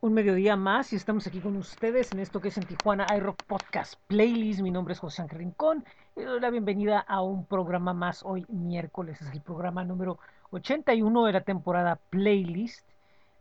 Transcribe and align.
un 0.00 0.14
mediodía 0.14 0.54
más 0.54 0.92
y 0.92 0.96
estamos 0.96 1.26
aquí 1.26 1.40
con 1.40 1.56
ustedes 1.56 2.12
en 2.12 2.20
esto 2.20 2.40
que 2.40 2.48
es 2.48 2.56
en 2.56 2.64
Tijuana 2.64 3.04
iRock 3.16 3.42
Podcast 3.44 3.94
Playlist. 4.06 4.60
Mi 4.60 4.70
nombre 4.70 4.94
es 4.94 5.00
José 5.00 5.22
Ángel 5.22 5.38
Rincón 5.38 5.84
y 6.14 6.22
doy 6.22 6.38
la 6.38 6.50
bienvenida 6.50 7.00
a 7.00 7.20
un 7.20 7.44
programa 7.44 7.94
más 7.94 8.22
hoy 8.22 8.46
miércoles. 8.48 9.20
Es 9.20 9.32
el 9.32 9.40
programa 9.40 9.82
número 9.82 10.20
81 10.50 11.24
de 11.24 11.32
la 11.32 11.40
temporada 11.40 11.98
Playlist. 12.10 12.88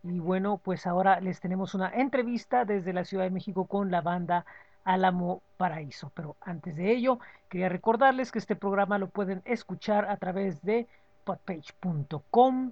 Y 0.01 0.19
bueno, 0.19 0.59
pues 0.63 0.87
ahora 0.87 1.19
les 1.19 1.39
tenemos 1.39 1.75
una 1.75 1.89
entrevista 1.89 2.65
desde 2.65 2.91
la 2.91 3.05
Ciudad 3.05 3.25
de 3.25 3.29
México 3.29 3.65
con 3.67 3.91
la 3.91 4.01
banda 4.01 4.43
Álamo 4.83 5.43
Paraíso. 5.57 6.11
Pero 6.15 6.37
antes 6.41 6.75
de 6.75 6.91
ello, 6.91 7.19
quería 7.49 7.69
recordarles 7.69 8.31
que 8.31 8.39
este 8.39 8.55
programa 8.55 8.97
lo 8.97 9.09
pueden 9.09 9.43
escuchar 9.45 10.09
a 10.09 10.17
través 10.17 10.63
de 10.63 10.87
podpage.com 11.23 12.71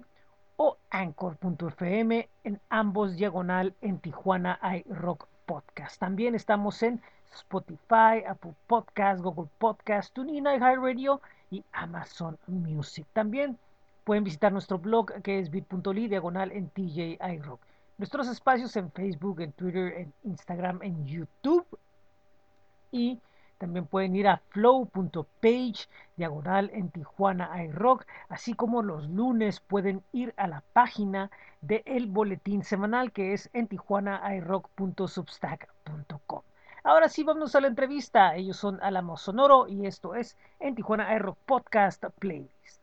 o 0.56 0.76
anchor.fm 0.90 2.28
en 2.44 2.60
ambos 2.68 3.16
diagonal 3.16 3.74
en 3.80 3.98
Tijuana 3.98 4.58
iRock 4.86 5.26
Podcast. 5.46 5.98
También 6.00 6.34
estamos 6.34 6.82
en 6.82 7.00
Spotify, 7.34 8.24
Apple 8.26 8.54
Podcast, 8.66 9.20
Google 9.22 9.50
Podcast, 9.58 10.14
TuneIn, 10.14 10.44
Radio 10.44 11.20
y 11.50 11.64
Amazon 11.72 12.38
Music. 12.46 13.06
También 13.12 13.58
pueden 14.04 14.24
visitar 14.24 14.52
nuestro 14.52 14.78
blog 14.78 15.12
que 15.22 15.38
es 15.38 15.50
bit.ly 15.50 16.08
diagonal 16.08 16.52
en 16.52 16.68
TJ 16.70 17.18
iRock. 17.34 17.60
Nuestros 17.98 18.28
espacios 18.28 18.76
en 18.76 18.90
Facebook, 18.92 19.40
en 19.40 19.52
Twitter, 19.52 19.92
en 19.94 20.12
Instagram, 20.24 20.82
en 20.82 21.06
YouTube 21.06 21.66
y 22.92 23.20
también 23.58 23.86
pueden 23.86 24.16
ir 24.16 24.28
a 24.28 24.42
flow.page, 24.50 25.88
diagonal 26.16 26.70
en 26.72 26.90
Tijuana 26.90 27.64
iRock, 27.64 28.06
así 28.28 28.54
como 28.54 28.82
los 28.82 29.08
lunes 29.08 29.60
pueden 29.60 30.02
ir 30.12 30.34
a 30.36 30.46
la 30.46 30.62
página 30.72 31.30
del 31.60 31.82
el 31.84 32.06
boletín 32.06 32.62
semanal 32.64 33.12
que 33.12 33.32
es 33.32 33.50
en 33.52 33.68
tijuanairock.substack.com. 33.68 36.42
Ahora 36.84 37.08
sí, 37.08 37.24
vamos 37.24 37.56
a 37.56 37.60
la 37.60 37.66
entrevista. 37.66 38.36
Ellos 38.36 38.58
son 38.58 38.80
Alamo 38.80 39.16
Sonoro 39.16 39.66
y 39.66 39.86
esto 39.86 40.14
es 40.14 40.36
en 40.60 40.76
Tijuana 40.76 41.12
iRock 41.16 41.36
Podcast 41.44 42.04
Playlist. 42.20 42.80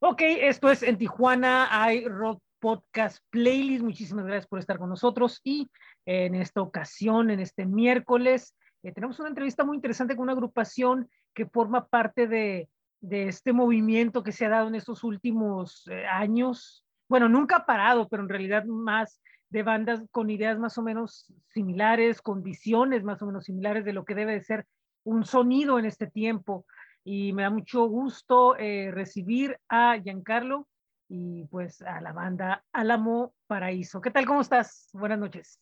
Ok, 0.00 0.20
esto 0.20 0.70
es 0.70 0.82
en 0.82 0.98
Tijuana 0.98 1.70
iRock 1.94 2.43
Podcast 2.64 3.18
Playlist. 3.28 3.84
Muchísimas 3.84 4.24
gracias 4.24 4.46
por 4.46 4.58
estar 4.58 4.78
con 4.78 4.88
nosotros 4.88 5.38
y 5.44 5.68
en 6.06 6.34
esta 6.34 6.62
ocasión, 6.62 7.28
en 7.28 7.40
este 7.40 7.66
miércoles. 7.66 8.56
Eh, 8.82 8.90
tenemos 8.90 9.20
una 9.20 9.28
entrevista 9.28 9.64
muy 9.64 9.76
interesante 9.76 10.16
con 10.16 10.22
una 10.22 10.32
agrupación 10.32 11.10
que 11.34 11.44
forma 11.44 11.88
parte 11.88 12.26
de, 12.26 12.70
este 13.02 13.52
movimiento 13.52 14.22
que 14.22 14.32
se 14.32 14.46
ha 14.46 14.48
dado 14.48 14.68
en 14.68 14.76
estos 14.76 15.04
últimos 15.04 15.86
eh, 15.88 16.06
años. 16.06 16.86
Bueno, 17.06 17.28
nunca 17.28 17.56
ha 17.56 17.66
parado, 17.66 18.08
pero 18.08 18.22
en 18.22 18.30
realidad 18.30 18.64
más 18.64 19.20
de 19.50 19.62
bandas 19.62 20.02
con 20.10 20.30
ideas 20.30 20.58
más 20.58 20.78
o 20.78 20.82
menos 20.82 21.30
similares, 21.52 22.22
con 22.22 22.42
visiones 22.42 23.04
más 23.04 23.20
o 23.20 23.26
menos 23.26 23.44
similares 23.44 23.84
de 23.84 23.92
lo 23.92 24.06
que 24.06 24.14
debe 24.14 24.32
de 24.32 24.42
ser 24.42 24.64
un 25.04 25.26
sonido 25.26 25.78
en 25.78 25.84
este 25.84 26.06
tiempo. 26.06 26.64
Y 27.04 27.34
me 27.34 27.42
da 27.42 27.50
mucho 27.50 27.84
gusto 27.84 28.56
eh, 28.56 28.90
recibir 28.90 29.58
a 29.68 29.98
Giancarlo 30.02 30.66
y 31.08 31.44
pues 31.46 31.82
a 31.82 32.00
la 32.00 32.12
banda 32.12 32.64
Álamo 32.72 33.34
Paraíso. 33.46 34.00
¿Qué 34.00 34.10
tal? 34.10 34.26
¿Cómo 34.26 34.40
estás? 34.40 34.90
Buenas 34.92 35.18
noches. 35.18 35.60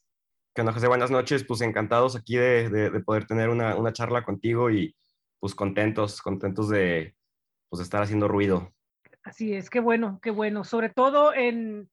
¿Qué 0.55 0.61
onda, 0.61 0.73
José? 0.73 0.87
Buenas 0.89 1.11
noches. 1.11 1.45
Pues 1.45 1.61
encantados 1.63 2.15
aquí 2.17 2.37
de, 2.37 2.69
de, 2.69 3.01
poder 3.01 3.27
tener 3.27 3.49
una, 3.49 3.77
una, 3.77 3.93
charla 3.93 4.23
contigo 4.23 4.71
y 4.71 4.95
pues 5.41 5.55
contentos, 5.55 6.21
contentos 6.21 6.69
de 6.69 7.17
pues, 7.69 7.83
estar 7.83 8.03
haciendo 8.03 8.29
ruido. 8.29 8.73
Así 9.25 9.55
es, 9.55 9.71
qué 9.71 9.81
bueno, 9.81 10.19
qué 10.23 10.31
bueno. 10.31 10.65
Sobre 10.65 10.91
todo 10.91 11.33
en, 11.33 11.89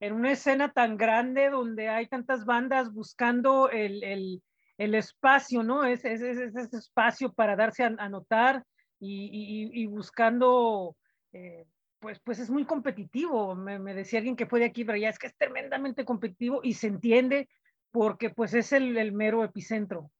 en 0.00 0.12
una 0.14 0.32
escena 0.32 0.72
tan 0.72 0.96
grande 0.96 1.48
donde 1.48 1.88
hay 1.88 2.08
tantas 2.08 2.44
bandas 2.44 2.92
buscando 2.92 3.70
el, 3.70 4.02
el, 4.02 4.42
el 4.78 4.94
espacio, 4.96 5.62
¿no? 5.62 5.84
Ese, 5.84 6.14
ese, 6.14 6.30
ese, 6.30 6.76
espacio 6.76 7.32
para 7.32 7.54
darse 7.54 7.84
a, 7.84 8.08
notar 8.08 8.64
y, 8.98 9.28
y, 9.32 9.82
y 9.82 9.86
buscando, 9.86 10.96
eh, 11.32 11.66
pues, 12.02 12.18
pues 12.22 12.40
es 12.40 12.50
muy 12.50 12.66
competitivo. 12.66 13.54
Me, 13.54 13.78
me, 13.78 13.94
decía 13.94 14.18
alguien 14.18 14.36
que 14.36 14.46
fue 14.46 14.60
de 14.60 14.66
aquí, 14.66 14.84
pero 14.84 14.98
ya 14.98 15.08
es 15.08 15.18
que 15.18 15.28
es 15.28 15.36
tremendamente 15.36 16.04
competitivo 16.04 16.60
y 16.62 16.74
se 16.74 16.88
entiende 16.88 17.48
porque 17.92 18.30
pues 18.30 18.52
es 18.54 18.72
el, 18.72 18.98
el, 18.98 19.12
mero 19.12 19.44
epicentro. 19.44 20.10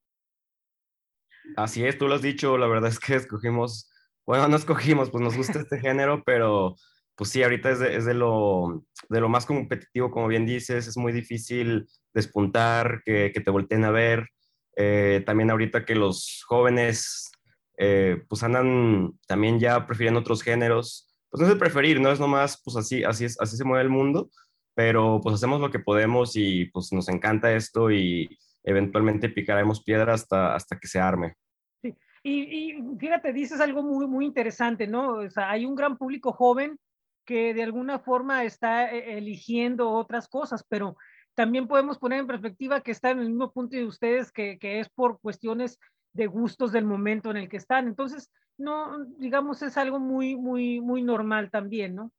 Así 1.57 1.85
es, 1.85 1.97
tú 1.97 2.07
lo 2.07 2.15
has 2.15 2.21
dicho, 2.21 2.57
la 2.57 2.67
verdad 2.67 2.89
es 2.89 2.99
que 2.99 3.15
escogimos, 3.15 3.91
bueno, 4.25 4.47
no 4.47 4.55
escogimos, 4.55 5.11
pues 5.11 5.21
nos 5.21 5.35
gusta 5.35 5.59
este 5.59 5.79
género, 5.79 6.23
pero 6.23 6.75
pues 7.15 7.29
sí, 7.29 7.43
ahorita 7.43 7.71
es 7.71 7.79
de, 7.79 7.95
es 7.97 8.05
de, 8.05 8.13
lo, 8.13 8.85
de 9.09 9.19
lo 9.19 9.27
más 9.27 9.45
competitivo, 9.45 10.09
como 10.09 10.27
bien 10.27 10.45
dices, 10.45 10.87
es 10.87 10.97
muy 10.97 11.11
difícil 11.11 11.87
despuntar, 12.13 13.01
que, 13.03 13.31
que 13.33 13.41
te 13.41 13.51
volteen 13.51 13.83
a 13.83 13.91
ver. 13.91 14.29
Eh, 14.75 15.21
también 15.25 15.51
ahorita 15.51 15.85
que 15.85 15.93
los 15.95 16.43
jóvenes 16.47 17.31
eh, 17.77 18.23
pues 18.29 18.41
andan 18.43 19.19
también 19.27 19.59
ya 19.59 19.85
prefiriendo 19.85 20.21
otros 20.21 20.41
géneros, 20.41 21.12
pues 21.33 21.41
no 21.41 21.47
es 21.47 21.53
el 21.53 21.57
preferir, 21.57 21.99
no 21.99 22.11
es 22.11 22.19
nomás, 22.19 22.61
pues 22.63 22.77
así, 22.77 23.03
así, 23.03 23.25
es, 23.25 23.41
así 23.41 23.57
se 23.57 23.63
mueve 23.63 23.81
el 23.81 23.89
mundo, 23.89 24.29
pero 24.75 25.19
pues 25.19 25.33
hacemos 25.33 25.59
lo 25.59 25.71
que 25.71 25.79
podemos 25.79 26.35
y 26.35 26.65
pues 26.65 26.93
nos 26.93 27.09
encanta 27.09 27.55
esto 27.55 27.89
y 27.89 28.37
eventualmente 28.63 29.29
picaremos 29.29 29.83
piedra 29.83 30.13
hasta, 30.13 30.53
hasta 30.53 30.79
que 30.79 30.87
se 30.87 30.99
arme. 30.99 31.33
Sí. 31.81 31.95
Y, 32.21 32.75
y, 32.75 32.97
fíjate, 32.99 33.33
dices 33.33 33.59
algo 33.61 33.81
muy, 33.81 34.05
muy 34.05 34.27
interesante, 34.27 34.85
¿no? 34.85 35.21
Hay 35.37 35.65
un 35.65 35.73
gran 35.73 35.97
público 35.97 36.33
joven 36.33 36.77
que 37.25 37.55
de 37.55 37.63
alguna 37.63 37.97
forma 37.97 38.43
está 38.43 38.93
eh, 38.93 39.17
eligiendo 39.17 39.89
otras 39.89 40.27
cosas, 40.27 40.63
pero 40.69 40.97
también 41.33 41.67
podemos 41.67 41.97
poner 41.97 42.19
en 42.19 42.27
perspectiva 42.27 42.81
que 42.81 42.91
está 42.91 43.09
en 43.09 43.21
el 43.21 43.29
mismo 43.29 43.51
punto 43.51 43.75
de 43.75 43.85
ustedes, 43.85 44.31
que, 44.31 44.59
que 44.59 44.79
es 44.79 44.87
por 44.87 45.19
cuestiones 45.19 45.79
de 46.13 46.27
gustos 46.27 46.71
del 46.71 46.85
momento 46.85 47.31
en 47.31 47.37
el 47.37 47.49
que 47.49 47.57
están. 47.57 47.87
Entonces, 47.87 48.31
no, 48.57 49.05
digamos, 49.17 49.61
es 49.61 49.77
algo 49.77 49.99
muy, 49.99 50.35
muy, 50.35 50.79
muy 50.79 51.01
normal 51.01 51.49
también, 51.51 51.95
¿no? 51.95 52.11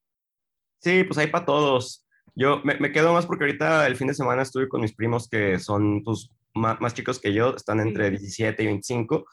Sí, 0.81 1.05
pues 1.05 1.17
hay 1.19 1.29
para 1.29 1.47
todos. 1.47 2.07
Yo 2.35 2.61
me, 2.65 2.75
me, 2.79 2.93
quedo 2.93 3.13
más 3.13 3.27
porque 3.27 3.45
ahorita 3.45 3.87
el 3.87 3.97
fin 3.97 4.09
de 4.09 4.15
semana 4.15 4.43
estuve 4.43 4.69
con 4.69 4.81
mis 4.81 4.95
primos 4.95 5.29
que 5.29 5.59
son 5.59 6.03
pues, 6.03 6.31
más, 6.55 6.81
más, 6.81 6.95
chicos 6.95 7.21
que 7.21 7.33
yo, 7.33 7.55
están 7.55 7.81
entre 7.81 8.11
17 8.11 8.63
y 8.63 8.67
25, 8.67 9.25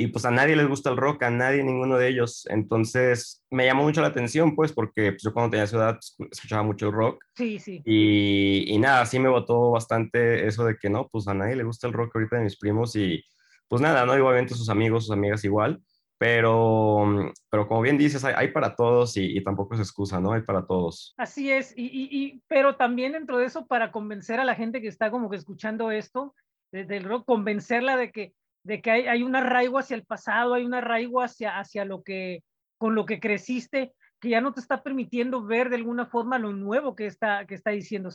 y 0.00 0.08
pues 0.08 0.24
a 0.24 0.30
nadie 0.30 0.54
les 0.54 0.68
gusta 0.68 0.90
el 0.90 0.96
rock, 0.96 1.24
a 1.24 1.30
nadie, 1.30 1.64
ninguno 1.64 1.98
de 1.98 2.08
ellos. 2.08 2.46
Entonces 2.50 3.44
me 3.50 3.66
llamó 3.66 3.82
mucho 3.82 4.00
la 4.00 4.08
atención, 4.08 4.54
pues, 4.54 4.72
porque 4.72 5.12
pues, 5.12 5.22
yo 5.22 5.32
cuando 5.32 5.50
tenía 5.50 5.66
ciudad 5.66 5.98
escuchaba 6.30 6.62
mucho 6.62 6.90
rock. 6.90 7.24
Sí, 7.34 7.58
sí. 7.58 7.82
Y, 7.84 8.64
y 8.72 8.78
nada, 8.78 9.06
sí 9.06 9.18
me 9.18 9.28
votó 9.28 9.72
bastante 9.72 10.46
eso 10.46 10.64
de 10.64 10.76
que 10.76 10.88
no, 10.88 11.08
pues 11.08 11.26
a 11.26 11.34
nadie 11.34 11.56
le 11.56 11.64
gusta 11.64 11.88
el 11.88 11.94
rock 11.94 12.14
ahorita 12.14 12.36
de 12.36 12.44
mis 12.44 12.58
primos 12.58 12.94
y 12.94 13.24
pues 13.68 13.82
nada, 13.82 14.04
¿no? 14.06 14.16
Igualmente 14.16 14.54
sus 14.54 14.68
amigos, 14.68 15.06
sus 15.06 15.12
amigas 15.12 15.44
igual. 15.44 15.82
Pero, 16.18 17.30
pero 17.48 17.68
como 17.68 17.80
bien 17.80 17.96
dices, 17.96 18.24
hay, 18.24 18.34
hay 18.36 18.48
para 18.48 18.74
todos 18.74 19.16
y, 19.16 19.38
y, 19.38 19.44
tampoco 19.44 19.74
es 19.74 19.80
excusa, 19.80 20.18
¿no? 20.18 20.32
Hay 20.32 20.42
para 20.42 20.66
todos. 20.66 21.14
Así 21.16 21.52
es, 21.52 21.72
y, 21.76 21.84
y, 21.84 22.08
y, 22.10 22.42
pero 22.48 22.74
también 22.74 23.12
dentro 23.12 23.38
de 23.38 23.44
eso, 23.44 23.68
para 23.68 23.92
convencer 23.92 24.40
a 24.40 24.44
la 24.44 24.56
gente 24.56 24.80
que 24.82 24.88
está 24.88 25.12
como 25.12 25.30
que 25.30 25.36
escuchando 25.36 25.92
esto, 25.92 26.34
desde 26.72 26.96
el 26.96 27.04
rock, 27.04 27.24
convencerla 27.24 27.96
de 27.96 28.10
que, 28.10 28.34
de 28.64 28.82
que 28.82 28.90
hay, 28.90 29.06
hay 29.06 29.22
un 29.22 29.36
arraigo 29.36 29.78
hacia 29.78 29.94
el 29.94 30.04
pasado, 30.04 30.54
hay 30.54 30.64
un 30.64 30.74
arraigo 30.74 31.22
hacia, 31.22 31.56
hacia 31.60 31.84
lo 31.84 32.02
que, 32.02 32.42
con 32.78 32.96
lo 32.96 33.06
que 33.06 33.20
creciste, 33.20 33.94
que 34.20 34.30
ya 34.30 34.40
no 34.40 34.52
te 34.52 34.60
está 34.60 34.82
permitiendo 34.82 35.44
ver 35.44 35.70
de 35.70 35.76
alguna 35.76 36.06
forma 36.06 36.38
lo 36.38 36.52
nuevo 36.52 36.96
que 36.96 37.06
está, 37.06 37.46
que 37.46 37.54
está 37.54 37.70
diciendo. 37.70 38.10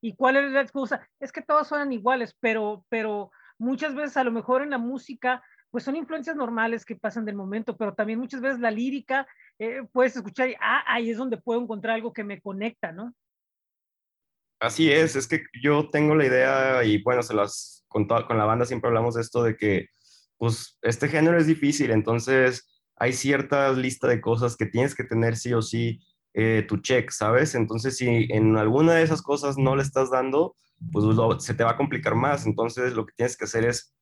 ¿Y 0.00 0.16
cuál 0.16 0.36
es 0.36 0.50
la 0.50 0.62
excusa? 0.62 1.06
Es 1.20 1.30
que 1.30 1.42
todos 1.42 1.68
suenan 1.68 1.92
iguales, 1.92 2.36
pero, 2.40 2.84
pero 2.88 3.30
muchas 3.60 3.94
veces 3.94 4.16
a 4.16 4.24
lo 4.24 4.32
mejor 4.32 4.62
en 4.62 4.70
la 4.70 4.78
música 4.78 5.42
pues 5.70 5.84
son 5.84 5.94
influencias 5.94 6.34
normales 6.34 6.84
que 6.84 6.96
pasan 6.96 7.24
del 7.24 7.36
momento, 7.36 7.76
pero 7.76 7.94
también 7.94 8.18
muchas 8.18 8.40
veces 8.40 8.58
la 8.58 8.72
lírica 8.72 9.28
eh, 9.58 9.82
puedes 9.92 10.16
escuchar 10.16 10.48
y 10.48 10.54
ah, 10.60 10.82
ahí 10.86 11.10
es 11.10 11.18
donde 11.18 11.36
puedo 11.36 11.60
encontrar 11.60 11.94
algo 11.94 12.12
que 12.12 12.24
me 12.24 12.40
conecta, 12.40 12.90
¿no? 12.90 13.14
Así 14.58 14.90
es, 14.90 15.14
es 15.14 15.28
que 15.28 15.44
yo 15.62 15.88
tengo 15.90 16.14
la 16.16 16.26
idea 16.26 16.84
y 16.84 17.00
bueno, 17.02 17.22
se 17.22 17.34
las 17.34 17.84
con, 17.88 18.06
con 18.06 18.36
la 18.36 18.44
banda 18.44 18.66
siempre 18.66 18.88
hablamos 18.88 19.14
de 19.14 19.22
esto 19.22 19.42
de 19.42 19.56
que 19.56 19.86
pues 20.38 20.78
este 20.82 21.08
género 21.08 21.38
es 21.38 21.46
difícil, 21.46 21.90
entonces 21.90 22.82
hay 22.96 23.12
cierta 23.12 23.72
lista 23.72 24.08
de 24.08 24.20
cosas 24.20 24.56
que 24.56 24.66
tienes 24.66 24.94
que 24.94 25.04
tener 25.04 25.36
sí 25.36 25.52
o 25.54 25.62
sí 25.62 26.00
eh, 26.34 26.64
tu 26.68 26.78
check, 26.78 27.10
¿sabes? 27.10 27.54
Entonces 27.54 27.96
si 27.96 28.26
en 28.30 28.56
alguna 28.56 28.94
de 28.94 29.02
esas 29.02 29.22
cosas 29.22 29.56
no 29.56 29.76
le 29.76 29.82
estás 29.82 30.10
dando, 30.10 30.56
pues 30.92 31.44
se 31.44 31.54
te 31.54 31.64
va 31.64 31.72
a 31.72 31.76
complicar 31.76 32.14
más, 32.14 32.46
entonces 32.46 32.94
lo 32.94 33.06
que 33.06 33.14
tienes 33.16 33.36
que 33.36 33.44
hacer 33.44 33.64
es 33.64 33.94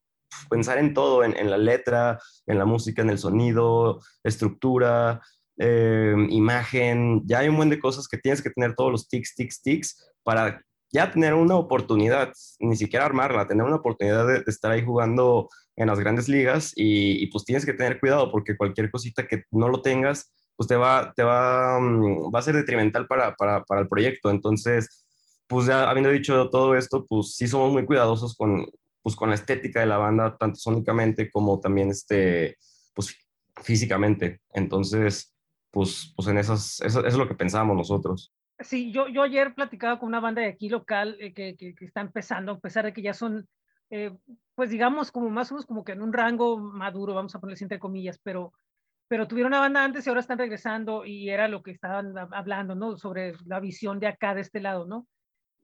pensar 0.50 0.78
en 0.78 0.94
todo, 0.94 1.24
en, 1.24 1.36
en, 1.36 1.50
la 1.50 1.58
letra, 1.58 2.18
en 2.46 2.58
la 2.58 2.64
música, 2.64 3.02
en 3.02 3.10
el 3.10 3.18
sonido, 3.18 4.00
estructura, 4.22 5.20
eh, 5.58 6.14
imagen, 6.30 7.22
ya 7.26 7.40
hay 7.40 7.48
un 7.48 7.56
buen 7.56 7.70
de 7.70 7.80
cosas 7.80 8.06
que 8.06 8.18
tienes 8.18 8.42
que 8.42 8.50
tener 8.50 8.74
todos 8.74 8.92
los 8.92 9.08
tics, 9.08 9.34
tics, 9.34 9.62
tics 9.62 10.12
para 10.22 10.62
ya 10.92 11.10
tener 11.10 11.34
una 11.34 11.56
oportunidad, 11.56 12.32
ni 12.60 12.76
siquiera 12.76 13.06
armarla, 13.06 13.48
tener 13.48 13.64
una 13.64 13.76
oportunidad 13.76 14.26
de, 14.26 14.44
estar 14.46 14.70
ahí 14.70 14.84
jugando 14.84 15.48
en 15.76 15.88
las 15.88 15.98
grandes 15.98 16.28
ligas 16.28 16.72
y, 16.76 17.22
y, 17.22 17.26
pues 17.28 17.44
tienes 17.44 17.66
que 17.66 17.74
tener 17.74 18.00
cuidado 18.00 18.30
porque 18.30 18.56
cualquier 18.56 18.90
cosita 18.90 19.26
que 19.26 19.44
no 19.50 19.68
lo 19.68 19.82
tengas 19.82 20.32
pues 20.58 20.66
te 20.66 20.74
va, 20.74 21.12
te 21.14 21.22
va, 21.22 21.78
mm, 21.80 22.34
va 22.34 22.40
a 22.40 22.42
ser 22.42 22.56
detrimental 22.56 23.06
para, 23.06 23.36
para, 23.36 23.62
para 23.64 23.82
el 23.82 23.88
proyecto. 23.88 24.28
Entonces, 24.28 25.06
pues 25.48 25.66
ya 25.66 25.88
habiendo 25.90 26.10
dicho 26.10 26.48
todo 26.50 26.76
esto, 26.76 27.04
pues 27.06 27.34
sí 27.34 27.48
somos 27.48 27.72
muy 27.72 27.84
cuidadosos 27.84 28.36
con, 28.36 28.66
pues, 29.02 29.16
con 29.16 29.30
la 29.30 29.34
estética 29.34 29.80
de 29.80 29.86
la 29.86 29.96
banda, 29.96 30.36
tanto 30.36 30.56
sónicamente 30.56 31.30
como 31.30 31.58
también 31.58 31.88
este, 31.88 32.58
pues, 32.94 33.16
físicamente. 33.62 34.40
Entonces, 34.52 35.34
pues, 35.70 36.12
pues 36.14 36.28
en 36.28 36.38
esas, 36.38 36.80
eso, 36.80 37.04
es 37.04 37.14
lo 37.14 37.26
que 37.26 37.34
pensábamos 37.34 37.76
nosotros. 37.76 38.32
Sí, 38.60 38.92
yo, 38.92 39.08
yo 39.08 39.22
ayer 39.22 39.54
platicaba 39.54 39.98
con 39.98 40.08
una 40.08 40.20
banda 40.20 40.42
de 40.42 40.48
aquí 40.48 40.68
local 40.68 41.16
eh, 41.20 41.32
que, 41.32 41.56
que, 41.56 41.74
está 41.84 42.02
empezando, 42.02 42.52
a 42.52 42.58
pesar 42.58 42.84
de 42.84 42.92
que 42.92 43.02
ya 43.02 43.14
son, 43.14 43.48
eh, 43.88 44.14
pues 44.54 44.68
digamos, 44.68 45.10
como 45.10 45.30
más 45.30 45.50
o 45.50 45.54
menos 45.54 45.66
como 45.66 45.84
que 45.84 45.92
en 45.92 46.02
un 46.02 46.12
rango 46.12 46.58
maduro, 46.58 47.14
vamos 47.14 47.34
a 47.34 47.40
ponerles 47.40 47.62
entre 47.62 47.78
comillas, 47.78 48.18
pero, 48.22 48.52
pero 49.06 49.28
tuvieron 49.28 49.52
una 49.52 49.60
banda 49.60 49.84
antes 49.84 50.04
y 50.04 50.10
ahora 50.10 50.20
están 50.20 50.38
regresando 50.38 51.06
y 51.06 51.30
era 51.30 51.48
lo 51.48 51.62
que 51.62 51.70
estaban 51.70 52.14
hablando, 52.18 52.74
¿no? 52.74 52.98
Sobre 52.98 53.34
la 53.46 53.60
visión 53.60 54.00
de 54.00 54.08
acá, 54.08 54.34
de 54.34 54.40
este 54.42 54.60
lado, 54.60 54.84
¿no? 54.84 55.06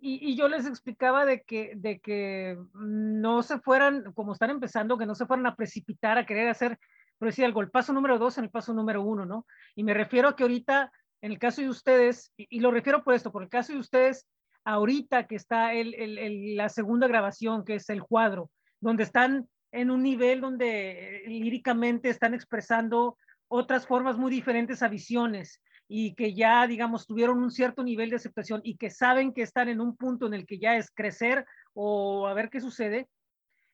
Y, 0.06 0.36
yo 0.36 0.48
les 0.48 0.66
explicaba 0.66 1.24
de 1.24 1.44
que, 1.44 1.72
de 1.76 1.98
que 1.98 2.58
no 2.74 3.42
se 3.42 3.58
fueran, 3.58 4.12
como 4.12 4.34
están 4.34 4.50
empezando, 4.50 4.98
que 4.98 5.06
no 5.06 5.14
se 5.14 5.24
fueran 5.24 5.46
a 5.46 5.56
precipitar 5.56 6.18
a 6.18 6.26
querer 6.26 6.48
hacer 6.48 6.78
por 7.18 7.28
decir 7.28 7.46
algo, 7.46 7.62
el 7.62 7.70
paso 7.70 7.94
número 7.94 8.18
dos 8.18 8.36
en 8.36 8.44
el 8.44 8.50
paso 8.50 8.74
número 8.74 9.02
uno, 9.02 9.24
¿no? 9.24 9.46
Y 9.74 9.82
me 9.82 9.94
refiero 9.94 10.28
a 10.28 10.36
que 10.36 10.42
ahorita, 10.42 10.92
en 11.22 11.32
el 11.32 11.38
caso 11.38 11.62
de 11.62 11.70
ustedes, 11.70 12.32
y, 12.36 12.60
lo 12.60 12.70
refiero 12.70 13.02
por 13.02 13.14
esto, 13.14 13.32
por 13.32 13.42
el 13.42 13.48
caso 13.48 13.72
de 13.72 13.78
ustedes, 13.78 14.28
ahorita 14.64 15.26
que 15.26 15.36
está 15.36 15.72
el, 15.72 15.94
el, 15.94 16.54
la 16.54 16.68
segunda 16.68 17.06
grabación, 17.06 17.64
que 17.64 17.76
es 17.76 17.88
el 17.88 18.02
cuadro, 18.02 18.50
donde 18.80 19.04
están 19.04 19.48
en 19.72 19.90
un 19.90 20.02
nivel 20.02 20.42
donde 20.42 21.24
eh, 21.24 21.28
líricamente 21.28 22.10
están 22.10 22.34
expresando 22.34 23.16
otras 23.48 23.86
formas 23.86 24.18
muy 24.18 24.30
diferentes 24.30 24.82
a 24.82 24.88
visiones 24.88 25.62
y 25.88 26.14
que 26.14 26.34
ya, 26.34 26.66
digamos, 26.66 27.06
tuvieron 27.06 27.42
un 27.42 27.50
cierto 27.50 27.82
nivel 27.82 28.10
de 28.10 28.16
aceptación 28.16 28.60
y 28.64 28.76
que 28.76 28.90
saben 28.90 29.32
que 29.32 29.42
están 29.42 29.68
en 29.68 29.80
un 29.80 29.96
punto 29.96 30.26
en 30.26 30.34
el 30.34 30.46
que 30.46 30.58
ya 30.58 30.76
es 30.76 30.90
crecer 30.90 31.44
o 31.74 32.26
a 32.26 32.34
ver 32.34 32.50
qué 32.50 32.60
sucede, 32.60 33.08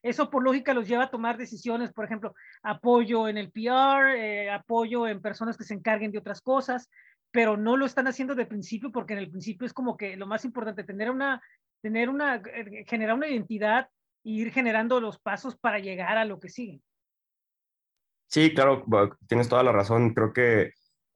eso 0.03 0.31
por 0.31 0.43
lógica 0.43 0.73
los 0.75 0.89
lleva 0.89 1.05
a 1.05 1.11
tomar 1.11 1.37
decisiones, 1.37 1.93
por 1.93 2.05
ejemplo, 2.05 2.35
apoyo 2.63 3.29
en 3.29 3.37
el 3.37 3.51
PR, 3.51 4.15
eh, 4.17 4.51
apoyo 4.51 5.07
en 5.07 5.21
personas 5.21 5.57
que 5.57 5.65
se 5.65 5.75
encarguen 5.75 6.11
de 6.11 6.19
otras 6.19 6.41
cosas, 6.41 6.89
pero 7.31 7.57
no 7.57 7.77
lo 7.77 7.87
están 7.87 8.07
haciendo 8.07 8.35
de 8.35 8.47
principio 8.47 8.91
porque 8.91 9.13
en 9.13 9.19
el 9.21 9.31
principio 9.31 9.67
es 9.67 9.75
como 9.75 9.97
que 9.97 10.17
lo 10.17 10.27
más 10.27 10.45
importante, 10.45 10.85
tener 10.85 11.11
una, 11.11 11.43
tener 11.83 12.09
una, 12.09 12.37
eh, 12.37 12.85
generar 12.89 13.15
una 13.15 13.29
identidad 13.29 13.89
e 14.25 14.31
ir 14.31 14.53
generando 14.53 15.01
los 15.01 15.19
pasos 15.19 15.57
para 15.57 15.79
llegar 15.79 16.17
a 16.17 16.25
lo 16.25 16.41
que 16.41 16.49
sigue. 16.49 16.81
Sí, 18.27 18.55
claro, 18.55 18.85
tienes 19.27 19.49
toda 19.49 19.63
la 19.63 19.73
razón. 19.73 20.15
Creo 20.15 20.33
que 20.33 20.73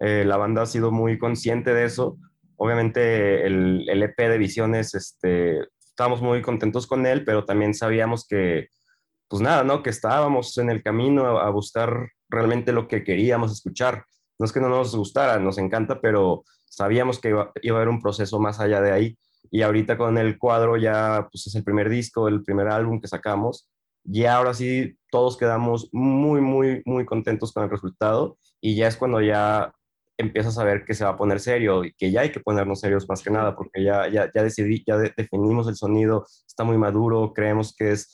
eh, 0.07 0.23
la 0.27 0.37
banda 0.37 0.61
ha 0.63 0.67
sido 0.67 0.91
muy 0.91 1.19
consciente 1.19 1.73
de 1.73 1.87
eso. 1.87 2.19
Obviamente 2.57 3.47
el, 3.47 3.89
el 3.89 4.03
EP 4.03 4.19
de 4.19 4.37
Visiones 4.37 4.95
este, 4.95 5.61
estábamos 5.81 6.21
muy 6.21 6.43
contentos 6.43 6.87
con 6.87 7.07
él, 7.07 7.25
pero 7.25 7.47
también 7.47 7.73
sabíamos 7.73 8.27
que, 8.29 8.69
pues 9.29 9.41
nada, 9.41 9.65
¿no? 9.65 9.83
Que 9.83 9.89
estábamos 9.89 10.59
en 10.59 10.69
el 10.69 10.83
camino 10.83 11.39
a, 11.39 11.49
buscar 11.49 12.11
realmente 12.29 12.73
lo 12.73 12.87
que 12.87 13.03
queríamos 13.03 13.51
escuchar. 13.51 14.05
No 14.39 14.45
es 14.45 14.53
que 14.53 14.61
no 14.61 14.69
nos 14.69 14.95
gustara, 14.95 15.39
nos 15.39 15.57
encanta, 15.57 16.03
pero 16.03 16.45
sabíamos 16.67 17.19
que 17.19 17.31
iba, 17.31 17.43
a 17.45 17.75
haber 17.75 17.89
un 17.89 18.03
proceso 18.03 18.39
más 18.39 18.61
allá 18.61 18.83
de 18.83 18.93
ahí. 18.93 19.19
Y 19.51 19.63
ahorita 19.63 19.97
con 19.97 20.19
el 20.19 20.37
cuadro 20.37 20.77
ya, 20.77 21.29
pues 21.33 21.47
es 21.47 21.55
el 21.55 21.65
primer 21.65 21.89
disco, 21.89 22.29
el 22.29 22.43
primer 22.43 22.69
álbum 22.69 23.01
que 23.01 23.09
sacamos. 23.09 23.71
Y 24.05 24.27
ahora 24.27 24.53
sí, 24.53 24.99
todos 25.11 25.39
quedamos 25.39 25.89
muy, 25.93 26.43
muy, 26.43 26.83
muy 26.85 27.07
contentos 27.07 27.53
con 27.53 27.63
el 27.63 27.71
resultado. 27.71 28.37
Y 28.61 28.75
ya 28.75 28.89
es 28.89 28.99
cuando 28.99 29.23
ya 29.23 29.73
empiezas 30.17 30.59
a 30.59 30.65
ver 30.65 30.85
que 30.85 30.95
se 30.95 31.05
va 31.05 31.11
a 31.11 31.17
poner 31.17 31.41
serio 31.41 31.85
y 31.85 31.93
que 31.95 32.11
ya 32.11 32.23
hay 32.23 32.31
que 32.31 32.41
ponernos 32.41 32.81
serios 32.81 33.09
más 33.09 33.23
que 33.23 33.31
nada, 33.31 33.57
porque 33.57 33.83
ya, 33.83 34.09
ya, 34.09 34.31
ya 34.35 34.43
decidí, 34.43 34.83
ya 34.87 34.97
definimos 34.97 35.69
el 35.69 35.77
sonido, 35.77 36.27
está 36.47 36.65
muy 36.65 36.79
maduro, 36.79 37.33
creemos 37.35 37.75
que 37.77 37.93
es, 37.93 38.13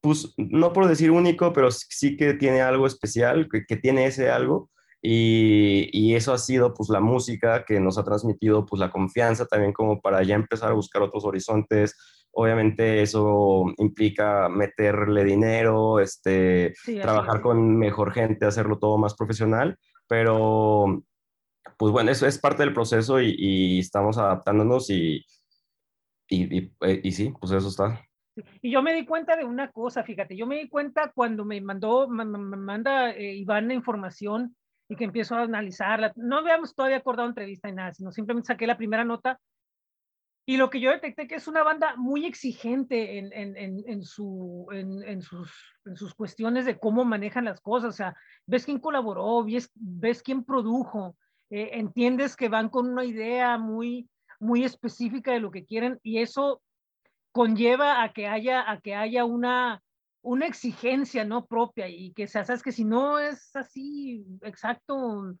pues, 0.00 0.34
no 0.36 0.72
por 0.72 0.88
decir 0.88 1.10
único, 1.10 1.52
pero 1.52 1.70
sí 1.70 2.16
que 2.16 2.34
tiene 2.34 2.60
algo 2.60 2.86
especial, 2.86 3.48
que, 3.50 3.64
que 3.66 3.76
tiene 3.76 4.06
ese 4.06 4.30
algo. 4.30 4.70
Y, 5.02 5.88
y, 5.92 6.14
eso 6.14 6.34
ha 6.34 6.38
sido 6.38 6.74
pues 6.74 6.90
la 6.90 7.00
música 7.00 7.64
que 7.64 7.80
nos 7.80 7.96
ha 7.96 8.04
transmitido 8.04 8.66
pues 8.66 8.80
la 8.80 8.90
confianza 8.90 9.46
también 9.46 9.72
como 9.72 9.98
para 9.98 10.22
ya 10.22 10.34
empezar 10.34 10.70
a 10.70 10.74
buscar 10.74 11.00
otros 11.00 11.24
horizontes. 11.24 11.96
Obviamente 12.32 13.00
eso 13.00 13.64
implica 13.78 14.50
meterle 14.50 15.24
dinero, 15.24 16.00
este, 16.00 16.74
trabajar 17.00 17.40
con 17.40 17.78
mejor 17.78 18.12
gente, 18.12 18.44
hacerlo 18.44 18.78
todo 18.78 18.98
más 18.98 19.14
profesional, 19.14 19.78
pero 20.06 21.02
pues 21.80 21.92
bueno, 21.92 22.10
eso 22.10 22.26
es 22.26 22.38
parte 22.38 22.62
del 22.62 22.74
proceso 22.74 23.22
y, 23.22 23.78
estamos 23.78 24.18
adaptándonos 24.18 24.90
y, 24.90 25.24
y, 26.28 26.70
eh, 26.82 27.00
y, 27.02 27.12
sí, 27.12 27.32
pues 27.40 27.52
eso 27.52 27.68
está. 27.68 28.04
Y 28.60 28.70
yo 28.70 28.82
me 28.82 28.92
di 28.92 29.06
cuenta 29.06 29.34
de 29.34 29.46
una 29.46 29.72
cosa, 29.72 30.04
fíjate, 30.04 30.36
yo 30.36 30.46
me 30.46 30.58
di 30.58 30.68
cuenta 30.68 31.10
cuando 31.14 31.46
me 31.46 31.58
mandó, 31.62 32.06
me, 32.06 32.26
manda 32.26 33.12
eh, 33.12 33.34
Iván 33.34 33.68
la 33.68 33.72
información 33.72 34.54
y 34.90 34.96
que 34.96 35.04
empiezo 35.04 35.36
a 35.36 35.44
analizarla. 35.44 36.12
No 36.16 36.36
habíamos 36.36 36.74
todavía 36.74 36.98
acordado 36.98 37.30
entrevista 37.30 37.68
ni 37.68 37.76
nada, 37.76 37.94
sino 37.94 38.12
simplemente 38.12 38.48
saqué 38.48 38.66
la 38.66 38.76
primera 38.76 39.06
nota. 39.06 39.40
Y 40.44 40.58
lo 40.58 40.68
que 40.68 40.80
yo 40.80 40.90
detecté 40.90 41.26
que 41.26 41.36
es 41.36 41.48
una 41.48 41.62
banda 41.62 41.96
muy 41.96 42.26
exigente 42.26 43.16
en, 43.16 43.32
en, 43.32 43.56
en, 43.56 43.82
en 43.86 44.02
su, 44.02 44.66
sus, 45.22 45.50
en 45.86 45.96
sus 45.96 46.14
cuestiones 46.14 46.66
de 46.66 46.78
cómo 46.78 47.06
manejan 47.06 47.46
las 47.46 47.62
cosas. 47.62 47.88
O 47.88 47.96
sea, 47.96 48.14
ves 48.44 48.66
quién 48.66 48.80
colaboró, 48.80 49.42
ves, 49.44 49.70
ves 49.74 50.22
quién 50.22 50.44
produjo, 50.44 51.16
eh, 51.50 51.70
entiendes 51.74 52.36
que 52.36 52.48
van 52.48 52.68
con 52.68 52.88
una 52.88 53.04
idea 53.04 53.58
muy, 53.58 54.08
muy 54.38 54.64
específica 54.64 55.32
de 55.32 55.40
lo 55.40 55.50
que 55.50 55.64
quieren 55.64 55.98
y 56.02 56.18
eso 56.18 56.62
conlleva 57.32 58.02
a 58.02 58.12
que 58.12 58.26
haya, 58.26 58.70
a 58.70 58.80
que 58.80 58.94
haya 58.94 59.24
una, 59.24 59.82
una 60.22 60.46
exigencia 60.46 61.24
no 61.24 61.46
propia 61.46 61.88
y 61.88 62.12
que 62.12 62.26
sabes 62.26 62.62
que 62.62 62.72
si 62.72 62.84
no 62.84 63.18
es 63.18 63.54
así 63.54 64.24
exacto, 64.42 65.36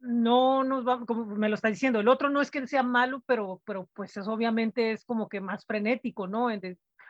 no 0.00 0.64
nos 0.64 0.86
va, 0.86 1.04
como 1.04 1.24
me 1.26 1.48
lo 1.48 1.54
está 1.54 1.68
diciendo, 1.68 2.00
el 2.00 2.08
otro 2.08 2.30
no 2.30 2.40
es 2.40 2.50
que 2.50 2.66
sea 2.66 2.82
malo, 2.82 3.22
pero, 3.26 3.60
pero 3.64 3.88
pues 3.94 4.16
eso 4.16 4.32
obviamente 4.32 4.92
es 4.92 5.04
como 5.04 5.28
que 5.28 5.40
más 5.40 5.64
frenético, 5.64 6.26
¿no? 6.26 6.48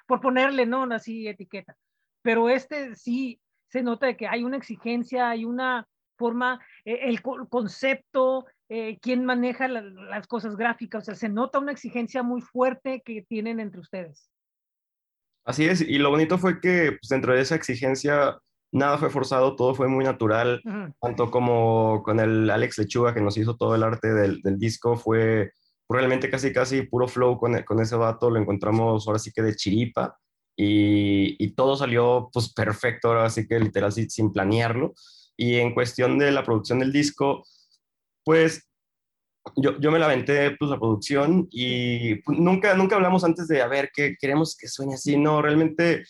por 0.07 0.21
ponerle, 0.21 0.67
¿no? 0.67 0.83
Así 0.93 1.29
etiqueta. 1.29 1.77
Pero 2.23 2.49
este 2.49 2.95
sí 2.97 3.41
se 3.69 3.83
nota 3.83 4.07
de 4.07 4.17
que 4.17 4.27
hay 4.27 4.43
una 4.43 4.57
exigencia, 4.57 5.31
hay 5.31 5.45
una, 5.45 5.87
forma, 6.21 6.61
eh, 6.85 6.99
el 7.05 7.23
concepto, 7.23 8.45
eh, 8.69 8.99
quién 9.01 9.25
maneja 9.25 9.67
las 9.69 10.27
cosas 10.27 10.55
gráficas, 10.55 11.03
o 11.03 11.07
sea, 11.07 11.15
se 11.15 11.31
nota 11.31 11.59
una 11.59 11.73
exigencia 11.73 12.23
muy 12.23 12.43
fuerte 12.43 13.03
que 13.05 13.23
tienen 13.23 13.59
entre 13.59 13.81
ustedes. 13.81 14.31
Así 15.47 15.65
es, 15.65 15.81
y 15.81 15.99
lo 15.99 16.11
bonito 16.11 16.37
fue 16.37 16.61
que 16.61 16.93
pues, 17.01 17.09
dentro 17.09 17.35
de 17.35 17.41
esa 17.41 17.55
exigencia 17.55 18.39
nada 18.71 18.99
fue 18.99 19.11
forzado, 19.11 19.57
todo 19.57 19.75
fue 19.75 19.89
muy 19.89 20.05
natural, 20.05 20.63
tanto 21.01 21.31
como 21.31 22.03
con 22.05 22.21
el 22.21 22.49
Alex 22.51 22.79
Lechuga 22.79 23.15
que 23.15 23.23
nos 23.23 23.37
hizo 23.37 23.57
todo 23.57 23.75
el 23.75 23.83
arte 23.83 24.13
del, 24.13 24.43
del 24.43 24.59
disco, 24.59 24.97
fue 24.97 25.51
realmente 25.89 26.31
casi 26.31 26.53
casi 26.53 26.83
puro 26.83 27.09
flow 27.09 27.39
con, 27.39 27.61
con, 27.65 27.81
ese 27.81 27.97
vato, 27.97 28.31
lo 28.31 28.39
encontramos 28.39 29.09
ahora 29.09 29.19
sí 29.19 29.33
que 29.33 29.43
de 29.43 29.57
chiripa 29.57 30.17
y, 30.57 31.43
y 31.43 31.55
todo 31.55 31.75
salió 31.75 32.29
pues 32.33 32.53
perfecto, 32.53 33.09
ahora 33.09 33.31
sí 33.31 33.49
que 33.49 33.59
literal 33.59 33.91
sin 33.93 34.33
planearlo. 34.33 34.93
Y 35.41 35.57
en 35.57 35.73
cuestión 35.73 36.19
de 36.19 36.31
la 36.33 36.45
producción 36.45 36.81
del 36.81 36.93
disco, 36.93 37.47
pues 38.25 38.69
yo, 39.57 39.81
yo 39.81 39.91
me 39.91 39.99
la 39.99 40.05
aventé 40.05 40.51
pues 40.59 40.71
la 40.71 40.79
producción 40.79 41.49
y 41.51 42.17
pues, 42.17 42.39
nunca, 42.39 42.75
nunca 42.75 42.97
hablamos 42.97 43.25
antes 43.25 43.49
de, 43.49 43.63
a 43.63 43.67
ver, 43.67 43.91
¿qué 43.91 44.17
queremos 44.21 44.55
que 44.55 44.69
suene 44.69 44.97
así? 44.97 45.17
No, 45.17 45.41
realmente 45.41 46.05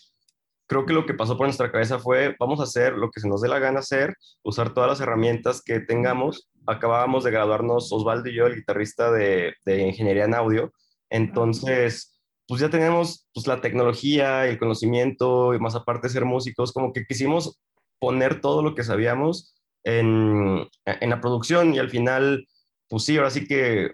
creo 0.67 0.85
que 0.85 0.91
lo 0.91 1.05
que 1.05 1.13
pasó 1.13 1.37
por 1.37 1.47
nuestra 1.47 1.71
cabeza 1.71 1.97
fue, 1.97 2.35
vamos 2.41 2.59
a 2.59 2.63
hacer 2.63 2.91
lo 2.97 3.09
que 3.09 3.21
se 3.21 3.29
nos 3.29 3.41
dé 3.41 3.47
la 3.47 3.59
gana 3.59 3.79
hacer, 3.79 4.17
usar 4.43 4.73
todas 4.73 4.89
las 4.89 4.99
herramientas 4.99 5.61
que 5.63 5.79
tengamos. 5.79 6.49
Acabábamos 6.67 7.23
de 7.23 7.31
graduarnos 7.31 7.89
Osvaldo 7.93 8.27
y 8.27 8.35
yo, 8.35 8.47
el 8.47 8.55
guitarrista 8.55 9.13
de, 9.13 9.53
de 9.63 9.87
ingeniería 9.87 10.25
en 10.25 10.35
audio. 10.35 10.73
Entonces, 11.09 12.21
pues 12.49 12.59
ya 12.59 12.69
tenemos 12.69 13.29
pues 13.33 13.47
la 13.47 13.61
tecnología, 13.61 14.45
el 14.45 14.59
conocimiento 14.59 15.53
y 15.53 15.59
más 15.59 15.75
aparte 15.75 16.09
ser 16.09 16.25
músicos, 16.25 16.73
como 16.73 16.91
que 16.91 17.05
quisimos 17.05 17.61
poner 18.01 18.41
todo 18.41 18.63
lo 18.63 18.73
que 18.75 18.83
sabíamos 18.83 19.55
en, 19.83 20.67
en 20.85 21.09
la 21.09 21.21
producción 21.21 21.73
y 21.73 21.79
al 21.79 21.89
final, 21.89 22.47
pues 22.89 23.03
sí, 23.03 23.15
ahora 23.15 23.29
sí 23.29 23.47
que 23.47 23.93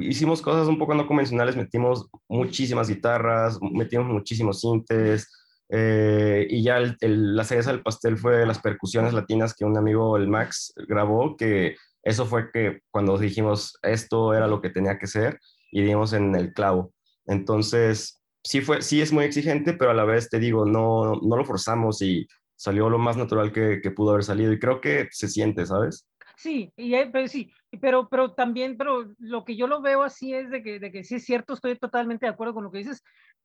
hicimos 0.00 0.42
cosas 0.42 0.66
un 0.66 0.78
poco 0.78 0.94
no 0.94 1.06
convencionales, 1.06 1.56
metimos 1.56 2.08
muchísimas 2.28 2.88
guitarras, 2.88 3.58
metimos 3.62 4.08
muchísimos 4.08 4.60
sintes, 4.60 5.30
eh, 5.70 6.46
y 6.48 6.62
ya 6.62 6.80
la 7.00 7.44
cereza 7.44 7.70
del 7.70 7.82
pastel 7.82 8.16
fue 8.16 8.46
las 8.46 8.58
percusiones 8.58 9.12
latinas 9.12 9.54
que 9.54 9.64
un 9.64 9.76
amigo, 9.76 10.16
el 10.16 10.28
Max, 10.28 10.72
grabó, 10.88 11.36
que 11.36 11.76
eso 12.02 12.26
fue 12.26 12.50
que 12.50 12.80
cuando 12.90 13.18
dijimos 13.18 13.78
esto 13.82 14.34
era 14.34 14.46
lo 14.46 14.60
que 14.60 14.70
tenía 14.70 14.98
que 14.98 15.06
ser 15.06 15.38
y 15.70 15.82
dimos 15.82 16.12
en 16.12 16.34
el 16.34 16.52
clavo. 16.54 16.92
Entonces, 17.26 18.22
sí, 18.42 18.62
fue, 18.62 18.80
sí 18.82 19.02
es 19.02 19.12
muy 19.12 19.24
exigente, 19.24 19.74
pero 19.74 19.90
a 19.90 19.94
la 19.94 20.04
vez 20.04 20.30
te 20.30 20.38
digo, 20.38 20.64
no, 20.64 21.16
no 21.16 21.36
lo 21.36 21.44
forzamos 21.44 22.00
y 22.02 22.26
salió 22.58 22.90
lo 22.90 22.98
más 22.98 23.16
natural 23.16 23.52
que, 23.52 23.80
que, 23.80 23.90
pudo 23.92 24.10
haber 24.10 24.24
salido 24.24 24.52
y 24.52 24.58
creo 24.58 24.80
que 24.80 25.08
se 25.12 25.28
siente, 25.28 25.64
¿sabes? 25.64 26.08
Sí, 26.36 26.72
y, 26.76 26.92
pero 27.06 27.28
sí, 27.28 27.52
pero, 27.80 28.08
pero 28.08 28.34
también, 28.34 28.76
pero 28.76 29.14
lo 29.18 29.44
que 29.44 29.56
yo 29.56 29.68
lo 29.68 29.80
veo 29.80 30.02
así 30.02 30.34
es 30.34 30.50
de 30.50 30.62
que, 30.62 30.80
de 30.80 30.90
que 30.90 31.04
sí 31.04 31.16
es 31.16 31.24
cierto, 31.24 31.54
estoy 31.54 31.76
totalmente 31.78 32.26
de 32.26 32.32
acuerdo 32.32 32.54
con 32.54 32.64
lo 32.64 32.70
que 32.70 32.78
dices, 32.78 33.02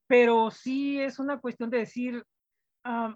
pero 0.07 0.49
sí 0.49 0.99
es 0.99 1.19
una 1.19 1.39
cuestión 1.39 1.69
de 1.69 1.79
decir, 1.79 2.23
ah, 2.83 3.15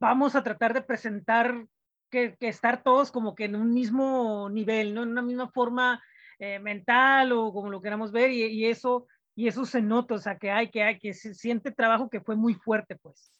vamos 0.00 0.34
a 0.34 0.42
tratar 0.42 0.74
de 0.74 0.82
presentar 0.82 1.66
que, 2.10 2.36
que, 2.38 2.48
estar 2.48 2.82
todos 2.82 3.12
como 3.12 3.34
que 3.36 3.44
en 3.44 3.54
un 3.54 3.72
mismo 3.72 4.50
nivel, 4.50 4.94
¿no? 4.94 5.04
En 5.04 5.10
una 5.10 5.22
misma 5.22 5.48
forma 5.50 6.02
eh, 6.40 6.58
mental 6.58 7.32
o 7.32 7.52
como 7.52 7.70
lo 7.70 7.80
queramos 7.80 8.10
ver, 8.10 8.30
y, 8.30 8.42
y, 8.44 8.66
eso, 8.66 9.06
y 9.36 9.46
eso 9.46 9.64
se 9.64 9.80
nota, 9.80 10.14
o 10.14 10.18
sea, 10.18 10.38
que 10.38 10.50
hay, 10.50 10.70
que 10.70 10.82
hay, 10.82 10.98
que 10.98 11.14
se 11.14 11.34
siente 11.34 11.70
trabajo 11.70 12.10
que 12.10 12.20
fue 12.20 12.34
muy 12.34 12.54
fuerte, 12.54 12.96
pues. 12.96 13.35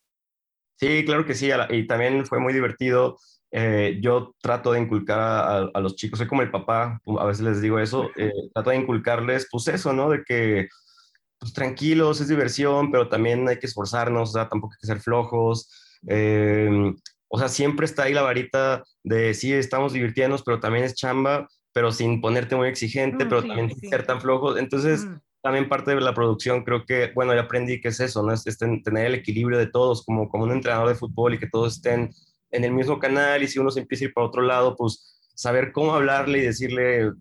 Sí, 0.76 1.04
claro 1.04 1.25
que 1.25 1.35
sí, 1.35 1.50
y 1.71 1.87
también 1.87 2.26
fue 2.26 2.38
muy 2.38 2.52
divertido 2.52 3.16
eh, 3.52 3.99
yo 4.02 4.35
trato 4.42 4.73
de 4.73 4.80
inculcar 4.80 5.71
a, 5.73 5.80
los 5.80 5.97
chicos, 5.97 6.18
soy 6.18 6.28
como 6.28 6.42
el 6.42 6.50
papá, 6.50 7.00
a 7.18 7.25
veces 7.25 7.45
les 7.45 7.61
digo 7.61 7.78
eso, 7.78 8.11
eh, 8.16 8.30
trato 8.54 8.71
de 8.71 8.76
inculcarles 8.76 9.49
pues 9.50 9.68
eso, 9.68 9.92
¿no? 9.92 10.11
De 10.11 10.25
que 10.25 10.68
pues 11.38 11.52
tranquilos, 11.52 12.21
es 12.21 12.28
diversión, 12.28 12.90
pero 12.90 13.09
también 13.09 13.49
hay 13.49 13.59
que 13.59 13.66
esforzarnos, 13.66 14.30
o 14.30 14.33
sea, 14.33 14.49
tampoco 14.49 14.75
hay 14.75 14.80
que 14.80 14.87
ser 14.87 15.00
flojos. 15.00 15.71
Eh, 16.09 16.92
o 17.28 17.38
sea, 17.38 17.49
siempre 17.49 17.87
está 17.87 18.04
ahí 18.04 18.14
la 18.14 18.23
varita 18.23 18.85
de 19.02 19.35
sí, 19.35 19.52
estamos 19.52 19.92
divirtiéndonos, 19.92 20.42
pero 20.42 20.61
también 20.61 20.85
es 20.85 20.95
chamba, 20.95 21.49
pero 21.73 21.92
sin 21.92 22.21
ponerte 22.21 22.56
muy 22.56 22.68
exigente, 22.68 23.25
mm, 23.25 23.28
pero 23.28 23.42
también 23.42 23.71
sin 23.71 23.90
ser 23.90 24.06
tan 24.06 24.21
flojos. 24.21 24.59
Entonces, 24.59 25.04
mm. 25.04 25.21
También 25.43 25.69
parte 25.69 25.95
de 25.95 26.00
la 26.00 26.14
producción, 26.14 26.64
creo 26.64 26.85
que, 26.85 27.12
bueno, 27.14 27.35
ya 27.35 27.43
aprendí 27.43 27.81
que 27.81 27.88
es 27.88 28.00
eso, 28.00 28.23
¿no? 28.23 28.33
Es, 28.33 28.45
tener 28.59 29.07
el 29.07 29.14
equilibrio 29.14 29.59
de 29.59 29.69
todos, 29.69 30.05
como, 30.05 30.28
como 30.28 30.45
un 30.45 30.52
entrenador 30.52 30.88
de 30.88 30.95
fútbol 30.95 31.35
y 31.35 31.38
que 31.38 31.49
todos 31.49 31.76
estén 31.76 32.11
en 32.50 32.64
el 32.64 32.73
mismo 32.73 32.99
canal 32.99 33.43
y 33.43 33.49
si 33.49 33.59
uno 33.59 33.71
se 33.71 33.81
empieza 33.81 34.05
a 34.05 34.09
ir 34.09 34.14
para 34.14 34.26
otro 34.26 34.43
lado, 34.43 34.76
pues 34.76 35.16
saber 35.35 35.71
cómo 35.73 35.95
hablarle 35.95 36.38
y 36.38 36.43
decirle 36.43 37.12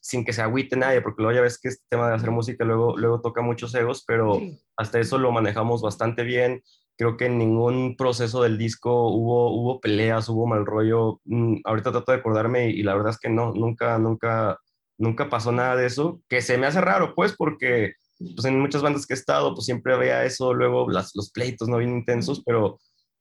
sin 0.00 0.24
que 0.24 0.32
se 0.32 0.42
agüite 0.42 0.76
nadie, 0.76 1.02
porque 1.02 1.22
luego 1.22 1.36
ya 1.36 1.42
ves 1.42 1.58
que 1.58 1.68
este 1.68 1.84
tema 1.88 2.08
de 2.08 2.14
hacer 2.14 2.30
música 2.30 2.64
luego, 2.64 2.96
luego 2.96 3.20
toca 3.20 3.42
muchos 3.42 3.74
egos, 3.74 4.02
pero 4.06 4.40
hasta 4.76 4.98
eso 4.98 5.18
lo 5.18 5.30
manejamos 5.30 5.82
bastante 5.82 6.24
bien. 6.24 6.62
Creo 6.96 7.16
que 7.16 7.26
en 7.26 7.38
ningún 7.38 7.96
proceso 7.96 8.42
del 8.42 8.58
disco 8.58 9.08
hubo, 9.08 9.54
hubo 9.54 9.80
peleas, 9.80 10.28
hubo 10.28 10.46
mal 10.46 10.66
rollo. 10.66 11.20
Mm, 11.24 11.58
ahorita 11.64 11.92
trato 11.92 12.12
de 12.12 12.18
acordarme 12.18 12.70
y, 12.70 12.82
la 12.82 12.94
verdad 12.94 13.12
es 13.12 13.18
que 13.18 13.28
no, 13.28 13.52
nunca, 13.52 13.98
nunca, 13.98 14.58
nunca 15.00 15.28
pasó 15.28 15.50
nada 15.50 15.76
de 15.76 15.86
eso, 15.86 16.20
que 16.28 16.42
se 16.42 16.58
me 16.58 16.66
hace 16.66 16.80
raro, 16.80 17.14
pues, 17.14 17.34
porque 17.36 17.94
pues, 18.18 18.44
en 18.44 18.60
muchas 18.60 18.82
bandas 18.82 19.06
que 19.06 19.14
he 19.14 19.16
estado, 19.16 19.54
pues 19.54 19.64
siempre 19.64 19.94
había 19.94 20.24
eso, 20.24 20.52
luego 20.52 20.88
las, 20.90 21.12
los 21.14 21.30
pleitos 21.30 21.68
no 21.68 21.78
bien 21.78 21.96
intensos, 21.96 22.42
pero 22.44 22.78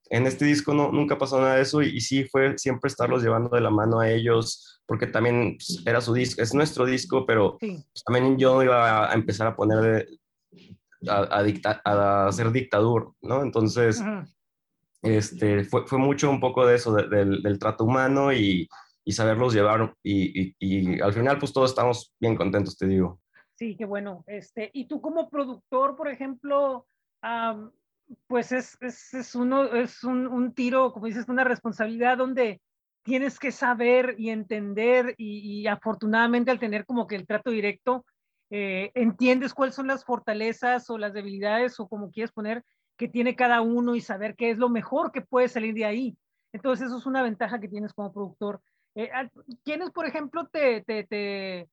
en 0.10 0.28
este 0.28 0.44
disco 0.44 0.74
no, 0.74 0.92
nunca 0.92 1.18
pasó 1.18 1.40
nada 1.40 1.56
de 1.56 1.62
eso 1.62 1.82
y, 1.82 2.02
sí 2.02 2.26
fue 2.26 2.58
siempre 2.58 2.90
estarlos 2.90 3.24
llevando 3.24 3.50
de 3.56 3.62
la 3.62 3.70
mano 3.70 4.02
a 4.02 4.10
ellos, 4.10 4.82
porque 4.86 5.08
también 5.08 5.58
pues, 5.58 5.82
era 5.86 6.02
su 6.02 6.14
disco, 6.14 6.42
es 6.42 6.54
nuestro 6.54 6.86
disco, 6.86 7.26
pero 7.26 7.58
pues, 7.60 8.04
también 8.06 8.38
yo 8.38 8.62
iba 8.62 9.10
a 9.10 9.14
empezar 9.14 9.48
a 9.48 9.56
poner 9.56 10.08
a, 11.08 11.42
a, 11.86 12.28
hacer 12.28 12.52
dictadura, 12.52 13.06
¿no? 13.22 13.42
Entonces, 13.42 14.04
este, 15.02 15.64
fue, 15.64 15.88
fue, 15.88 15.98
mucho 15.98 16.30
un 16.30 16.42
poco 16.42 16.66
de 16.66 16.76
eso, 16.76 16.94
del, 16.94 17.58
trato 17.58 17.86
humano 17.86 18.34
y, 18.34 18.68
y 19.06 19.12
saberlos 19.12 19.54
llevar 19.54 19.96
y, 20.04 20.56
y, 20.60 21.02
al 21.02 21.14
final 21.14 21.40
pues 21.40 21.54
todos 21.54 21.72
estamos 21.72 22.14
bien 22.20 22.36
contentos, 22.36 22.78
te 22.78 22.88
digo. 22.88 23.20
Sí, 23.56 23.76
qué 23.76 23.86
bueno. 23.86 24.24
Este, 24.28 24.70
y 24.74 24.88
tú 24.88 25.02
como 25.02 25.30
productor, 25.30 25.96
por 25.96 26.08
ejemplo, 26.08 26.88
pues 28.28 28.52
es, 28.52 28.78
es, 28.82 29.14
es 29.14 29.36
uno, 29.36 29.66
es 29.74 30.04
un, 30.04 30.28
un, 30.28 30.54
tiro, 30.54 30.94
como 30.94 31.08
dices, 31.08 31.28
una 31.28 31.44
responsabilidad 31.44 32.18
donde 32.18 32.62
tienes 33.04 33.40
que 33.40 33.52
saber 33.52 34.16
y 34.18 34.30
entender 34.30 35.16
y, 35.18 35.68
afortunadamente 35.68 36.52
al 36.52 36.60
tener 36.60 36.86
como 36.86 37.08
que 37.08 37.16
el 37.16 37.26
trato 37.26 37.52
directo, 37.52 38.06
eh, 38.52 38.92
entiendes 38.96 39.54
cuáles 39.54 39.76
son 39.76 39.88
las 39.88 40.06
fortalezas 40.06 40.90
o 40.90 40.98
las 40.98 41.14
debilidades 41.14 41.80
o 41.80 41.88
como 41.88 42.12
quieres 42.12 42.32
poner 42.32 42.64
que 42.98 43.08
tiene 43.08 43.36
cada 43.36 43.62
uno 43.62 43.96
y 43.96 44.02
saber 44.02 44.36
qué 44.36 44.52
es 44.52 44.58
lo 44.58 44.70
mejor 44.70 45.12
que 45.12 45.22
puede 45.22 45.48
salir 45.48 45.74
de 45.74 45.86
ahí. 45.86 46.18
Entonces 46.52 46.88
eso 46.88 46.98
es 46.98 47.06
una 47.06 47.24
ventaja 47.24 47.60
que 47.60 47.68
tienes 47.68 47.94
como 47.94 48.12
productor. 48.12 48.62
Eh, 48.96 49.10
¿Quiénes, 49.64 49.92
por 49.92 50.06
ejemplo, 50.06 50.48
te, 50.48 50.82
te, 50.84 51.04
te, 51.06 51.70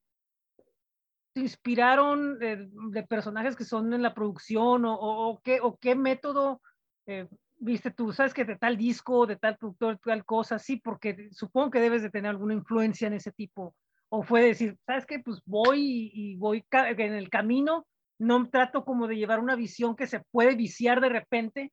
inspiraron 1.35 2.39
de, 2.39 3.07
personajes 3.09 3.57
que 3.57 3.65
son 3.65 3.93
en 3.93 4.03
la 4.03 4.15
producción 4.15 4.85
o, 4.85 4.95
o, 4.95 5.41
qué, 5.43 5.61
o 5.61 5.77
qué 5.77 5.95
método 5.95 6.61
eh, 7.07 7.29
viste 7.59 7.91
tú? 7.91 8.13
¿Sabes 8.13 8.35
que 8.35 8.45
de 8.45 8.57
tal 8.57 8.77
disco, 8.77 9.27
de 9.27 9.37
tal 9.37 9.57
productor, 9.57 9.99
tal 9.99 10.25
cosa? 10.25 10.59
Sí, 10.59 10.77
porque 10.77 11.29
supongo 11.33 11.71
que 11.71 11.81
debes 11.81 12.03
de 12.03 12.11
tener 12.11 12.31
alguna 12.31 12.55
influencia 12.55 13.07
en 13.07 13.15
ese 13.15 13.33
tipo. 13.33 13.75
O 14.09 14.23
fue 14.23 14.43
decir, 14.43 14.79
¿sabes 14.87 15.05
qué? 15.05 15.19
Pues 15.19 15.41
voy 15.45 16.11
y, 16.13 16.37
voy 16.37 16.65
en 16.71 17.15
el 17.15 17.29
camino, 17.29 17.87
no 18.19 18.49
trato 18.49 18.85
como 18.85 19.09
de 19.09 19.17
llevar 19.17 19.41
una 19.41 19.57
visión 19.57 19.97
que 19.97 20.07
se 20.07 20.21
puede 20.31 20.55
viciar 20.55 21.01
de 21.01 21.09
repente, 21.09 21.73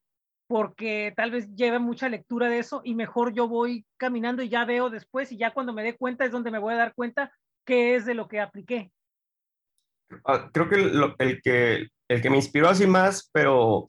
porque 0.54 1.12
tal 1.18 1.32
vez 1.32 1.50
lleve 1.56 1.80
mucha 1.80 2.10
lectura 2.10 2.48
de 2.48 2.60
eso 2.60 2.84
y 2.84 2.94
mejor 2.94 3.34
yo 3.34 3.48
voy 3.48 3.88
caminando 3.98 4.44
y 4.44 4.50
ya 4.50 4.66
veo 4.66 4.92
después 4.92 5.32
y 5.32 5.38
ya 5.38 5.52
cuando 5.52 5.74
me 5.74 5.82
dé 5.82 5.98
cuenta 5.98 6.26
es 6.26 6.32
donde 6.32 6.52
me 6.52 6.60
voy 6.60 6.76
a 6.76 6.78
dar 6.78 6.94
cuenta 6.94 7.34
qué 7.66 7.96
es 7.96 8.06
de 8.06 8.14
lo 8.14 8.28
que 8.28 8.40
apliqué. 8.40 8.92
Ah, 10.24 10.52
creo 10.54 10.70
que, 10.70 10.76
el 11.18 11.42
que 11.42 11.88
el 12.08 12.22
que 12.22 12.30
me 12.30 12.36
inspiró 12.36 12.70
así 12.70 12.86
más, 12.86 13.32
pero, 13.34 13.88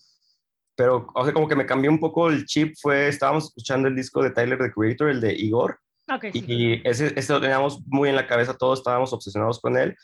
pero 0.75 1.07
o 1.15 1.25
sea, 1.25 1.35
como 1.35 1.49
que 1.49 1.55
me 1.55 1.67
cambió 1.67 1.91
un 1.91 2.01
poco 2.01 2.31
el 2.31 2.47
chip 2.47 2.73
fue, 2.81 3.09
estábamos 3.09 3.45
escuchando 3.45 3.87
el 3.87 3.95
disco 3.95 4.23
de 4.23 4.31
Tyler, 4.31 4.57
the 4.57 4.73
Creator, 4.73 5.11
el 5.11 5.21
de 5.21 5.35
Igor, 5.35 5.79
okay, 6.11 6.33
sí. 6.33 6.45
y 6.49 6.89
ese, 6.89 7.13
ese 7.15 7.31
lo 7.35 7.43
teníamos 7.43 7.83
muy 7.89 8.09
en 8.09 8.17
la 8.17 8.27
cabeza, 8.27 8.57
todos 8.57 8.79
estábamos 8.79 9.13
obsesionados 9.13 9.61
con 9.61 9.77
él. 9.77 9.95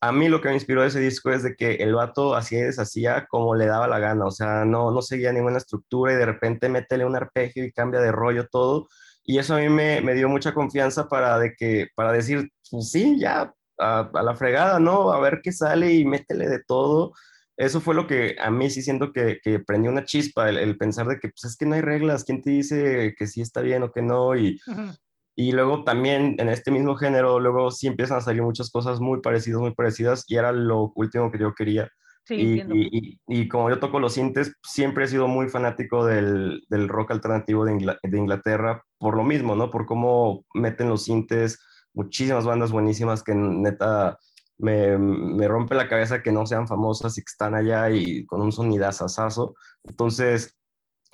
A 0.00 0.12
mí 0.12 0.28
lo 0.28 0.40
que 0.40 0.48
me 0.48 0.54
inspiró 0.54 0.84
ese 0.84 1.00
disco 1.00 1.30
es 1.30 1.42
de 1.42 1.56
que 1.56 1.74
el 1.76 1.94
vato 1.94 2.36
hacía 2.36 2.60
y 2.60 2.62
deshacía 2.62 3.26
como 3.26 3.54
le 3.54 3.66
daba 3.66 3.88
la 3.88 3.98
gana, 3.98 4.26
o 4.26 4.30
sea, 4.30 4.64
no, 4.64 4.92
no 4.92 5.02
seguía 5.02 5.32
ninguna 5.32 5.58
estructura 5.58 6.12
y 6.12 6.16
de 6.16 6.26
repente 6.26 6.68
métele 6.68 7.04
un 7.04 7.16
arpegio 7.16 7.64
y 7.64 7.72
cambia 7.72 8.00
de 8.00 8.12
rollo 8.12 8.46
todo. 8.48 8.88
Y 9.24 9.38
eso 9.38 9.54
a 9.56 9.58
mí 9.58 9.68
me, 9.68 10.00
me 10.00 10.14
dio 10.14 10.28
mucha 10.28 10.54
confianza 10.54 11.08
para, 11.08 11.38
de 11.38 11.54
que, 11.54 11.88
para 11.94 12.12
decir, 12.12 12.50
pues 12.70 12.90
sí, 12.90 13.18
ya, 13.18 13.52
a, 13.78 14.10
la 14.22 14.34
fregada, 14.34 14.78
¿no? 14.80 15.12
A 15.12 15.20
ver 15.20 15.40
qué 15.42 15.52
sale 15.52 15.92
y 15.92 16.04
métele 16.04 16.48
de 16.48 16.62
todo. 16.64 17.12
Eso 17.56 17.80
fue 17.80 17.94
lo 17.94 18.06
que 18.06 18.36
a 18.40 18.50
mí 18.50 18.70
sí 18.70 18.82
siento 18.82 19.12
que, 19.12 19.40
que 19.42 19.58
prendió 19.58 19.90
una 19.90 20.04
chispa, 20.04 20.48
el, 20.48 20.78
pensar 20.78 21.08
de 21.08 21.18
que 21.18 21.28
pues 21.28 21.44
es 21.44 21.56
que 21.56 21.66
no 21.66 21.74
hay 21.74 21.80
reglas, 21.80 22.24
¿quién 22.24 22.40
te 22.40 22.50
dice 22.50 23.14
que 23.18 23.26
sí 23.26 23.40
está 23.40 23.60
bien 23.60 23.82
o 23.82 23.90
que 23.92 24.02
no? 24.02 24.36
Y, 24.36 24.60
y 25.40 25.52
luego 25.52 25.84
también 25.84 26.34
en 26.38 26.48
este 26.48 26.72
mismo 26.72 26.96
género, 26.96 27.38
luego 27.38 27.70
sí 27.70 27.86
empiezan 27.86 28.18
a 28.18 28.20
salir 28.20 28.42
muchas 28.42 28.70
cosas 28.70 28.98
muy 28.98 29.20
parecidas, 29.20 29.60
muy 29.60 29.72
parecidas, 29.72 30.24
y 30.26 30.34
era 30.34 30.50
lo 30.50 30.90
último 30.96 31.30
que 31.30 31.38
yo 31.38 31.54
quería. 31.54 31.88
Sí, 32.24 32.34
y, 32.34 32.60
y, 32.72 33.20
y, 33.28 33.46
como 33.46 33.70
yo 33.70 33.78
toco 33.78 34.00
los 34.00 34.14
sintes, 34.14 34.52
siempre 34.64 35.04
he 35.04 35.06
sido 35.06 35.28
muy 35.28 35.48
fanático 35.48 36.04
del, 36.04 36.64
del 36.68 36.88
rock 36.88 37.12
alternativo 37.12 37.64
de, 37.64 37.96
de, 38.02 38.18
Inglaterra 38.18 38.82
por 38.98 39.16
lo 39.16 39.22
mismo, 39.22 39.54
¿no? 39.54 39.70
Por 39.70 39.86
cómo 39.86 40.44
meten 40.54 40.88
los 40.88 41.04
sintes, 41.04 41.64
muchísimas 41.94 42.44
bandas 42.44 42.72
buenísimas 42.72 43.22
que 43.22 43.36
neta 43.36 44.18
me, 44.58 44.98
me, 44.98 45.46
rompe 45.46 45.76
la 45.76 45.86
cabeza 45.86 46.20
que 46.20 46.32
no 46.32 46.46
sean 46.46 46.66
famosas 46.66 47.16
y 47.16 47.20
que 47.20 47.30
están 47.30 47.54
allá 47.54 47.88
y 47.90 48.26
con 48.26 48.42
un 48.42 48.50
sonidazazazo. 48.50 49.54
Entonces, 49.84 50.58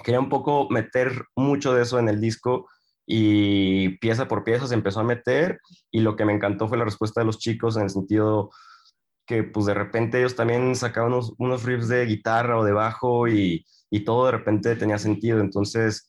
quería 0.03 0.19
un 0.19 0.31
poco 0.31 0.71
meter 0.71 1.27
mucho 1.37 1.75
de 1.75 1.83
eso 1.83 1.99
en 1.99 2.09
el 2.09 2.23
disco 2.23 2.69
y 3.07 3.99
pieza 3.99 4.29
por 4.29 4.45
pieza 4.45 4.67
se 4.67 4.75
empezó 4.75 5.01
a 5.01 5.05
meter 5.05 5.61
y 5.91 6.01
lo 6.01 6.17
que 6.17 6.25
me 6.25 6.33
encantó 6.33 6.69
fue 6.69 6.79
la 6.79 6.85
respuesta 6.85 7.21
de 7.21 7.27
los 7.27 7.39
chicos 7.39 7.77
en 7.77 7.83
el 7.85 7.91
sentido 7.91 8.51
que 9.27 9.43
pues 9.43 9.67
de 9.67 9.75
repente 9.75 10.19
ellos 10.19 10.37
también 10.37 10.75
sacaban 10.77 11.13
unos, 11.13 11.35
unos 11.39 11.65
riffs 11.65 11.89
de 11.89 12.05
guitarra 12.07 12.59
o 12.59 12.65
de 12.65 12.73
bajo 12.73 13.29
y, 13.29 13.65
y 13.91 14.01
todo 14.05 14.27
de 14.27 14.33
repente 14.33 14.77
tenía 14.77 14.99
sentido. 14.99 15.41
Entonces, 15.41 16.07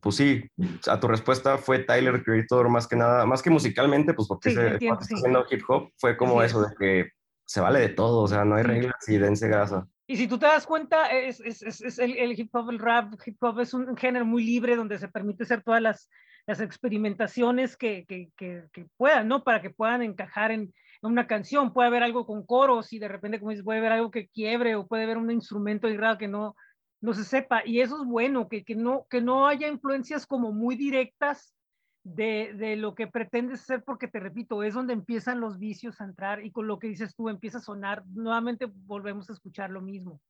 pues 0.00 0.16
sí, 0.16 0.42
a 0.88 0.98
tu 0.98 1.08
respuesta 1.08 1.58
fue 1.58 1.80
Tyler 1.80 2.22
Creator 2.22 2.68
más 2.68 2.88
que 2.88 2.96
nada, 2.96 3.26
más 3.26 3.42
que 3.42 3.50
musicalmente, 3.50 4.14
pues 4.14 4.28
porque 4.28 4.50
se, 4.50 4.74
está 4.74 4.94
haciendo 4.94 5.44
hip 5.50 5.62
hop, 5.68 5.90
fue 5.96 6.16
como 6.16 6.42
eso 6.42 6.62
de 6.62 6.74
que 6.78 7.10
se 7.44 7.60
vale 7.60 7.80
de 7.80 7.88
todo, 7.90 8.22
o 8.22 8.28
sea, 8.28 8.44
no 8.44 8.56
hay 8.56 8.62
reglas 8.62 9.08
y 9.08 9.18
dense 9.18 9.46
grasa. 9.46 9.86
Y 10.06 10.16
si 10.16 10.26
tú 10.26 10.38
te 10.38 10.46
das 10.46 10.66
cuenta, 10.66 11.06
es, 11.06 11.40
es, 11.40 11.62
es, 11.62 11.98
el, 11.98 12.16
el, 12.16 12.38
hip 12.38 12.54
hop, 12.54 12.70
el 12.70 12.78
rap, 12.78 13.14
hip 13.24 13.42
hop 13.42 13.60
es 13.60 13.72
un 13.72 13.96
género 13.96 14.24
muy 14.26 14.44
libre 14.44 14.76
donde 14.76 14.98
se 14.98 15.08
permite 15.08 15.44
hacer 15.44 15.62
todas 15.62 15.80
las, 15.80 16.08
las 16.46 16.60
experimentaciones 16.60 17.76
que, 17.76 18.04
que, 18.06 18.30
que, 18.36 18.86
puedan, 18.96 19.28
¿no? 19.28 19.44
Para 19.44 19.62
que 19.62 19.70
puedan 19.70 20.02
encajar 20.02 20.50
en, 20.50 20.72
una 21.02 21.26
canción. 21.26 21.72
Puede 21.72 21.88
haber 21.88 22.02
algo 22.04 22.26
con 22.26 22.46
coros 22.46 22.92
y 22.92 22.98
de 22.98 23.08
repente, 23.08 23.40
como 23.40 23.50
dices, 23.50 23.64
puede 23.64 23.80
haber 23.80 23.92
algo 23.92 24.10
que 24.10 24.28
quiebre 24.28 24.76
o 24.76 24.86
puede 24.86 25.02
haber 25.02 25.18
un 25.18 25.30
instrumento 25.30 25.88
y 25.88 25.96
raro 25.96 26.18
que 26.18 26.28
no, 26.28 26.54
no 27.00 27.12
se 27.12 27.24
sepa. 27.24 27.62
Y 27.64 27.80
eso 27.80 28.00
es 28.00 28.06
bueno, 28.06 28.48
que, 28.48 28.64
no, 28.76 29.06
que 29.10 29.20
no 29.20 29.48
haya 29.48 29.66
influencias 29.66 30.26
como 30.26 30.52
muy 30.52 30.76
directas 30.76 31.54
de, 32.04 32.52
de, 32.54 32.76
lo 32.76 32.94
que 32.94 33.06
pretendes 33.06 33.60
ser, 33.60 33.82
porque 33.84 34.08
te 34.08 34.20
repito, 34.20 34.62
es 34.62 34.74
donde 34.74 34.92
empiezan 34.92 35.40
los 35.40 35.58
vicios 35.58 36.00
a 36.00 36.04
entrar 36.04 36.44
y 36.44 36.50
con 36.50 36.66
lo 36.66 36.78
que 36.78 36.88
dices 36.88 37.14
tú 37.14 37.28
empieza 37.28 37.58
a 37.58 37.62
sonar, 37.62 38.04
nuevamente 38.08 38.66
volvemos 38.70 39.30
a 39.30 39.32
escuchar 39.32 39.70
lo 39.70 39.80
mismo. 39.80 40.20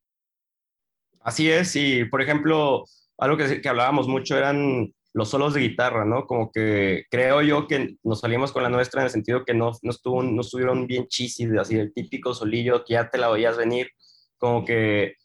Así 1.21 1.49
es, 1.49 1.75
y 1.75 2.05
por 2.05 2.21
ejemplo, 2.21 2.83
algo 3.17 3.37
que, 3.37 3.61
que 3.61 3.69
hablábamos 3.69 4.07
mucho 4.07 4.37
eran 4.37 4.93
los 5.13 5.29
solos 5.29 5.53
de 5.53 5.61
guitarra, 5.61 6.05
¿no? 6.05 6.25
Como 6.25 6.51
que 6.51 7.05
creo 7.09 7.41
yo 7.43 7.67
que 7.67 7.97
nos 8.03 8.21
salimos 8.21 8.51
con 8.51 8.63
la 8.63 8.69
nuestra 8.69 9.01
en 9.01 9.05
el 9.05 9.11
sentido 9.11 9.45
que 9.45 9.53
no, 9.53 9.71
no, 9.83 9.91
estuvo, 9.91 10.23
no 10.23 10.41
estuvieron 10.41 10.87
bien 10.87 11.07
chisis, 11.07 11.51
así 11.57 11.77
el 11.77 11.93
típico 11.93 12.33
solillo 12.33 12.83
que 12.83 12.93
ya 12.93 13.09
te 13.09 13.19
la 13.19 13.29
oías 13.29 13.55
venir, 13.55 13.89
como 14.37 14.65
que 14.65 15.15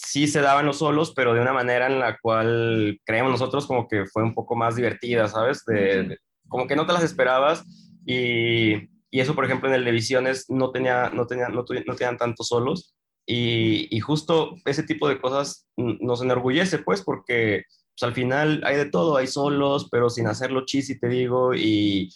sí 0.00 0.28
se 0.28 0.40
daban 0.40 0.64
los 0.64 0.78
solos, 0.78 1.12
pero 1.14 1.34
de 1.34 1.40
una 1.40 1.52
manera 1.52 1.88
en 1.88 1.98
la 1.98 2.18
cual 2.18 3.00
creemos 3.04 3.32
nosotros 3.32 3.66
como 3.66 3.88
que 3.88 4.06
fue 4.06 4.22
un 4.22 4.32
poco 4.32 4.54
más 4.54 4.76
divertida, 4.76 5.26
¿sabes? 5.26 5.64
De, 5.64 6.18
como 6.46 6.68
que 6.68 6.76
no 6.76 6.86
te 6.86 6.92
las 6.92 7.02
esperabas 7.02 7.64
y, 8.06 8.74
y, 9.10 9.20
eso, 9.20 9.34
por 9.34 9.44
ejemplo, 9.44 9.68
en 9.68 9.74
el 9.74 9.84
de 9.84 9.90
Visiones 9.90 10.46
no, 10.48 10.70
tenía, 10.70 11.10
no, 11.10 11.26
tenía, 11.26 11.48
no, 11.48 11.64
no 11.86 11.94
tenían 11.96 12.16
tantos 12.16 12.46
solos 12.46 12.94
y, 13.26 13.88
y, 13.94 13.98
justo 13.98 14.54
ese 14.64 14.84
tipo 14.84 15.08
de 15.08 15.20
cosas 15.20 15.66
nos 15.76 16.22
enorgullece, 16.22 16.78
pues, 16.78 17.02
porque 17.02 17.64
pues, 17.98 18.08
al 18.08 18.14
final 18.14 18.62
hay 18.64 18.76
de 18.76 18.86
todo, 18.86 19.16
hay 19.16 19.26
solos, 19.26 19.88
pero 19.90 20.10
sin 20.10 20.28
hacerlo 20.28 20.64
chis, 20.64 20.90
y 20.90 21.00
te 21.00 21.08
digo, 21.08 21.54
y, 21.54 22.08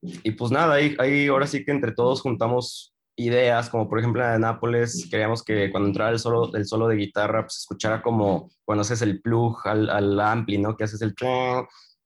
y 0.00 0.30
pues 0.32 0.50
nada, 0.50 0.74
ahí, 0.74 0.96
ahí 0.98 1.26
ahora 1.28 1.46
sí 1.46 1.64
que 1.66 1.70
entre 1.70 1.92
todos 1.92 2.22
juntamos 2.22 2.94
ideas, 3.16 3.68
como 3.68 3.88
por 3.88 3.98
ejemplo 3.98 4.24
en 4.24 4.40
Nápoles, 4.40 5.08
queríamos 5.10 5.42
que 5.42 5.70
cuando 5.70 5.88
entrara 5.88 6.10
el 6.10 6.18
solo, 6.18 6.54
el 6.54 6.66
solo 6.66 6.88
de 6.88 6.96
guitarra, 6.96 7.42
pues 7.42 7.58
escuchara 7.58 8.02
como 8.02 8.50
cuando 8.64 8.82
haces 8.82 9.02
el 9.02 9.20
plug 9.20 9.58
al, 9.64 9.90
al 9.90 10.20
ampli, 10.20 10.58
¿no? 10.58 10.76
Que 10.76 10.84
haces 10.84 11.02
el... 11.02 11.14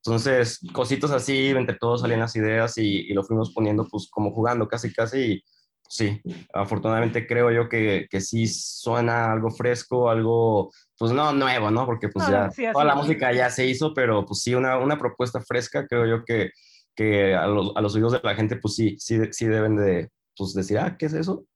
Entonces, 0.05 0.61
cositas 0.73 1.11
así, 1.13 1.49
entre 1.49 1.77
todos 1.77 2.03
salían 2.03 2.21
las 2.21 2.37
ideas 2.37 2.77
y, 2.77 3.11
y, 3.11 3.15
lo 3.15 3.25
fuimos 3.25 3.53
poniendo 3.55 3.87
pues 3.91 4.09
como 4.11 4.33
jugando 4.33 4.69
casi 4.69 4.93
casi 4.93 5.19
y 5.19 5.45
sí, 5.89 6.21
afortunadamente 6.53 7.27
creo 7.27 7.51
yo 7.51 7.69
que, 7.69 8.07
que 8.11 8.21
sí 8.21 8.47
suena 8.47 9.33
algo 9.33 9.51
fresco, 9.51 10.11
algo 10.11 10.71
pues 10.99 11.13
no 11.13 11.33
nuevo, 11.33 11.71
¿no? 11.71 11.87
Porque 11.87 12.09
pues 12.09 12.29
ya 12.29 12.51
toda 12.73 12.85
la 12.85 12.95
música 12.95 13.33
ya 13.33 13.49
se 13.49 13.67
hizo, 13.67 13.95
pero 13.95 14.27
pues 14.27 14.43
sí, 14.43 14.55
una, 14.55 14.79
una 14.79 14.99
propuesta 14.99 15.41
fresca, 15.41 15.87
creo 15.87 16.07
yo 16.07 16.25
que, 16.25 16.51
que 16.95 17.35
a, 17.35 17.47
los, 17.47 17.73
a 17.77 17.81
los 17.81 17.95
oídos 17.95 18.13
de 18.13 18.21
la 18.23 18.35
gente 18.35 18.57
pues 18.57 18.75
sí, 18.75 18.97
sí, 18.99 19.19
sí 19.31 19.47
deben 19.47 19.77
de 19.77 20.11
pues, 20.37 20.55
decir, 20.55 20.79
ah, 20.79 20.97
¿qué 20.97 21.07
es 21.07 21.15
eso? 21.15 21.47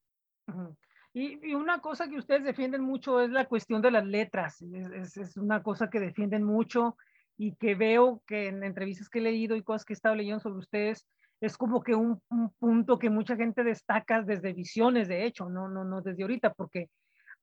Y, 1.12 1.50
y, 1.50 1.54
una 1.54 1.80
cosa 1.80 2.08
que 2.08 2.16
ustedes 2.16 2.44
defienden 2.44 2.82
mucho 2.82 3.20
es 3.20 3.30
la 3.30 3.46
cuestión 3.46 3.82
de 3.82 3.90
las 3.90 4.06
letras, 4.06 4.62
es, 4.62 5.16
es, 5.16 5.36
una 5.36 5.62
cosa 5.62 5.90
que 5.90 6.00
defienden 6.00 6.44
mucho 6.44 6.96
y 7.36 7.54
que 7.56 7.74
veo 7.74 8.22
que 8.26 8.48
en 8.48 8.62
entrevistas 8.62 9.08
que 9.08 9.18
he 9.18 9.22
leído 9.22 9.56
y 9.56 9.62
cosas 9.62 9.84
que 9.84 9.92
he 9.92 9.96
estado 9.96 10.14
leyendo 10.14 10.40
sobre 10.40 10.58
ustedes, 10.58 11.06
es 11.40 11.56
como 11.56 11.82
que 11.82 11.94
un, 11.94 12.20
un 12.30 12.50
punto 12.58 12.98
que 12.98 13.10
mucha 13.10 13.36
gente 13.36 13.62
destaca 13.62 14.22
desde 14.22 14.52
visiones, 14.52 15.08
de 15.08 15.24
hecho, 15.24 15.48
no, 15.48 15.68
no, 15.68 15.84
no 15.84 16.02
desde 16.02 16.22
ahorita, 16.22 16.52
porque 16.54 16.88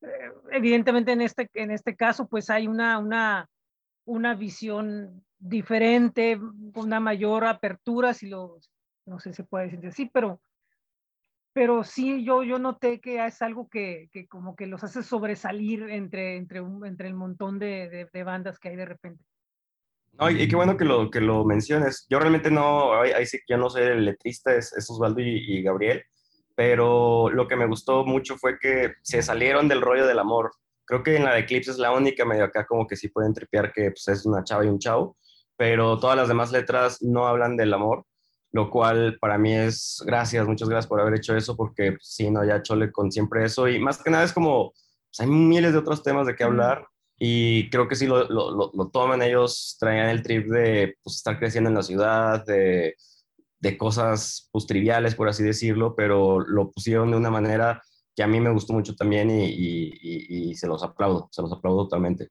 eh, 0.01 0.31
evidentemente 0.51 1.11
en 1.13 1.21
este, 1.21 1.49
en 1.53 1.71
este 1.71 1.95
caso 1.95 2.27
pues 2.27 2.49
hay 2.49 2.67
una, 2.67 2.99
una, 2.99 3.49
una 4.05 4.35
visión 4.35 5.23
diferente, 5.39 6.39
una 6.75 6.99
mayor 6.99 7.45
apertura, 7.45 8.13
si 8.13 8.27
lo, 8.27 8.59
no 9.05 9.19
sé 9.19 9.33
si 9.33 9.43
puede 9.43 9.65
decir 9.65 9.87
así, 9.87 10.09
pero, 10.11 10.41
pero 11.55 11.85
sí 11.85 12.25
yo, 12.25 12.43
yo 12.43 12.59
noté 12.59 13.00
que 13.00 13.25
es 13.25 13.41
algo 13.41 13.69
que, 13.69 14.09
que 14.12 14.27
como 14.27 14.57
que 14.57 14.67
los 14.67 14.83
hace 14.83 15.01
sobresalir 15.01 15.83
entre, 15.83 16.35
entre, 16.35 16.59
un, 16.59 16.85
entre 16.85 17.07
el 17.07 17.13
montón 17.13 17.59
de, 17.59 18.09
de, 18.12 18.24
bandas 18.25 18.59
que 18.59 18.67
hay 18.67 18.75
de 18.75 18.83
repente. 18.83 19.24
No, 20.19 20.29
y, 20.29 20.50
qué 20.50 20.55
bueno 20.57 20.75
que 20.75 20.83
lo, 20.83 21.09
que 21.09 21.21
lo 21.21 21.45
menciones. 21.45 22.07
Yo 22.09 22.19
realmente 22.19 22.51
no, 22.51 23.00
ahí, 23.00 23.25
sí 23.25 23.38
que 23.38 23.53
yo 23.53 23.57
no 23.57 23.69
sé 23.69 23.88
el 23.88 24.03
letrista, 24.03 24.53
es, 24.53 24.74
es 24.74 24.89
Osvaldo 24.89 25.21
y, 25.21 25.29
y 25.29 25.63
Gabriel, 25.63 26.03
pero 26.55 27.29
lo 27.29 27.47
que 27.47 27.55
me 27.55 27.67
gustó 27.67 28.03
mucho 28.03 28.35
fue 28.35 28.59
que 28.59 28.95
se 29.01 29.21
salieron 29.21 29.69
del 29.69 29.79
rollo 29.79 30.05
del 30.05 30.19
amor. 30.19 30.51
Creo 30.83 31.03
que 31.03 31.15
en 31.15 31.24
la 31.24 31.35
de 31.35 31.39
Eclipse 31.39 31.71
es 31.71 31.77
la 31.77 31.93
única 31.93 32.25
medio 32.25 32.43
acá 32.43 32.65
como 32.65 32.85
que 32.85 32.97
sí 32.97 33.07
pueden 33.07 33.33
tripear 33.33 33.71
que 33.71 33.91
pues, 33.91 34.09
es 34.09 34.25
una 34.25 34.43
chava 34.43 34.65
y 34.65 34.67
un 34.67 34.79
chavo, 34.79 35.15
pero 35.55 35.97
todas 36.00 36.17
las 36.17 36.27
demás 36.27 36.51
letras 36.51 37.01
no 37.01 37.25
hablan 37.27 37.55
del 37.55 37.74
amor, 37.74 38.05
lo 38.55 38.69
cual 38.69 39.17
para 39.19 39.38
mí 39.38 39.53
es 39.53 40.01
gracias, 40.05 40.47
muchas 40.47 40.69
gracias 40.69 40.88
por 40.88 41.01
haber 41.01 41.15
hecho 41.15 41.35
eso, 41.35 41.57
porque 41.57 41.91
pues, 41.91 42.07
sí, 42.07 42.31
no, 42.31 42.45
ya 42.45 42.62
chole 42.62 42.91
con 42.91 43.12
siempre 43.12 43.43
eso, 43.43 43.67
y 43.67 43.79
más 43.79 44.01
que 44.01 44.09
nada 44.09 44.24
es 44.24 44.31
como, 44.31 44.71
pues, 44.71 45.19
hay 45.19 45.27
miles 45.27 45.74
de 45.74 45.79
otros 45.79 46.01
temas 46.01 46.25
de 46.25 46.35
qué 46.35 46.45
hablar, 46.45 46.88
y 47.19 47.70
creo 47.70 47.87
que 47.87 47.96
sí 47.96 48.07
lo, 48.07 48.27
lo, 48.29 48.72
lo 48.74 48.89
toman 48.89 49.22
ellos, 49.22 49.75
traían 49.79 50.09
el 50.09 50.22
trip 50.24 50.48
de 50.48 50.96
pues, 51.03 51.18
estar 51.18 51.37
creciendo 51.37 51.70
en 51.70 51.75
la 51.75 51.83
ciudad, 51.83 52.46
de 52.46 52.96
de 53.65 53.77
cosas 53.77 54.48
pues, 54.51 54.68
triviales, 54.68 55.15
por 55.15 55.27
así 55.27 55.44
decirlo, 55.44 55.96
pero 55.96 56.39
lo 56.39 56.72
pusieron 56.72 57.09
de 57.09 57.18
una 57.18 57.31
manera 57.31 57.81
que 58.15 58.22
a 58.22 58.27
mí 58.27 58.39
me 58.39 58.51
gustó 58.51 58.74
mucho 58.74 58.96
también 58.96 59.29
y, 59.31 59.46
y, 59.46 60.50
y 60.50 60.55
se 60.55 60.68
los 60.68 60.83
aplaudo, 60.83 61.29
se 61.31 61.41
los 61.41 61.51
aplaudo 61.51 61.85
totalmente. 61.85 62.29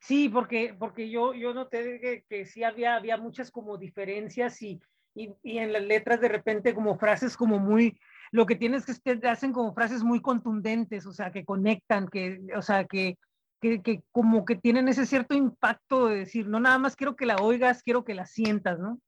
Sí, 0.00 0.28
porque, 0.28 0.74
porque 0.76 1.08
yo, 1.08 1.34
yo 1.34 1.54
noté 1.54 2.00
que, 2.00 2.24
que 2.28 2.44
sí 2.44 2.64
había, 2.64 2.96
había 2.96 3.16
muchas 3.16 3.52
como 3.52 3.78
diferencias 3.78 4.60
y, 4.60 4.80
y, 5.14 5.30
y, 5.42 5.58
en 5.58 5.72
las 5.72 5.82
letras 5.82 6.20
de 6.20 6.28
repente 6.28 6.74
como 6.74 6.98
frases 6.98 7.36
como 7.36 7.58
muy, 7.58 7.98
lo 8.30 8.46
que 8.46 8.56
tienes 8.56 8.84
que 8.86 9.16
te 9.16 9.28
hacen 9.28 9.52
como 9.52 9.74
frases 9.74 10.02
muy 10.02 10.20
contundentes, 10.20 11.06
o 11.06 11.12
sea, 11.12 11.30
que 11.30 11.44
conectan, 11.44 12.08
que, 12.08 12.40
o 12.56 12.62
sea, 12.62 12.84
que, 12.84 13.18
que, 13.60 13.82
que 13.82 14.02
como 14.10 14.44
que 14.44 14.56
tienen 14.56 14.88
ese 14.88 15.06
cierto 15.06 15.34
impacto 15.34 16.08
de 16.08 16.20
decir, 16.20 16.48
no 16.48 16.60
nada 16.60 16.78
más 16.78 16.96
quiero 16.96 17.16
que 17.16 17.26
la 17.26 17.36
oigas, 17.36 17.82
quiero 17.82 18.04
que 18.04 18.14
la 18.14 18.26
sientas, 18.26 18.78
¿no? 18.78 18.98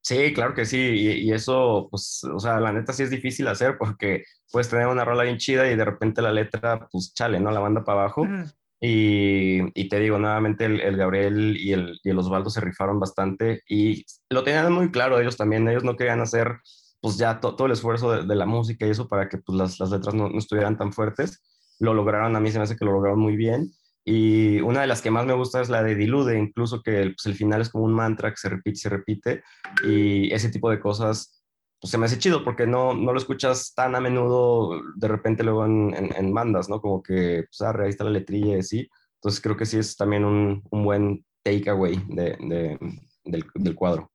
Sí, 0.00 0.32
claro 0.32 0.54
que 0.54 0.64
sí, 0.64 0.78
y, 0.78 1.08
y, 1.28 1.32
eso, 1.32 1.88
pues, 1.90 2.24
o 2.24 2.38
sea, 2.38 2.60
la 2.60 2.72
neta 2.72 2.92
sí 2.92 3.02
es 3.02 3.10
difícil 3.10 3.46
hacer 3.48 3.76
porque 3.76 4.24
puedes 4.50 4.70
tener 4.70 4.86
una 4.86 5.04
rola 5.04 5.24
bien 5.24 5.36
chida 5.36 5.70
y 5.70 5.76
de 5.76 5.84
repente 5.84 6.22
la 6.22 6.32
letra, 6.32 6.88
pues, 6.90 7.12
chale, 7.12 7.40
¿no? 7.40 7.50
La 7.50 7.60
banda 7.60 7.84
para 7.84 8.00
abajo. 8.02 8.22
Uh 8.22 8.26
-huh. 8.26 8.54
Y, 8.80 9.88
te 9.88 9.98
digo, 9.98 10.18
nuevamente 10.18 10.64
el, 10.64 10.80
el 10.80 10.96
Gabriel 10.96 11.56
y 11.56 11.72
el, 11.72 11.98
y 12.04 12.10
el, 12.10 12.18
Osvaldo 12.18 12.48
se 12.48 12.60
rifaron 12.60 13.00
bastante 13.00 13.62
y 13.68 14.04
lo 14.30 14.44
tenían 14.44 14.72
muy 14.72 14.90
claro 14.90 15.18
ellos 15.18 15.36
también, 15.36 15.68
ellos 15.68 15.82
no 15.82 15.96
querían 15.96 16.20
hacer, 16.20 16.58
pues, 17.00 17.16
ya 17.16 17.40
to, 17.40 17.56
todo 17.56 17.66
el 17.66 17.72
esfuerzo 17.72 18.22
de, 18.22 18.36
la 18.36 18.46
música 18.46 18.86
y 18.86 18.90
eso 18.90 19.08
para 19.08 19.28
que, 19.28 19.38
pues, 19.38 19.58
las, 19.58 19.80
las 19.80 19.90
letras 19.90 20.14
no, 20.14 20.28
estuvieran 20.38 20.78
tan 20.78 20.92
fuertes. 20.92 21.42
Lo 21.80 21.94
lograron, 21.94 22.36
a 22.36 22.40
mí 22.40 22.50
se 22.50 22.58
me 22.58 22.64
hace 22.64 22.76
que 22.76 22.84
lo 22.84 22.92
lograron 22.92 23.18
muy 23.18 23.36
bien. 23.36 23.72
Y 24.04 24.60
una 24.60 24.80
de 24.80 24.86
las 24.86 25.02
que 25.02 25.10
más 25.10 25.26
me 25.26 25.34
gusta 25.34 25.60
es 25.60 25.68
la 25.68 25.82
de 25.82 25.94
Dilude, 25.94 26.38
incluso 26.38 26.80
que 26.82 27.14
pues, 27.14 27.26
el 27.26 27.34
final 27.34 27.60
es 27.60 27.68
como 27.70 27.84
un 27.84 27.92
mantra 27.92 28.30
que 28.30 28.36
se 28.36 28.48
repite 28.48 28.78
se 28.78 28.88
repite. 28.88 29.42
Y 29.84 30.32
ese 30.32 30.50
tipo 30.50 30.70
de 30.70 30.80
cosas, 30.80 31.37
pues 31.80 31.90
se 31.90 31.98
me 31.98 32.06
hace 32.06 32.18
chido 32.18 32.44
porque 32.44 32.66
no, 32.66 32.94
no 32.94 33.12
lo 33.12 33.18
escuchas 33.18 33.72
tan 33.74 33.94
a 33.94 34.00
menudo 34.00 34.80
de 34.96 35.08
repente 35.08 35.44
luego 35.44 35.64
en, 35.64 35.94
en, 35.94 36.16
en 36.16 36.34
bandas, 36.34 36.68
¿no? 36.68 36.80
Como 36.80 37.02
que, 37.02 37.44
pues, 37.48 37.60
ah, 37.62 37.76
ahí 37.80 37.90
está 37.90 38.04
la 38.04 38.10
letrilla 38.10 38.56
y 38.56 38.60
así. 38.60 38.88
Entonces 39.14 39.40
creo 39.40 39.56
que 39.56 39.66
sí 39.66 39.78
es 39.78 39.96
también 39.96 40.24
un, 40.24 40.62
un 40.70 40.84
buen 40.84 41.24
takeaway 41.42 41.96
de, 42.08 42.36
de, 42.40 42.78
del, 43.24 43.44
del, 43.54 43.74
cuadro. 43.74 44.10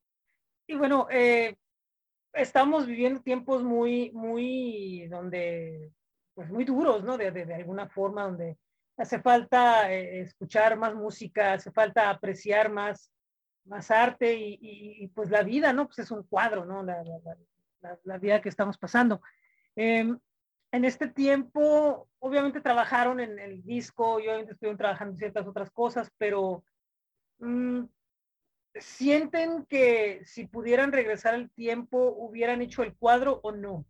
Y 0.68 0.76
bueno, 0.76 1.08
eh, 1.10 1.56
estamos 2.34 2.86
viviendo 2.86 3.22
tiempos 3.22 3.64
muy, 3.64 4.12
muy, 4.12 5.08
donde, 5.08 5.92
pues 6.34 6.50
muy 6.50 6.66
duros, 6.66 7.04
¿no? 7.04 7.18
De, 7.18 7.32
de 7.32 7.54
alguna 7.54 7.88
forma, 7.88 8.24
donde 8.24 8.58
hace 8.98 9.22
falta 9.22 9.92
eh, 9.92 10.22
escuchar 10.22 10.78
más 10.78 10.96
música, 10.96 11.54
hace 11.54 11.72
falta 11.72 12.10
apreciar 12.10 12.72
más, 12.72 13.12
más 13.66 13.90
arte 13.90 14.34
y, 14.34 14.54
y, 14.62 15.04
y, 15.04 15.08
pues 15.10 15.30
la 15.30 15.44
vida, 15.44 15.74
¿no? 15.74 15.86
Pues 15.86 16.00
es 16.00 16.12
un 16.12 16.24
cuadro, 16.24 16.66
¿no? 16.66 16.84
La, 16.84 17.04
la, 17.04 17.20
la, 17.24 17.38
la 18.04 18.18
vida 18.18 18.42
que 18.42 18.50
estamos 18.50 18.78
pasando. 18.78 19.22
Eh, 19.76 20.14
en 20.74 20.86
este 20.86 21.08
tiempo, 21.08 22.10
obviamente 22.20 22.60
trabajaron 22.60 23.20
en 23.20 23.38
el 23.38 23.64
disco, 23.64 24.20
y 24.20 24.24
obviamente 24.24 24.54
estuvieron 24.54 24.78
trabajando 24.78 25.14
en 25.14 25.20
ciertas 25.20 25.46
otras 25.46 25.70
cosas, 25.70 26.12
pero 26.18 26.64
mmm, 27.38 27.84
¿sienten 28.76 29.66
que 29.66 30.22
si 30.26 30.48
pudieran 30.48 30.92
regresar 30.92 31.36
al 31.36 31.52
tiempo, 31.52 32.16
hubieran 32.18 32.62
hecho 32.62 32.82
el 32.82 32.96
cuadro 32.96 33.40
o 33.44 33.52
no? 33.52 33.86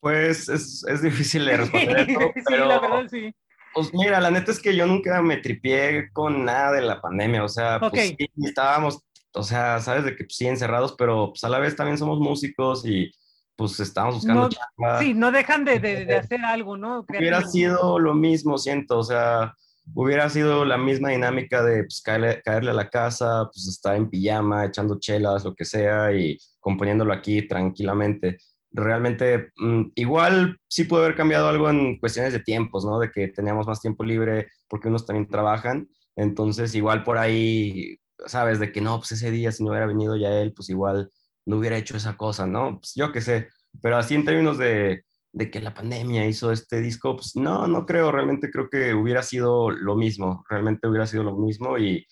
Pues 0.00 0.50
es, 0.50 0.84
es 0.86 1.02
difícil 1.02 1.46
de 1.46 1.56
responder. 1.56 2.06
Sí, 2.34 2.42
pero, 2.46 2.66
la 2.66 2.78
verdad, 2.78 3.08
sí. 3.10 3.34
Pues 3.72 3.92
mira, 3.94 4.20
la 4.20 4.30
neta 4.30 4.52
es 4.52 4.60
que 4.60 4.76
yo 4.76 4.86
nunca 4.86 5.22
me 5.22 5.38
tripié 5.38 6.10
con 6.12 6.44
nada 6.44 6.72
de 6.72 6.82
la 6.82 7.00
pandemia, 7.00 7.42
o 7.42 7.48
sea, 7.48 7.76
okay. 7.76 8.14
pues 8.14 8.30
sí, 8.34 8.46
estábamos, 8.46 9.02
o 9.34 9.42
sea, 9.42 9.80
sabes 9.80 10.04
de 10.04 10.16
que 10.16 10.24
pues, 10.24 10.36
sí 10.36 10.46
encerrados, 10.46 10.94
pero 10.96 11.30
pues 11.30 11.44
a 11.44 11.48
la 11.48 11.58
vez 11.58 11.76
también 11.76 11.98
somos 11.98 12.18
músicos 12.18 12.86
y 12.86 13.10
pues 13.56 13.78
estábamos 13.78 14.16
buscando 14.16 14.48
no. 14.78 15.00
Sí, 15.00 15.14
no 15.14 15.30
dejan 15.30 15.64
de, 15.64 15.78
de, 15.78 16.04
de 16.04 16.16
hacer 16.16 16.40
algo, 16.44 16.76
¿no? 16.76 17.04
Hubiera 17.08 17.46
sido 17.46 17.98
lo 17.98 18.14
mismo, 18.14 18.58
siento, 18.58 18.98
o 18.98 19.04
sea, 19.04 19.54
hubiera 19.94 20.28
sido 20.28 20.64
la 20.64 20.76
misma 20.76 21.10
dinámica 21.10 21.62
de 21.62 21.84
pues, 21.84 22.00
caerle, 22.02 22.42
caerle, 22.42 22.70
a 22.70 22.74
la 22.74 22.90
casa, 22.90 23.48
pues 23.52 23.68
estar 23.68 23.94
en 23.94 24.10
pijama, 24.10 24.64
echando 24.64 24.98
chelas, 24.98 25.44
lo 25.44 25.54
que 25.54 25.64
sea, 25.64 26.12
y 26.12 26.38
componiéndolo 26.60 27.12
aquí 27.12 27.46
tranquilamente 27.46 28.38
realmente 28.74 29.52
mmm, 29.56 29.84
igual 29.94 30.58
sí 30.68 30.84
puede 30.84 31.04
haber 31.04 31.16
cambiado 31.16 31.48
algo 31.48 31.70
en 31.70 31.98
cuestiones 31.98 32.32
de 32.32 32.40
tiempos, 32.40 32.84
¿no? 32.84 32.98
De 32.98 33.10
que 33.10 33.28
teníamos 33.28 33.66
más 33.66 33.80
tiempo 33.80 34.04
libre 34.04 34.48
porque 34.68 34.88
unos 34.88 35.06
también 35.06 35.28
trabajan, 35.28 35.88
entonces 36.16 36.74
igual 36.74 37.04
por 37.04 37.16
ahí, 37.16 37.96
sabes, 38.26 38.58
de 38.58 38.72
que 38.72 38.80
no, 38.80 38.98
pues 38.98 39.12
ese 39.12 39.30
día 39.30 39.52
si 39.52 39.62
no 39.64 39.70
hubiera 39.70 39.86
venido 39.86 40.16
ya 40.16 40.30
él, 40.40 40.52
pues 40.52 40.70
igual 40.70 41.10
no 41.46 41.58
hubiera 41.58 41.76
hecho 41.76 41.96
esa 41.96 42.16
cosa, 42.16 42.46
¿no? 42.46 42.78
Pues 42.80 42.94
yo 42.94 43.12
qué 43.12 43.20
sé, 43.20 43.48
pero 43.82 43.96
así 43.96 44.14
en 44.14 44.24
términos 44.24 44.58
de, 44.58 45.04
de 45.32 45.50
que 45.50 45.60
la 45.60 45.74
pandemia 45.74 46.26
hizo 46.26 46.52
este 46.52 46.80
disco, 46.80 47.16
pues 47.16 47.36
no, 47.36 47.66
no 47.66 47.86
creo, 47.86 48.12
realmente 48.12 48.50
creo 48.50 48.68
que 48.70 48.94
hubiera 48.94 49.22
sido 49.22 49.70
lo 49.70 49.96
mismo, 49.96 50.44
realmente 50.48 50.88
hubiera 50.88 51.06
sido 51.06 51.24
lo 51.24 51.36
mismo 51.36 51.78
y 51.78 52.06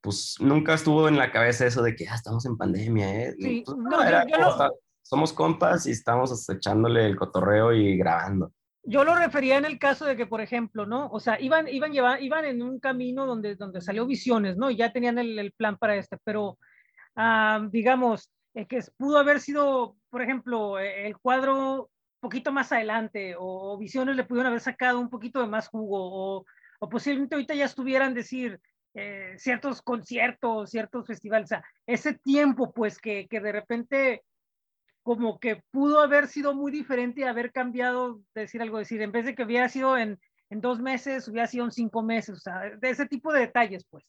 pues 0.00 0.36
nunca 0.40 0.74
estuvo 0.74 1.08
en 1.08 1.16
la 1.16 1.30
cabeza 1.30 1.66
eso 1.66 1.82
de 1.82 1.94
que 1.94 2.08
ah, 2.08 2.14
estamos 2.14 2.46
en 2.46 2.56
pandemia, 2.56 3.22
¿eh? 3.22 3.34
Sí, 3.38 3.62
pues, 3.66 3.76
no, 3.76 4.02
era 4.02 4.24
somos 5.10 5.32
compas 5.32 5.86
y 5.86 5.90
estamos 5.90 6.48
echándole 6.48 7.04
el 7.04 7.16
cotorreo 7.16 7.72
y 7.72 7.96
grabando. 7.98 8.52
Yo 8.82 9.04
lo 9.04 9.14
refería 9.14 9.58
en 9.58 9.64
el 9.64 9.78
caso 9.78 10.06
de 10.06 10.16
que, 10.16 10.26
por 10.26 10.40
ejemplo, 10.40 10.86
¿no? 10.86 11.08
O 11.08 11.20
sea, 11.20 11.40
iban, 11.40 11.68
iban, 11.68 11.92
llevar, 11.92 12.22
iban 12.22 12.44
en 12.44 12.62
un 12.62 12.80
camino 12.80 13.26
donde, 13.26 13.54
donde 13.54 13.80
salió 13.80 14.06
Visiones, 14.06 14.56
¿no? 14.56 14.70
Y 14.70 14.76
ya 14.76 14.92
tenían 14.92 15.18
el, 15.18 15.52
plan 15.52 15.76
para 15.76 15.96
este, 15.96 16.16
pero 16.24 16.58
digamos, 17.70 18.30
eh, 18.54 18.66
que 18.66 18.80
pudo 18.96 19.18
haber 19.18 19.40
sido, 19.40 19.96
por 20.08 20.22
ejemplo, 20.22 20.78
eh, 20.78 21.06
el 21.06 21.18
cuadro 21.18 21.90
poquito 22.20 22.52
más 22.52 22.72
adelante, 22.72 23.34
o, 23.38 23.78
Visiones 23.78 24.16
le 24.16 24.24
pudieron 24.24 24.48
haber 24.48 24.60
sacado 24.60 25.00
un 25.00 25.08
poquito 25.08 25.40
de 25.40 25.46
más 25.46 25.68
jugo, 25.68 26.38
o, 26.38 26.46
o 26.80 26.88
posiblemente 26.88 27.34
ahorita 27.34 27.54
ya 27.54 27.64
estuvieran 27.64 28.14
decir 28.14 28.60
eh, 28.94 29.34
ciertos 29.38 29.82
conciertos, 29.82 30.70
ciertos 30.70 31.06
festivales, 31.06 31.46
o 31.46 31.48
sea, 31.48 31.64
ese 31.86 32.14
tiempo, 32.14 32.72
pues, 32.72 32.98
que, 32.98 33.26
que 33.28 33.40
de 33.40 33.52
repente 33.52 34.22
como 35.02 35.38
que 35.38 35.62
pudo 35.70 36.00
haber 36.00 36.28
sido 36.28 36.54
muy 36.54 36.70
diferente 36.70 37.20
y 37.20 37.24
haber 37.24 37.52
cambiado, 37.52 38.20
decir 38.34 38.62
algo, 38.62 38.78
decir, 38.78 39.00
en 39.02 39.12
vez 39.12 39.24
de 39.24 39.34
que 39.34 39.44
hubiera 39.44 39.68
sido 39.68 39.96
en, 39.96 40.18
en 40.50 40.60
dos 40.60 40.80
meses, 40.80 41.26
hubiera 41.28 41.46
sido 41.46 41.64
en 41.64 41.72
cinco 41.72 42.02
meses, 42.02 42.36
o 42.36 42.40
sea, 42.40 42.70
de 42.76 42.90
ese 42.90 43.06
tipo 43.06 43.32
de 43.32 43.40
detalles, 43.40 43.84
pues. 43.88 44.04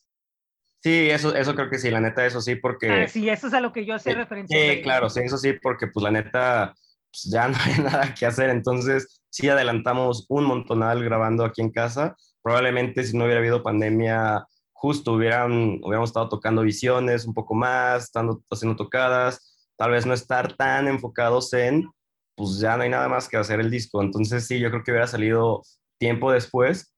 Sí, 0.83 1.09
eso, 1.09 1.35
eso 1.35 1.53
creo 1.53 1.69
que 1.69 1.77
sí, 1.77 1.91
la 1.91 2.01
neta, 2.01 2.25
eso 2.25 2.41
sí, 2.41 2.55
porque... 2.55 2.89
Ah, 2.89 3.07
sí, 3.07 3.29
eso 3.29 3.47
es 3.47 3.53
a 3.53 3.61
lo 3.61 3.71
que 3.71 3.85
yo 3.85 3.93
hacía 3.93 4.15
referencia. 4.15 4.57
Sí, 4.57 4.81
claro, 4.81 5.09
sí, 5.09 5.19
eso 5.21 5.37
sí, 5.37 5.53
porque 5.53 5.87
pues 5.87 6.03
la 6.03 6.11
neta, 6.11 6.73
pues, 7.11 7.29
ya 7.31 7.47
no 7.49 7.57
hay 7.63 7.83
nada 7.83 8.13
que 8.15 8.25
hacer, 8.25 8.49
entonces 8.49 9.21
sí 9.29 9.47
adelantamos 9.47 10.25
un 10.27 10.45
montonal 10.45 11.03
grabando 11.03 11.45
aquí 11.45 11.61
en 11.61 11.71
casa, 11.71 12.15
probablemente 12.41 13.03
si 13.03 13.15
no 13.15 13.25
hubiera 13.25 13.39
habido 13.39 13.61
pandemia, 13.61 14.47
justo 14.73 15.13
hubieran, 15.13 15.79
hubiéramos 15.83 16.09
estado 16.09 16.27
tocando 16.27 16.63
visiones 16.63 17.25
un 17.25 17.35
poco 17.35 17.53
más, 17.53 18.05
estando 18.05 18.43
haciendo 18.49 18.75
tocadas, 18.75 19.50
tal 19.81 19.89
vez 19.89 20.05
no 20.05 20.13
estar 20.13 20.55
tan 20.55 20.87
enfocados 20.87 21.51
en, 21.53 21.89
pues 22.35 22.59
ya 22.59 22.77
no 22.77 22.83
hay 22.83 22.89
nada 22.89 23.09
más 23.09 23.27
que 23.27 23.35
hacer 23.35 23.59
el 23.59 23.71
disco. 23.71 24.03
Entonces 24.03 24.45
sí, 24.45 24.59
yo 24.59 24.69
creo 24.69 24.83
que 24.83 24.91
hubiera 24.91 25.07
salido 25.07 25.63
tiempo 25.97 26.31
después. 26.31 26.93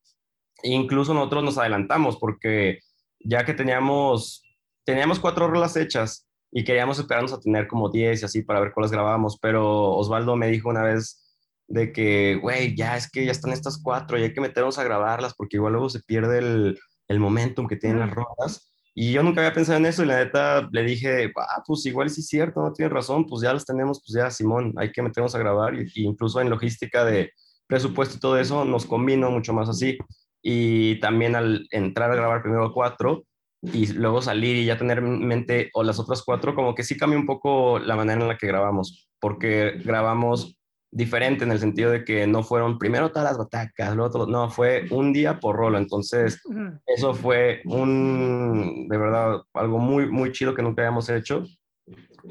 incluso 0.63 1.13
nosotros 1.13 1.45
nos 1.45 1.57
adelantamos 1.57 2.17
porque 2.17 2.79
ya 3.21 3.45
que 3.45 3.53
teníamos, 3.53 4.43
teníamos 4.83 5.21
cuatro 5.21 5.47
rolas 5.47 5.77
hechas 5.77 6.27
y 6.51 6.65
queríamos 6.65 6.99
esperarnos 6.99 7.31
a 7.31 7.39
tener 7.39 7.69
como 7.69 7.89
diez 7.89 8.21
y 8.21 8.25
así 8.25 8.41
para 8.41 8.59
ver 8.59 8.73
cuáles 8.73 8.91
grabábamos, 8.91 9.39
pero 9.41 9.91
Osvaldo 9.95 10.35
me 10.35 10.49
dijo 10.49 10.67
una 10.67 10.83
vez 10.83 11.23
de 11.69 11.93
que, 11.93 12.35
güey, 12.41 12.75
ya 12.75 12.97
es 12.97 13.09
que 13.09 13.23
ya 13.23 13.31
están 13.31 13.53
estas 13.53 13.81
cuatro 13.81 14.19
y 14.19 14.23
hay 14.23 14.33
que 14.33 14.41
meternos 14.41 14.77
a 14.77 14.83
grabarlas 14.83 15.33
porque 15.35 15.55
igual 15.55 15.71
luego 15.71 15.87
se 15.87 16.01
pierde 16.01 16.39
el, 16.39 16.79
el 17.07 17.19
momentum 17.21 17.65
que 17.65 17.77
tienen 17.77 17.99
las 17.99 18.11
rolas. 18.11 18.72
Y 18.95 19.11
yo 19.11 19.23
nunca 19.23 19.41
había 19.41 19.53
pensado 19.53 19.79
en 19.79 19.87
eso 19.87 20.03
y 20.03 20.05
la 20.05 20.17
neta 20.17 20.69
le 20.71 20.83
dije, 20.83 21.31
ah, 21.35 21.63
pues 21.65 21.85
igual 21.85 22.09
sí 22.09 22.21
es 22.21 22.27
cierto, 22.27 22.61
no 22.61 22.73
tienes 22.73 22.93
razón, 22.93 23.25
pues 23.25 23.41
ya 23.41 23.51
los 23.51 23.65
tenemos, 23.65 24.01
pues 24.05 24.15
ya 24.15 24.29
Simón, 24.29 24.73
hay 24.77 24.91
que 24.91 25.01
meternos 25.01 25.33
a 25.33 25.39
grabar 25.39 25.73
y, 25.75 25.91
incluso 25.95 26.39
en 26.39 26.49
logística 26.49 27.03
de 27.03 27.31
presupuesto 27.65 28.17
y 28.17 28.19
todo 28.19 28.37
eso 28.37 28.65
nos 28.65 28.85
combino 28.85 29.31
mucho 29.31 29.53
más 29.53 29.67
así. 29.67 29.97
Y 30.43 30.99
también 30.99 31.35
al 31.35 31.67
entrar 31.71 32.11
a 32.11 32.15
grabar 32.15 32.43
primero 32.43 32.71
cuatro 32.71 33.25
y 33.61 33.87
luego 33.93 34.21
salir 34.21 34.57
y 34.57 34.65
ya 34.65 34.77
tener 34.77 34.99
en 34.99 35.25
mente 35.25 35.71
o 35.73 35.83
las 35.83 35.97
otras 35.99 36.21
cuatro, 36.21 36.53
como 36.53 36.75
que 36.75 36.83
sí 36.83 36.97
cambia 36.97 37.17
un 37.17 37.25
poco 37.25 37.79
la 37.79 37.95
manera 37.95 38.21
en 38.21 38.27
la 38.27 38.37
que 38.37 38.47
grabamos, 38.47 39.09
porque 39.19 39.81
grabamos 39.83 40.59
diferente 40.93 41.43
en 41.43 41.51
el 41.51 41.59
sentido 41.59 41.91
de 41.91 42.05
que 42.05 42.27
no 42.27 42.43
fueron 42.43 42.77
primero 42.77 43.09
todas 43.09 43.29
las 43.29 43.37
batacas, 43.37 43.95
luego 43.95 44.11
todo, 44.11 44.27
no, 44.27 44.49
fue 44.49 44.85
un 44.91 45.11
día 45.11 45.39
por 45.39 45.55
rolo, 45.55 45.77
entonces 45.77 46.39
eso 46.85 47.13
fue 47.13 47.61
un, 47.65 48.87
de 48.87 48.97
verdad, 48.97 49.41
algo 49.53 49.79
muy, 49.79 50.09
muy 50.09 50.31
chido 50.31 50.53
que 50.53 50.61
nunca 50.61 50.83
habíamos 50.83 51.09
hecho. 51.09 51.43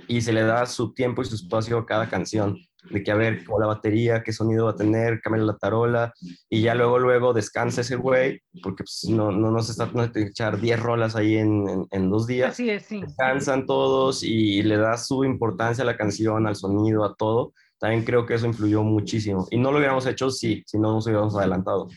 Y 0.09 0.23
se 0.23 0.33
le 0.33 0.43
da 0.43 0.65
su 0.65 0.95
tiempo 0.95 1.21
y 1.21 1.27
su 1.27 1.35
espacio 1.35 1.77
a 1.77 1.85
cada 1.85 2.09
canción, 2.09 2.57
de 2.91 3.03
que 3.03 3.11
a 3.11 3.15
ver, 3.15 3.45
como 3.45 3.61
la 3.61 3.67
batería, 3.67 4.23
qué 4.23 4.33
sonido 4.33 4.65
va 4.65 4.71
a 4.71 4.77
tener, 4.77 5.21
cambia 5.21 5.43
la 5.43 5.59
tarola. 5.59 6.15
Y 6.49 6.63
ya 6.63 6.75
luego, 6.75 6.99
luego 6.99 7.35
descansa 7.35 7.83
ese 7.83 7.97
güey, 7.97 8.41
porque 8.63 8.85
pues, 8.85 9.05
no, 9.11 9.31
no 9.31 9.51
nos 9.51 9.69
está 9.69 9.91
no 9.93 10.05
echar 10.15 10.59
10 10.59 10.81
rolas 10.81 11.15
ahí 11.15 11.37
en, 11.37 11.87
en, 11.91 12.11
dos 12.11 12.27
días. 12.27 12.53
Así 12.53 12.71
es, 12.71 12.87
sí. 12.87 13.03
Descansan 13.03 13.67
todos 13.67 14.23
y 14.23 14.63
le 14.63 14.79
da 14.79 14.97
su 14.97 15.25
importancia 15.25 15.83
a 15.83 15.87
la 15.87 15.99
canción, 15.99 16.47
al 16.47 16.57
sonido, 16.57 17.05
a 17.05 17.15
todo 17.15 17.53
también 17.83 18.05
creo 18.05 18.25
que 18.25 18.35
eso 18.35 18.47
influyó 18.47 18.85
muchísimo. 18.85 19.49
Y 19.51 19.59
no 19.59 19.73
lo 19.73 19.79
hubiéramos 19.79 20.07
hecho 20.07 20.31
si, 20.31 20.63
si 20.65 20.79
no 20.79 20.93
nos 20.93 21.05
hubiéramos 21.05 21.35
adelantado. 21.35 21.89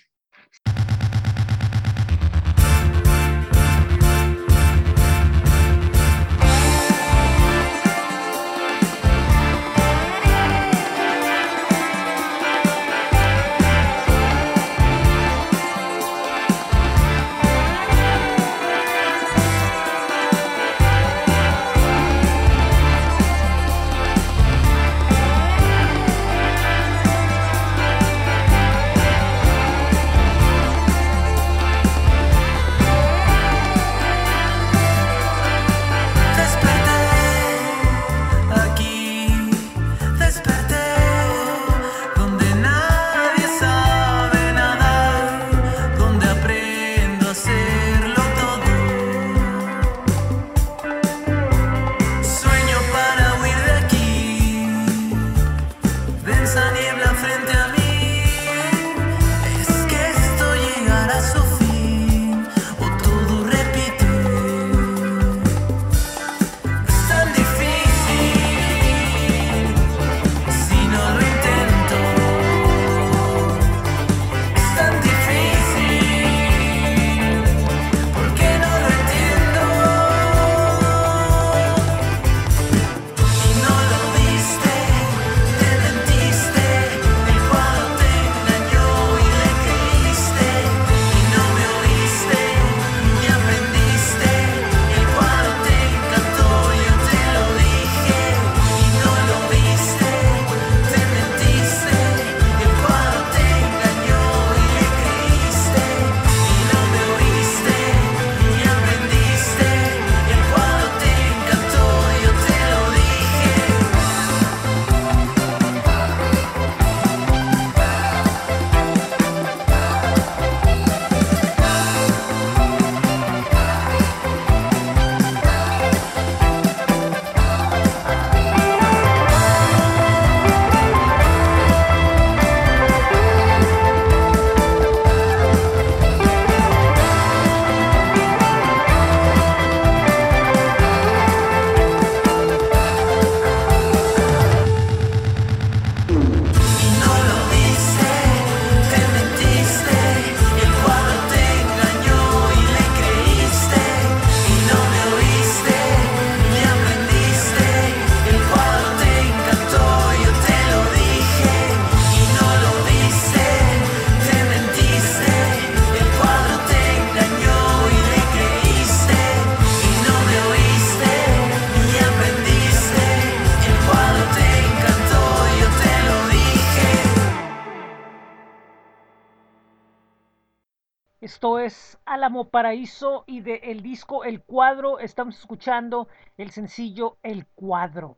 Esto 181.36 181.60
es 181.60 182.00
Álamo 182.06 182.48
Paraíso 182.50 183.26
y 183.28 183.42
de 183.42 183.56
el 183.56 183.82
disco 183.82 184.24
El 184.24 184.42
Cuadro 184.42 185.00
estamos 185.00 185.38
escuchando 185.38 186.08
el 186.38 186.52
sencillo 186.52 187.18
El 187.24 187.46
Cuadro. 187.46 188.16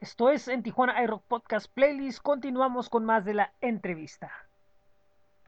Esto 0.00 0.28
es 0.28 0.46
en 0.46 0.62
Tijuana 0.62 1.02
iRock 1.02 1.24
Podcast 1.26 1.72
Playlist. 1.72 2.20
Continuamos 2.20 2.90
con 2.90 3.06
más 3.06 3.24
de 3.24 3.32
la 3.32 3.54
entrevista. 3.62 4.30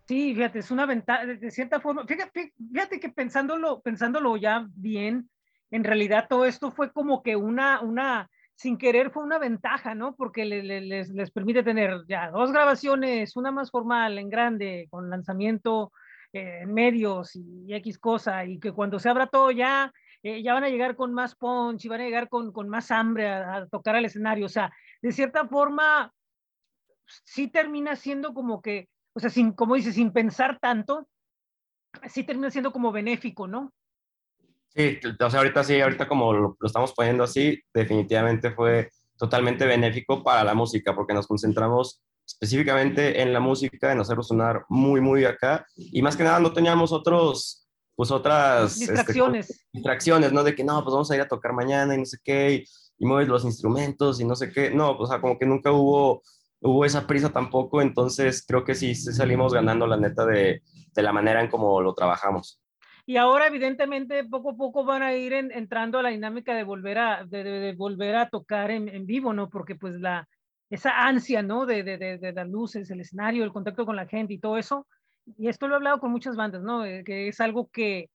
Sí, 0.07 0.35
fíjate, 0.35 0.61
es 0.61 0.71
una 0.71 0.87
ventaja, 0.87 1.27
de 1.27 1.51
cierta 1.51 1.79
forma, 1.79 2.07
fíjate, 2.07 2.55
fíjate, 2.73 3.01
que 3.01 3.11
pensándolo, 3.11 3.83
pensándolo 3.83 4.39
ya 4.39 4.67
bien, 4.75 5.29
en 5.71 5.85
realidad 5.85 6.25
todo 6.27 6.47
esto 6.47 6.71
fue 6.71 6.91
como 6.91 7.23
que 7.23 7.37
una, 7.37 7.83
una, 7.83 8.31
sin 8.55 8.79
querer 8.79 9.11
fue 9.11 9.25
una 9.25 9.39
ventaja, 9.39 9.95
¿no? 9.95 10.17
Porque 10.17 10.47
les, 10.47 11.11
les 11.11 11.31
permite 11.33 11.63
tener 11.63 12.07
ya 12.09 12.31
dos 12.31 12.51
grabaciones, 12.51 13.37
una 13.37 13.51
más 13.51 13.71
formal, 13.71 14.17
en 14.17 14.31
grande, 14.31 14.89
con 14.91 15.11
lanzamiento 15.11 15.93
eh, 16.41 16.67
medios 16.67 17.35
y 17.35 17.73
X 17.75 17.99
cosa, 17.99 18.45
y 18.45 18.59
que 18.59 18.73
cuando 18.73 18.99
se 18.99 19.09
abra 19.09 19.27
todo 19.27 19.51
ya, 19.51 19.93
eh, 20.23 20.43
ya 20.43 20.55
van 20.55 20.65
a 20.65 20.69
llegar 20.69 20.97
con 20.97 21.13
más 21.13 21.35
punch 21.35 21.85
y 21.85 21.89
van 21.89 22.01
a 22.01 22.05
llegar 22.05 22.29
con, 22.29 22.53
con 22.53 22.69
más 22.69 22.91
hambre 22.91 23.29
a, 23.29 23.67
tocar 23.67 23.97
al 23.97 24.05
escenario. 24.05 24.47
O 24.47 24.49
sea, 24.49 24.73
de 25.03 25.13
cierta 25.13 25.47
forma, 25.47 26.13
sí 27.07 27.49
termina 27.49 27.97
siendo 27.97 28.35
como 28.35 28.61
que, 28.61 28.89
o 29.13 29.21
sea, 29.21 29.31
sin, 29.31 29.53
como 29.53 29.75
dice, 29.75 29.93
sin 29.93 30.13
pensar 30.13 30.59
tanto, 30.61 31.09
sí 32.09 32.25
termina 32.25 32.51
siendo 32.51 32.73
como 32.73 32.93
benéfico, 32.93 33.47
¿no? 33.47 33.73
Sí, 34.69 35.01
o 35.19 35.31
sea, 35.31 35.41
ahorita 35.41 35.65
sí, 35.65 35.81
ahorita 35.81 36.07
como 36.07 36.33
lo, 36.33 36.57
lo 36.59 36.67
estamos 36.67 36.93
poniendo 36.93 37.25
así, 37.25 37.61
definitivamente 37.73 38.51
fue 38.53 38.91
totalmente 39.17 39.67
benéfico 39.67 40.23
para 40.23 40.45
la 40.45 40.55
música, 40.55 40.95
porque 40.95 41.15
nos 41.15 41.27
concentramos 41.27 42.03
específicamente 42.29 43.23
en 43.23 43.33
la 43.33 43.41
música, 43.41 43.91
en 43.93 44.01
hacerlo 44.01 44.23
sonar 44.23 44.65
muy, 44.69 45.01
muy 45.01 45.25
acá. 45.25 45.67
Y 45.77 46.03
más 46.03 46.17
que 46.17 46.25
nada 46.25 46.39
no 46.41 46.53
teníamos 46.53 46.93
otros, 46.93 47.67
pues 47.97 48.11
otras... 48.11 48.81
Este, 48.81 48.93
distracciones. 48.93 49.67
distracciones, 49.73 50.33
¿no? 50.33 50.45
De 50.45 50.55
que 50.55 50.65
no, 50.65 50.83
pues 50.83 50.93
vamos 50.93 51.11
a 51.11 51.17
ir 51.17 51.23
a 51.23 51.29
tocar 51.29 51.53
mañana 51.53 51.95
y 51.95 51.99
no 51.99 52.05
sé 52.05 52.19
qué, 52.23 52.65
y, 52.99 53.07
mueves 53.07 53.29
los 53.29 53.45
instrumentos 53.45 54.21
y 54.21 54.25
no 54.25 54.35
sé 54.35 54.53
qué. 54.53 54.71
No, 54.71 54.97
pues, 54.97 55.09
o 55.09 55.13
sea, 55.13 55.21
como 55.21 55.39
que 55.39 55.47
nunca 55.47 55.73
hubo, 55.73 56.23
hubo 56.61 56.85
esa 56.85 57.07
prisa 57.07 57.31
tampoco, 57.31 57.81
entonces 57.81 58.45
creo 58.47 58.65
que 58.65 58.75
sí, 58.75 58.95
salimos 58.95 59.55
ganando 59.55 59.87
la 59.87 59.97
neta 59.97 60.27
de, 60.27 60.63
de 60.95 61.03
la 61.03 61.13
manera 61.13 61.41
en 61.41 61.49
cómo 61.49 61.81
lo 61.81 61.95
trabajamos. 61.95 62.61
Y 63.07 63.17
ahora, 63.17 63.47
evidentemente, 63.47 64.23
poco 64.25 64.51
a 64.51 64.57
poco 64.57 64.85
van 64.85 65.03
a 65.03 65.15
ir 65.15 65.33
entrando 65.33 65.99
a 65.99 66.03
la 66.03 66.11
dinámica 66.11 66.55
de 66.55 66.63
volver 66.63 66.99
a, 66.99 67.25
de, 67.25 67.75
volver 67.75 68.17
a 68.17 68.29
tocar 68.29 68.71
en, 68.71 68.87
en, 68.87 69.07
vivo, 69.07 69.33
¿no? 69.33 69.49
Porque 69.49 69.77
pues 69.77 69.95
la, 69.99 70.29
esa 70.71 70.91
ansia, 71.07 71.43
¿no? 71.43 71.67
De, 71.67 71.83
de, 71.83 71.99
de, 71.99 72.33
las 72.33 72.49
luces, 72.49 72.91
el 72.91 73.01
escenario, 73.01 73.45
el 73.45 73.53
contacto 73.53 73.87
con 73.87 73.97
la 73.97 74.07
gente 74.07 74.35
y 74.35 74.39
todo 74.39 74.59
eso. 74.59 74.87
Y 75.37 75.49
esto 75.49 75.67
lo 75.67 75.75
he 75.75 75.77
hablado 75.77 76.01
con 76.01 76.11
muchas 76.11 76.37
bandas, 76.37 76.63
¿no? 76.63 76.83
que 76.83 77.29
es 77.29 77.41
algo 77.41 77.69
que, 77.69 78.11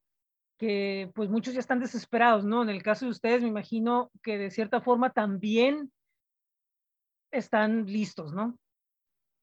que, 0.58 1.10
pues 1.14 1.30
muchos 1.30 1.54
ya 1.54 1.60
están 1.60 1.80
desesperados, 1.80 2.44
¿no? 2.44 2.62
En 2.62 2.70
el 2.70 2.82
caso 2.82 3.04
de 3.04 3.12
ustedes, 3.12 3.42
me 3.42 3.48
imagino 3.48 4.10
que 4.22 4.36
de 4.36 4.50
cierta 4.50 4.80
forma 4.80 5.10
también 5.10 5.92
están 7.30 7.86
listos, 7.86 8.32
¿no? 8.32 8.58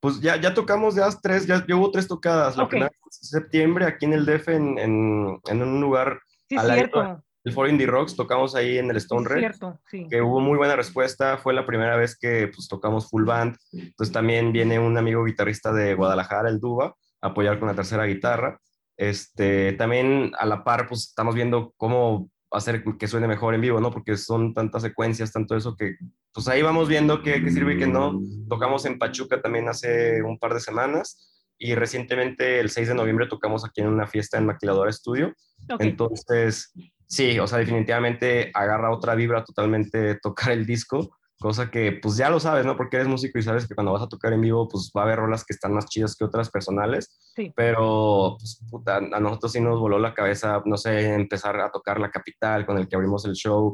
Pues 0.01 0.19
ya, 0.19 0.35
ya 0.35 0.53
tocamos 0.53 0.95
ya 0.95 1.07
tres, 1.21 1.45
ya, 1.45 1.63
hubo 1.75 1.91
tres 1.91 2.07
tocadas. 2.07 2.57
La 2.57 2.67
primera 2.67 2.91
fue 2.99 3.07
en 3.07 3.27
septiembre 3.27 3.85
aquí 3.85 4.05
en 4.05 4.13
el 4.13 4.25
DF, 4.25 4.47
en, 4.49 4.77
en, 4.79 5.39
en 5.47 5.61
un 5.61 5.79
lugar 5.79 6.19
sí, 6.49 6.57
cierto 6.57 7.23
el 7.43 7.53
Foro 7.53 7.69
Indie 7.69 7.87
Rocks, 7.87 8.15
tocamos 8.15 8.55
ahí 8.55 8.77
en 8.77 8.89
el 8.91 8.97
Stone 8.97 9.27
Red, 9.27 9.39
cierto, 9.39 9.79
sí. 9.89 10.07
que 10.09 10.21
hubo 10.21 10.39
muy 10.39 10.57
buena 10.57 10.75
respuesta, 10.75 11.37
fue 11.37 11.53
la 11.53 11.65
primera 11.65 11.95
vez 11.95 12.17
que 12.17 12.49
pues, 12.53 12.67
tocamos 12.67 13.09
full 13.09 13.23
band, 13.23 13.55
entonces 13.71 14.13
también 14.13 14.51
viene 14.51 14.79
un 14.79 14.97
amigo 14.97 15.23
guitarrista 15.23 15.73
de 15.73 15.95
Guadalajara, 15.95 16.49
el 16.49 16.59
Duba, 16.59 16.95
a 17.21 17.27
apoyar 17.27 17.59
con 17.59 17.67
la 17.67 17.75
tercera 17.75 18.05
guitarra. 18.05 18.59
Este, 18.97 19.73
también 19.73 20.31
a 20.37 20.45
la 20.45 20.63
par, 20.63 20.87
pues 20.87 21.07
estamos 21.07 21.33
viendo 21.33 21.73
cómo 21.77 22.29
hacer 22.51 22.83
que 22.83 23.07
suene 23.07 23.27
mejor 23.27 23.55
en 23.55 23.61
vivo, 23.61 23.79
¿no? 23.79 23.89
Porque 23.89 24.17
son 24.17 24.53
tantas 24.53 24.83
secuencias, 24.83 25.31
tanto 25.31 25.55
eso 25.55 25.75
que, 25.75 25.95
pues 26.33 26.47
ahí 26.47 26.61
vamos 26.61 26.87
viendo 26.87 27.23
qué, 27.23 27.37
sirve 27.49 27.75
y 27.75 27.77
qué 27.77 27.87
no. 27.87 28.19
Tocamos 28.49 28.85
en 28.85 28.99
Pachuca 28.99 29.41
también 29.41 29.67
hace 29.69 30.21
un 30.21 30.37
par 30.37 30.53
de 30.53 30.59
semanas 30.59 31.47
y 31.57 31.75
recientemente 31.75 32.59
el 32.59 32.69
6 32.69 32.89
de 32.89 32.95
noviembre 32.95 33.27
tocamos 33.27 33.65
aquí 33.65 33.81
en 33.81 33.87
una 33.87 34.05
fiesta 34.05 34.37
en 34.37 34.45
Maquiladora 34.45 34.91
Studio. 34.91 35.33
Entonces, 35.79 36.73
sí, 37.11 37.37
o 37.39 37.45
sea, 37.45 37.59
definitivamente 37.59 38.51
agarra 38.53 38.91
otra 38.91 39.15
vibra 39.15 39.43
totalmente 39.43 40.15
tocar 40.21 40.51
el 40.53 40.65
disco, 40.65 41.17
cosa 41.39 41.69
que 41.69 41.91
pues 42.01 42.15
ya 42.15 42.29
lo 42.29 42.39
sabes, 42.39 42.65
¿no? 42.65 42.77
Porque 42.77 42.95
eres 42.95 43.09
músico 43.09 43.37
y 43.37 43.41
sabes 43.41 43.67
que 43.67 43.75
cuando 43.75 43.91
vas 43.91 44.03
a 44.03 44.07
tocar 44.07 44.31
en 44.31 44.41
vivo, 44.41 44.69
pues 44.69 44.91
va 44.95 45.01
a 45.01 45.05
haber 45.05 45.19
rolas 45.19 45.43
que 45.43 45.53
están 45.53 45.73
más 45.73 45.87
chidas 45.87 46.15
que 46.15 46.23
otras 46.23 46.49
personales, 46.49 47.33
sí. 47.35 47.51
pero 47.55 48.37
pues 48.39 48.59
puta, 48.69 48.97
a 48.97 49.19
nosotros 49.19 49.51
sí 49.51 49.59
nos 49.59 49.79
voló 49.79 49.99
la 49.99 50.13
cabeza, 50.13 50.61
no 50.65 50.77
sé, 50.77 51.13
empezar 51.13 51.59
a 51.59 51.71
tocar 51.71 51.99
La 51.99 52.11
Capital 52.11 52.65
con 52.65 52.77
el 52.77 52.87
que 52.87 52.95
abrimos 52.95 53.25
el 53.25 53.33
show, 53.33 53.73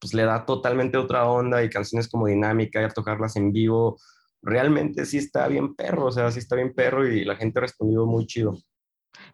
pues 0.00 0.14
le 0.14 0.24
da 0.24 0.46
totalmente 0.46 0.96
otra 0.96 1.26
onda 1.26 1.62
y 1.62 1.68
canciones 1.68 2.08
como 2.08 2.26
dinámica 2.26 2.80
y 2.80 2.84
a 2.84 2.88
tocarlas 2.88 3.36
en 3.36 3.52
vivo, 3.52 3.98
realmente 4.40 5.04
sí 5.04 5.18
está 5.18 5.48
bien 5.48 5.74
perro, 5.74 6.06
o 6.06 6.12
sea, 6.12 6.30
sí 6.30 6.38
está 6.38 6.56
bien 6.56 6.72
perro 6.72 7.06
y 7.06 7.24
la 7.24 7.36
gente 7.36 7.58
ha 7.58 7.62
respondido 7.62 8.06
muy 8.06 8.26
chido. 8.26 8.56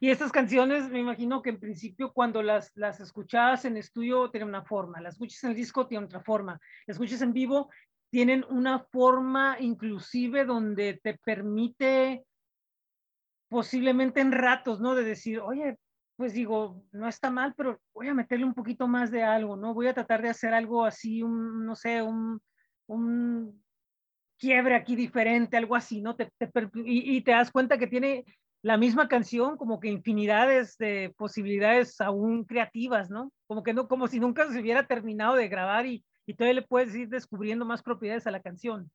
Y 0.00 0.10
estas 0.10 0.32
canciones, 0.32 0.88
me 0.90 1.00
imagino 1.00 1.42
que 1.42 1.50
en 1.50 1.60
principio 1.60 2.12
cuando 2.12 2.42
las, 2.42 2.72
las 2.76 3.00
escuchabas 3.00 3.64
en 3.64 3.76
estudio 3.76 4.30
tienen 4.30 4.48
una 4.48 4.64
forma, 4.64 5.00
las 5.00 5.14
escuchas 5.14 5.44
en 5.44 5.54
disco 5.54 5.86
tienen 5.86 6.06
otra 6.06 6.20
forma, 6.20 6.60
las 6.86 6.96
escuchas 6.96 7.22
en 7.22 7.32
vivo 7.32 7.70
tienen 8.10 8.44
una 8.48 8.78
forma 8.92 9.56
inclusive 9.58 10.44
donde 10.44 11.00
te 11.02 11.18
permite 11.18 12.24
posiblemente 13.48 14.20
en 14.20 14.32
ratos, 14.32 14.80
¿no? 14.80 14.94
De 14.94 15.04
decir, 15.04 15.40
oye, 15.40 15.78
pues 16.16 16.32
digo, 16.32 16.84
no 16.92 17.08
está 17.08 17.30
mal, 17.30 17.54
pero 17.56 17.80
voy 17.92 18.08
a 18.08 18.14
meterle 18.14 18.44
un 18.44 18.54
poquito 18.54 18.86
más 18.86 19.10
de 19.10 19.22
algo, 19.22 19.56
¿no? 19.56 19.74
Voy 19.74 19.88
a 19.88 19.94
tratar 19.94 20.22
de 20.22 20.28
hacer 20.28 20.54
algo 20.54 20.84
así, 20.84 21.22
un, 21.22 21.66
no 21.66 21.74
sé, 21.74 22.02
un, 22.02 22.40
un 22.86 23.64
quiebre 24.38 24.74
aquí 24.74 24.94
diferente, 24.94 25.56
algo 25.56 25.74
así, 25.74 26.00
¿no? 26.00 26.14
Te, 26.14 26.30
y, 26.84 27.16
y, 27.16 27.20
te 27.22 27.32
das 27.32 27.50
cuenta 27.50 27.78
que 27.78 27.86
tiene 27.86 28.24
la 28.64 28.78
misma 28.78 29.08
canción, 29.08 29.58
como 29.58 29.78
que 29.78 29.88
infinidades 29.88 30.78
de 30.78 31.12
posibilidades 31.18 32.00
aún 32.00 32.44
creativas, 32.44 33.10
¿no? 33.10 33.30
Como 33.46 33.62
que 33.62 33.74
no, 33.74 33.88
como 33.88 34.08
si 34.08 34.18
nunca 34.18 34.50
se 34.50 34.58
hubiera 34.58 34.86
terminado 34.86 35.34
de 35.34 35.48
grabar 35.48 35.84
y, 35.84 36.02
y 36.24 36.32
todavía 36.32 36.62
le 36.62 36.66
puedes 36.66 36.94
ir 36.94 37.10
descubriendo 37.10 37.66
más 37.66 37.82
propiedades 37.82 38.26
a 38.26 38.30
la 38.30 38.40
canción. 38.40 38.90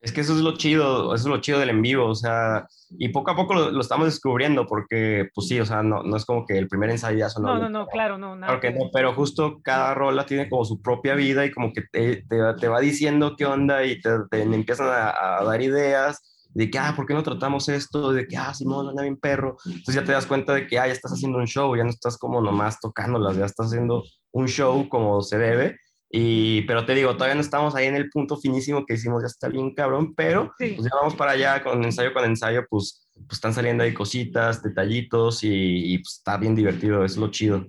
Es 0.00 0.12
que 0.12 0.20
eso 0.20 0.32
es 0.32 0.38
lo 0.38 0.56
chido, 0.56 1.12
eso 1.12 1.24
es 1.24 1.28
lo 1.28 1.40
chido 1.40 1.58
del 1.58 1.70
en 1.70 1.82
vivo, 1.82 2.06
o 2.06 2.14
sea, 2.14 2.68
y 2.90 3.08
poco 3.08 3.32
a 3.32 3.36
poco 3.36 3.54
lo, 3.54 3.80
estamos 3.80 4.06
descubriendo, 4.06 4.64
porque, 4.68 5.28
pues 5.34 5.48
sí, 5.48 5.58
o 5.58 5.66
sea, 5.66 5.82
no, 5.82 6.04
no 6.04 6.16
es 6.16 6.24
como 6.24 6.46
que 6.46 6.56
el 6.56 6.68
primer 6.68 6.90
ensayo 6.90 7.18
ya 7.18 7.28
sonó. 7.28 7.54
No, 7.54 7.62
no, 7.62 7.68
no, 7.68 7.86
claro, 7.88 8.16
no. 8.16 8.36
Nada 8.36 8.46
claro 8.46 8.60
que 8.60 8.70
no, 8.70 8.90
pero 8.92 9.12
justo 9.12 9.58
cada 9.60 9.92
rola 9.92 10.24
tiene 10.24 10.48
como 10.48 10.64
su 10.64 10.80
propia 10.80 11.16
vida 11.16 11.44
y 11.44 11.50
como 11.50 11.72
que 11.72 11.82
te, 11.90 12.24
te, 12.28 12.68
va 12.68 12.78
diciendo 12.78 13.34
qué 13.36 13.44
onda 13.44 13.84
y 13.84 14.00
te, 14.00 14.10
te 14.30 14.42
empiezan 14.42 14.86
a, 14.86 15.40
a, 15.40 15.44
dar 15.44 15.60
ideas 15.60 16.22
de 16.52 16.70
que, 16.70 16.78
ah, 16.78 16.92
¿por 16.96 17.06
qué 17.06 17.14
no 17.14 17.22
tratamos 17.22 17.68
esto? 17.68 18.12
De 18.12 18.26
que, 18.26 18.36
ah, 18.36 18.52
Simón, 18.52 18.88
anda 18.88 19.02
bien 19.02 19.16
perro. 19.16 19.56
Entonces 19.64 19.94
ya 19.94 20.04
te 20.04 20.12
das 20.12 20.26
cuenta 20.26 20.54
de 20.54 20.66
que, 20.66 20.78
ah, 20.78 20.86
ya 20.86 20.92
estás 20.92 21.12
haciendo 21.12 21.38
un 21.38 21.46
show, 21.46 21.76
ya 21.76 21.84
no 21.84 21.90
estás 21.90 22.18
como 22.18 22.40
nomás 22.40 22.80
tocándolas, 22.80 23.36
ya 23.36 23.44
estás 23.44 23.68
haciendo 23.68 24.04
un 24.32 24.48
show 24.48 24.88
como 24.88 25.22
se 25.22 25.38
debe. 25.38 25.78
Y, 26.12 26.62
pero 26.62 26.84
te 26.84 26.94
digo, 26.94 27.14
todavía 27.14 27.36
no 27.36 27.40
estamos 27.40 27.76
ahí 27.76 27.86
en 27.86 27.94
el 27.94 28.10
punto 28.10 28.36
finísimo 28.36 28.84
que 28.84 28.94
hicimos, 28.94 29.22
ya 29.22 29.28
está 29.28 29.48
bien 29.48 29.72
cabrón, 29.72 30.12
pero 30.16 30.52
pues 30.58 30.82
ya 30.82 30.90
vamos 30.92 31.14
para 31.14 31.32
allá 31.32 31.62
con 31.62 31.84
ensayo 31.84 32.12
con 32.12 32.24
ensayo, 32.24 32.66
pues, 32.68 33.08
pues 33.14 33.34
están 33.34 33.54
saliendo 33.54 33.84
ahí 33.84 33.94
cositas, 33.94 34.60
detallitos 34.60 35.44
y, 35.44 35.98
pues 35.98 36.16
está 36.16 36.36
bien 36.36 36.56
divertido, 36.56 37.04
es 37.04 37.16
lo 37.16 37.30
chido. 37.30 37.64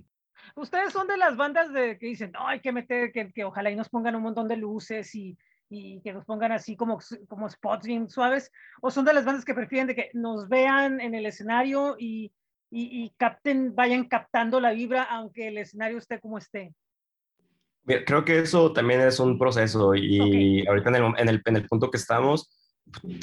Ustedes 0.56 0.92
son 0.92 1.06
de 1.06 1.16
las 1.16 1.36
bandas 1.36 1.72
de 1.72 1.96
que 1.98 2.06
dicen, 2.06 2.32
no, 2.32 2.48
hay 2.48 2.60
que 2.60 2.72
meter, 2.72 3.12
que, 3.12 3.32
que 3.32 3.44
ojalá 3.44 3.70
y 3.70 3.76
nos 3.76 3.88
pongan 3.88 4.16
un 4.16 4.22
montón 4.22 4.48
de 4.48 4.56
luces 4.56 5.14
y, 5.14 5.38
y 5.72 6.00
que 6.02 6.12
nos 6.12 6.24
pongan 6.24 6.52
así 6.52 6.76
como, 6.76 6.98
como 7.28 7.48
spots 7.48 7.86
bien 7.86 8.08
suaves, 8.08 8.52
o 8.80 8.90
son 8.90 9.04
de 9.04 9.14
las 9.14 9.24
bandas 9.24 9.44
que 9.44 9.54
prefieren 9.54 9.86
de 9.86 9.94
que 9.94 10.10
nos 10.12 10.48
vean 10.48 11.00
en 11.00 11.14
el 11.14 11.26
escenario 11.26 11.96
y, 11.98 12.32
y, 12.70 13.10
capten, 13.16 13.74
vayan 13.74 14.04
captando 14.04 14.60
la 14.60 14.72
vibra 14.72 15.04
aunque 15.04 15.48
el 15.48 15.58
escenario 15.58 15.98
esté 15.98 16.20
como 16.20 16.38
esté. 16.38 16.74
creo 17.84 18.24
que 18.24 18.40
eso 18.40 18.72
también 18.72 19.00
es 19.00 19.18
un 19.18 19.38
proceso 19.38 19.94
y 19.94 20.66
ahorita 20.66 20.90
en 20.90 20.94
el, 20.96 21.04
en, 21.18 21.28
el, 21.28 21.42
en 21.44 21.56
el, 21.56 21.66
punto 21.66 21.90
que 21.90 21.98
estamos, 21.98 22.50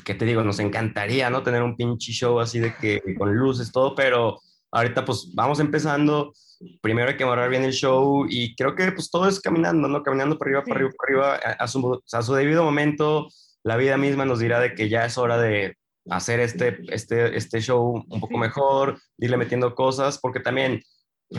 que 0.03 0.15
te 0.15 0.25
digo, 0.25 0.43
nos 0.43 0.59
encantaría, 0.59 1.29
¿no? 1.29 1.43
Tener 1.43 1.61
un 1.61 1.75
pinche 1.75 2.11
show 2.11 2.39
así 2.39 2.59
de 2.59 2.75
que 2.75 3.01
con 3.17 3.35
luces, 3.35 3.71
todo, 3.71 3.93
pero 3.95 4.39
ahorita 4.71 5.05
pues 5.05 5.31
vamos 5.33 5.59
empezando, 5.59 6.33
primero 6.81 7.09
hay 7.09 7.17
que 7.17 7.23
mejorar 7.23 7.49
bien 7.49 7.63
el 7.63 7.73
show 7.73 8.25
y 8.29 8.55
creo 8.55 8.75
que 8.75 8.91
pues 8.91 9.09
todo 9.09 9.27
es 9.27 9.39
caminando, 9.39 9.87
¿no? 9.87 10.03
Caminando 10.03 10.37
por 10.37 10.47
arriba, 10.47 10.63
por 10.63 10.77
arriba, 10.77 10.91
por 10.97 11.09
arriba, 11.09 11.35
a, 11.35 11.67
su, 11.67 12.01
a 12.11 12.21
su 12.21 12.33
debido 12.33 12.63
momento, 12.63 13.29
la 13.63 13.77
vida 13.77 13.97
misma 13.97 14.25
nos 14.25 14.39
dirá 14.39 14.59
de 14.59 14.73
que 14.73 14.89
ya 14.89 15.05
es 15.05 15.17
hora 15.17 15.37
de 15.37 15.77
hacer 16.09 16.39
este, 16.39 16.79
este, 16.89 17.37
este 17.37 17.61
show 17.61 18.03
un 18.07 18.19
poco 18.19 18.37
mejor, 18.37 18.99
irle 19.17 19.37
metiendo 19.37 19.75
cosas, 19.75 20.17
porque 20.19 20.39
también, 20.39 20.81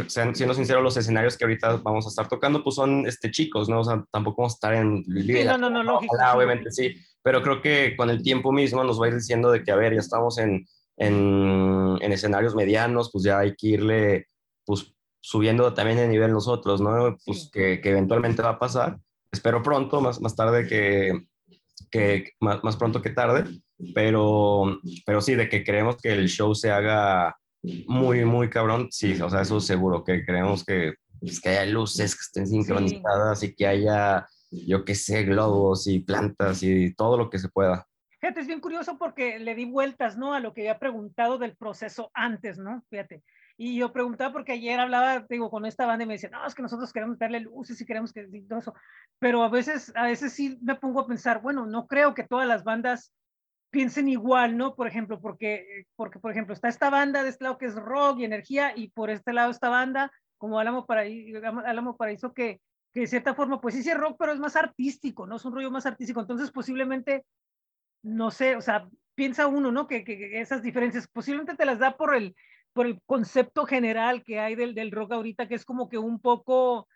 siendo 0.07 0.55
sincero, 0.55 0.81
los 0.81 0.97
escenarios 0.97 1.37
que 1.37 1.45
ahorita 1.45 1.77
vamos 1.79 2.07
a 2.07 2.11
estar 2.11 2.29
tocando, 2.29 2.63
pues 2.63 2.77
son 2.77 3.07
este, 3.07 3.31
chicos, 3.31 3.69
¿no? 3.69 3.81
O 3.81 3.85
sea, 3.85 4.05
tampoco 4.13 4.43
vamos 4.43 4.53
a 4.53 4.57
estar 4.57 4.75
en... 4.75 5.05
Sí, 5.05 5.45
no, 5.45 5.59
no, 5.59 5.71
no, 5.71 5.83
lógico. 5.83 6.15
obviamente 6.35 6.71
sí, 6.71 6.95
pero 7.23 7.43
creo 7.43 7.61
que 7.61 7.97
con 7.97 8.11
el 8.11 8.23
tiempo 8.23 8.53
mismo 8.53 8.85
nos 8.85 9.01
va 9.01 9.07
a 9.07 9.09
ir 9.09 9.17
diciendo 9.17 9.51
de 9.51 9.65
que, 9.65 9.73
a 9.73 9.77
ver, 9.77 9.95
ya 9.95 10.01
estamos 10.01 10.39
en 10.39 10.67
en, 11.01 11.99
en, 12.01 12.13
escenarios 12.13 12.55
medianos, 12.55 13.11
pues 13.11 13.25
ya 13.25 13.39
hay 13.39 13.57
que 13.57 13.69
irle 13.69 14.27
pues, 14.67 14.95
subiendo 15.21 15.73
también 15.73 15.97
de 15.97 16.07
nivel 16.07 16.31
nosotros, 16.31 16.81
¿no? 16.81 17.17
Pues 17.25 17.51
que, 17.51 17.81
que, 17.81 17.91
eventualmente 17.91 18.43
va 18.43 18.51
a 18.51 18.59
pasar. 18.59 18.99
Espero 19.33 19.63
pronto, 19.63 20.01
más, 20.03 20.21
más 20.21 20.37
tarde 20.37 20.67
que, 20.67 21.27
que 21.91 22.33
más, 22.41 22.63
más, 22.63 22.77
pronto 22.77 23.01
que 23.01 23.11
tarde, 23.11 23.45
pero, 23.95 24.79
pero 25.07 25.23
sí, 25.23 25.35
de 25.37 25.49
que 25.49 25.65
creemos 25.65 25.97
que 25.97 26.13
el 26.13 26.29
show 26.29 26.55
se 26.55 26.71
haga 26.71 27.35
muy, 27.87 28.25
muy 28.27 28.51
cabrón, 28.51 28.89
sí, 28.91 29.19
o 29.23 29.31
sea, 29.31 29.41
eso 29.41 29.59
seguro, 29.61 30.05
que 30.05 30.25
creemos 30.25 30.65
que, 30.65 30.95
pues, 31.19 31.41
que 31.41 31.49
haya 31.49 31.65
luces 31.65 32.15
que 32.15 32.23
estén 32.23 32.47
sincronizadas 32.47 33.43
y 33.43 33.55
que 33.55 33.67
haya, 33.67 34.27
yo 34.51 34.85
qué 34.85 34.95
sé, 34.95 35.23
globos 35.25 35.87
y 35.87 36.01
plantas 36.01 36.63
y 36.63 36.95
todo 36.95 37.17
lo 37.17 37.31
que 37.31 37.39
se 37.39 37.49
pueda. 37.49 37.87
Fíjate, 38.21 38.41
es 38.41 38.47
bien 38.47 38.61
curioso 38.61 38.99
porque 38.99 39.39
le 39.39 39.55
di 39.55 39.65
vueltas, 39.65 40.19
¿no? 40.19 40.35
A 40.35 40.41
lo 40.41 40.53
que 40.53 40.61
había 40.61 40.79
preguntado 40.79 41.39
del 41.39 41.57
proceso 41.57 42.11
antes, 42.13 42.59
¿no? 42.59 42.83
Fíjate. 42.91 43.23
Y 43.57 43.79
yo 43.79 43.93
preguntaba 43.93 44.33
porque 44.33 44.53
ayer 44.53 44.79
hablaba, 44.79 45.27
digo, 45.29 45.51
con 45.51 45.65
esta 45.65 45.87
banda 45.87 46.05
y 46.05 46.07
me 46.07 46.15
decía, 46.15 46.31
no, 46.31 46.47
es 46.47 46.55
que 46.55 46.63
nosotros 46.63 46.93
queremos 46.93 47.19
darle 47.19 47.41
luces 47.41 47.81
y 47.81 47.87
queremos 47.87 48.13
que 48.13 48.27
todo 48.49 48.59
eso. 48.59 48.75
Pero 49.19 49.43
a 49.43 49.49
veces, 49.49 49.93
a 49.97 50.05
veces 50.05 50.33
sí 50.35 50.59
me 50.63 50.75
pongo 50.75 51.01
a 51.01 51.07
pensar, 51.07 51.41
bueno, 51.41 51.67
no 51.67 51.87
creo 51.87 52.15
que 52.15 52.25
todas 52.25 52.47
las 52.47 52.63
bandas 52.63 53.13
piensen 53.71 54.09
igual, 54.09 54.57
¿no? 54.57 54.75
Por 54.75 54.87
ejemplo, 54.87 55.21
porque, 55.21 55.87
porque 55.97 56.19
por 56.19 56.31
ejemplo, 56.31 56.53
está 56.53 56.69
esta 56.69 56.91
banda 56.91 57.23
de 57.23 57.31
este 57.31 57.45
lado 57.45 57.59
que 57.59 57.67
es 57.67 57.75
rock 57.75 58.19
y 58.19 58.25
energía 58.25 58.73
y 58.77 58.91
por 58.91 59.11
este 59.11 59.33
lado 59.33 59.51
esta 59.51 59.69
banda 59.69 60.13
como 60.37 60.59
Álamo 60.59 60.87
Paraíso, 60.87 61.39
Álamo 61.65 61.97
Paraíso 61.97 62.33
que, 62.33 62.61
que 62.93 63.01
de 63.01 63.07
cierta 63.07 63.35
forma, 63.35 63.61
pues 63.61 63.75
sí, 63.75 63.83
sí 63.83 63.91
es 63.91 63.97
rock, 63.97 64.17
pero 64.19 64.33
es 64.33 64.41
más 64.41 64.57
artístico, 64.57 65.27
¿no? 65.27 65.37
Es 65.37 65.45
un 65.45 65.55
rollo 65.55 65.71
más 65.71 65.87
artístico. 65.87 66.21
Entonces, 66.21 66.51
posiblemente 66.51 67.25
no 68.03 68.31
sé, 68.31 68.57
o 68.57 68.61
sea, 68.61 68.89
piensa 69.15 69.47
uno, 69.47 69.73
¿no? 69.73 69.87
Que, 69.87 70.05
que, 70.05 70.41
esas 70.41 70.63
diferencias 70.63 71.09
posiblemente 71.09 71.57
te 71.57 71.67
las 71.67 71.79
da 71.79 71.97
por 71.97 72.15
el, 72.15 72.35
por 72.73 72.87
el 72.87 73.01
concepto 73.07 73.67
general 73.67 74.25
que 74.25 74.41
hay 74.41 74.55
del, 74.55 74.75
del 74.75 74.91
rock 74.91 75.13
ahorita, 75.13 75.49
que 75.49 75.55
es 75.55 75.65
como 75.65 75.89
que 75.89 75.99
un 75.99 76.21
poco, 76.21 76.89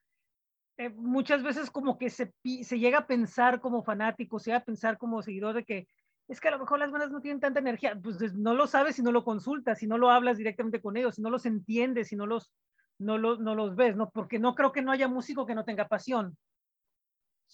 eh, 0.76 0.90
muchas 0.90 1.42
veces 1.42 1.70
como 1.70 1.98
que 1.98 2.10
se, 2.10 2.32
se 2.62 2.78
llega 2.78 2.98
a 2.98 3.06
pensar 3.06 3.60
como 3.60 3.82
fanático, 3.82 4.38
se 4.38 4.50
llega 4.50 4.58
a 4.58 4.64
pensar 4.64 4.98
como 4.98 5.22
seguidor 5.22 5.54
de 5.54 5.64
que 5.64 5.88
es 6.28 6.40
que 6.40 6.48
a 6.48 6.52
lo 6.52 6.58
mejor 6.58 6.78
las 6.78 6.90
bandas 6.90 7.10
no 7.10 7.20
tienen 7.20 7.40
tanta 7.40 7.60
energía, 7.60 7.98
pues 8.02 8.34
no 8.34 8.54
lo 8.54 8.66
sabes 8.66 8.96
si 8.96 9.02
no 9.02 9.12
lo 9.12 9.24
consultas, 9.24 9.78
si 9.78 9.86
no 9.86 9.98
lo 9.98 10.10
hablas 10.10 10.38
directamente 10.38 10.80
con 10.80 10.96
ellos, 10.96 11.16
si 11.16 11.22
no 11.22 11.28
los 11.28 11.44
entiendes, 11.44 12.08
si 12.08 12.16
no 12.16 12.26
los, 12.26 12.50
no, 12.98 13.18
lo, 13.18 13.36
no 13.36 13.54
los 13.54 13.76
ves, 13.76 13.94
¿no? 13.96 14.10
Porque 14.10 14.38
no 14.38 14.54
creo 14.54 14.72
que 14.72 14.80
no 14.80 14.90
haya 14.90 15.06
músico 15.06 15.44
que 15.44 15.54
no 15.54 15.64
tenga 15.64 15.86
pasión. 15.86 16.36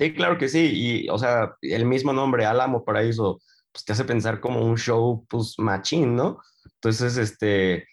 Sí, 0.01 0.15
claro 0.15 0.39
que 0.39 0.49
sí. 0.49 0.71
Y, 0.73 1.09
o 1.11 1.19
sea, 1.19 1.57
el 1.61 1.85
mismo 1.85 2.15
nombre, 2.15 2.47
Álamo 2.47 2.87
Paraíso, 2.87 3.39
pues 3.71 3.85
te 3.85 3.93
hace 3.93 4.05
pensar 4.05 4.41
como 4.41 4.65
un 4.65 4.79
show, 4.79 5.27
pues, 5.29 5.59
machín, 5.59 6.17
¿no? 6.17 6.41
Entonces, 6.77 7.19
este, 7.19 7.87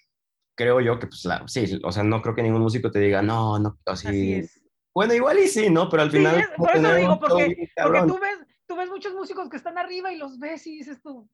creo 0.56 0.80
yo 0.80 1.00
que, 1.00 1.08
pues, 1.08 1.26
la, 1.26 1.46
sí, 1.50 1.82
o 1.84 1.92
sea, 1.92 2.04
no 2.04 2.22
creo 2.22 2.34
que 2.34 2.44
ningún 2.44 2.62
músico 2.62 2.90
te 2.90 3.00
diga, 3.00 3.22
no, 3.22 3.60
no, 3.60 3.78
así. 3.86 4.08
así 4.08 4.34
es. 4.36 4.62
Bueno, 4.96 5.14
igual 5.16 5.38
y 5.40 5.50
sí, 5.50 5.70
¿no? 5.70 5.90
Pero 5.90 6.04
al 6.04 6.12
final... 6.12 6.38
Sí, 6.38 6.44
por 6.56 6.78
eso 6.78 6.96
digo, 6.96 7.20
porque, 7.20 7.70
porque 7.76 8.00
tú, 8.00 8.20
ves, 8.20 8.40
tú 8.68 8.76
ves 8.78 8.90
muchos 8.90 9.14
músicos 9.14 9.50
que 9.50 9.58
están 9.58 9.78
arriba 9.78 10.14
y 10.14 10.18
los 10.18 10.40
ves 10.40 10.66
y 10.66 10.78
dices 10.78 11.02
tú, 11.02 11.30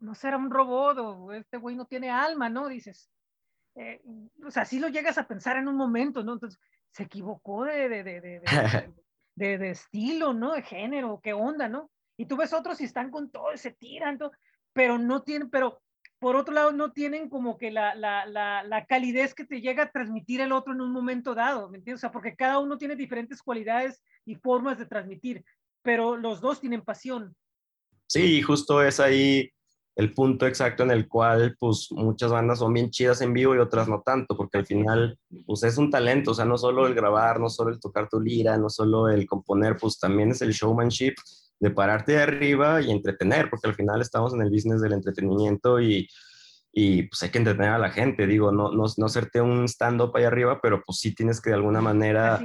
no 0.00 0.14
será 0.14 0.38
un 0.38 0.50
robot 0.50 0.96
o 1.00 1.32
este 1.34 1.58
güey 1.58 1.76
no 1.76 1.84
tiene 1.84 2.10
alma, 2.10 2.48
¿no? 2.48 2.66
Dices. 2.68 3.10
Eh, 3.74 4.00
o 4.42 4.50
sea, 4.50 4.64
sí 4.64 4.78
lo 4.78 4.88
llegas 4.88 5.18
a 5.18 5.28
pensar 5.28 5.58
en 5.58 5.68
un 5.68 5.76
momento, 5.76 6.24
¿no? 6.24 6.32
Entonces, 6.32 6.58
se 6.92 7.02
equivocó 7.02 7.64
de, 7.64 7.90
de, 7.90 8.04
de, 8.04 8.20
de 8.22 8.40
de, 9.34 9.58
de, 9.58 9.70
estilo, 9.70 10.32
¿no? 10.32 10.52
De 10.52 10.62
género, 10.62 11.20
qué 11.22 11.32
onda, 11.32 11.68
¿no? 11.68 11.90
Y 12.16 12.26
tú 12.26 12.36
ves 12.36 12.52
otros 12.52 12.80
y 12.80 12.84
están 12.84 13.10
con 13.10 13.30
todo, 13.30 13.56
se 13.56 13.72
tiran, 13.72 14.18
todo, 14.18 14.32
pero 14.72 14.98
no 14.98 15.22
tienen, 15.22 15.50
pero 15.50 15.80
por 16.18 16.36
otro 16.36 16.54
lado 16.54 16.72
no 16.72 16.92
tienen 16.92 17.28
como 17.28 17.58
que 17.58 17.70
la, 17.70 17.94
la, 17.94 18.24
la, 18.26 18.62
la, 18.62 18.86
calidez 18.86 19.34
que 19.34 19.44
te 19.44 19.60
llega 19.60 19.84
a 19.84 19.90
transmitir 19.90 20.40
el 20.40 20.52
otro 20.52 20.72
en 20.72 20.80
un 20.80 20.92
momento 20.92 21.34
dado, 21.34 21.68
¿me 21.68 21.78
entiendes? 21.78 22.00
O 22.00 22.02
sea, 22.02 22.12
porque 22.12 22.36
cada 22.36 22.58
uno 22.58 22.78
tiene 22.78 22.96
diferentes 22.96 23.42
cualidades 23.42 24.02
y 24.24 24.36
formas 24.36 24.78
de 24.78 24.86
transmitir, 24.86 25.44
pero 25.82 26.16
los 26.16 26.40
dos 26.40 26.60
tienen 26.60 26.82
pasión. 26.82 27.36
Sí, 28.06 28.40
justo 28.42 28.82
es 28.82 29.00
ahí 29.00 29.50
el 29.96 30.12
punto 30.12 30.46
exacto 30.46 30.82
en 30.82 30.90
el 30.90 31.06
cual 31.08 31.56
pues 31.58 31.88
muchas 31.92 32.32
bandas 32.32 32.58
son 32.58 32.72
bien 32.72 32.90
chidas 32.90 33.20
en 33.20 33.32
vivo 33.32 33.54
y 33.54 33.58
otras 33.58 33.88
no 33.88 34.02
tanto, 34.04 34.36
porque 34.36 34.58
al 34.58 34.66
final 34.66 35.18
pues 35.46 35.62
es 35.62 35.78
un 35.78 35.90
talento, 35.90 36.32
o 36.32 36.34
sea, 36.34 36.44
no 36.44 36.58
solo 36.58 36.86
el 36.86 36.94
grabar, 36.94 37.38
no 37.38 37.48
solo 37.48 37.70
el 37.70 37.80
tocar 37.80 38.08
tu 38.08 38.20
lira, 38.20 38.56
no 38.58 38.68
solo 38.68 39.08
el 39.08 39.26
componer, 39.26 39.76
pues 39.76 39.98
también 39.98 40.30
es 40.30 40.42
el 40.42 40.52
showmanship 40.52 41.14
de 41.60 41.70
pararte 41.70 42.12
de 42.12 42.22
arriba 42.22 42.82
y 42.82 42.90
entretener, 42.90 43.48
porque 43.48 43.68
al 43.68 43.74
final 43.74 44.00
estamos 44.00 44.34
en 44.34 44.42
el 44.42 44.50
business 44.50 44.80
del 44.80 44.94
entretenimiento 44.94 45.80
y, 45.80 46.08
y 46.72 47.04
pues 47.04 47.22
hay 47.22 47.30
que 47.30 47.38
entretener 47.38 47.70
a 47.70 47.78
la 47.78 47.90
gente, 47.90 48.26
digo, 48.26 48.50
no, 48.50 48.72
no, 48.72 48.84
no 48.96 49.06
hacerte 49.06 49.40
un 49.40 49.64
stand-up 49.68 50.16
ahí 50.16 50.24
arriba, 50.24 50.60
pero 50.60 50.82
pues 50.84 50.98
sí 50.98 51.14
tienes 51.14 51.40
que 51.40 51.50
de 51.50 51.56
alguna 51.56 51.80
manera 51.80 52.40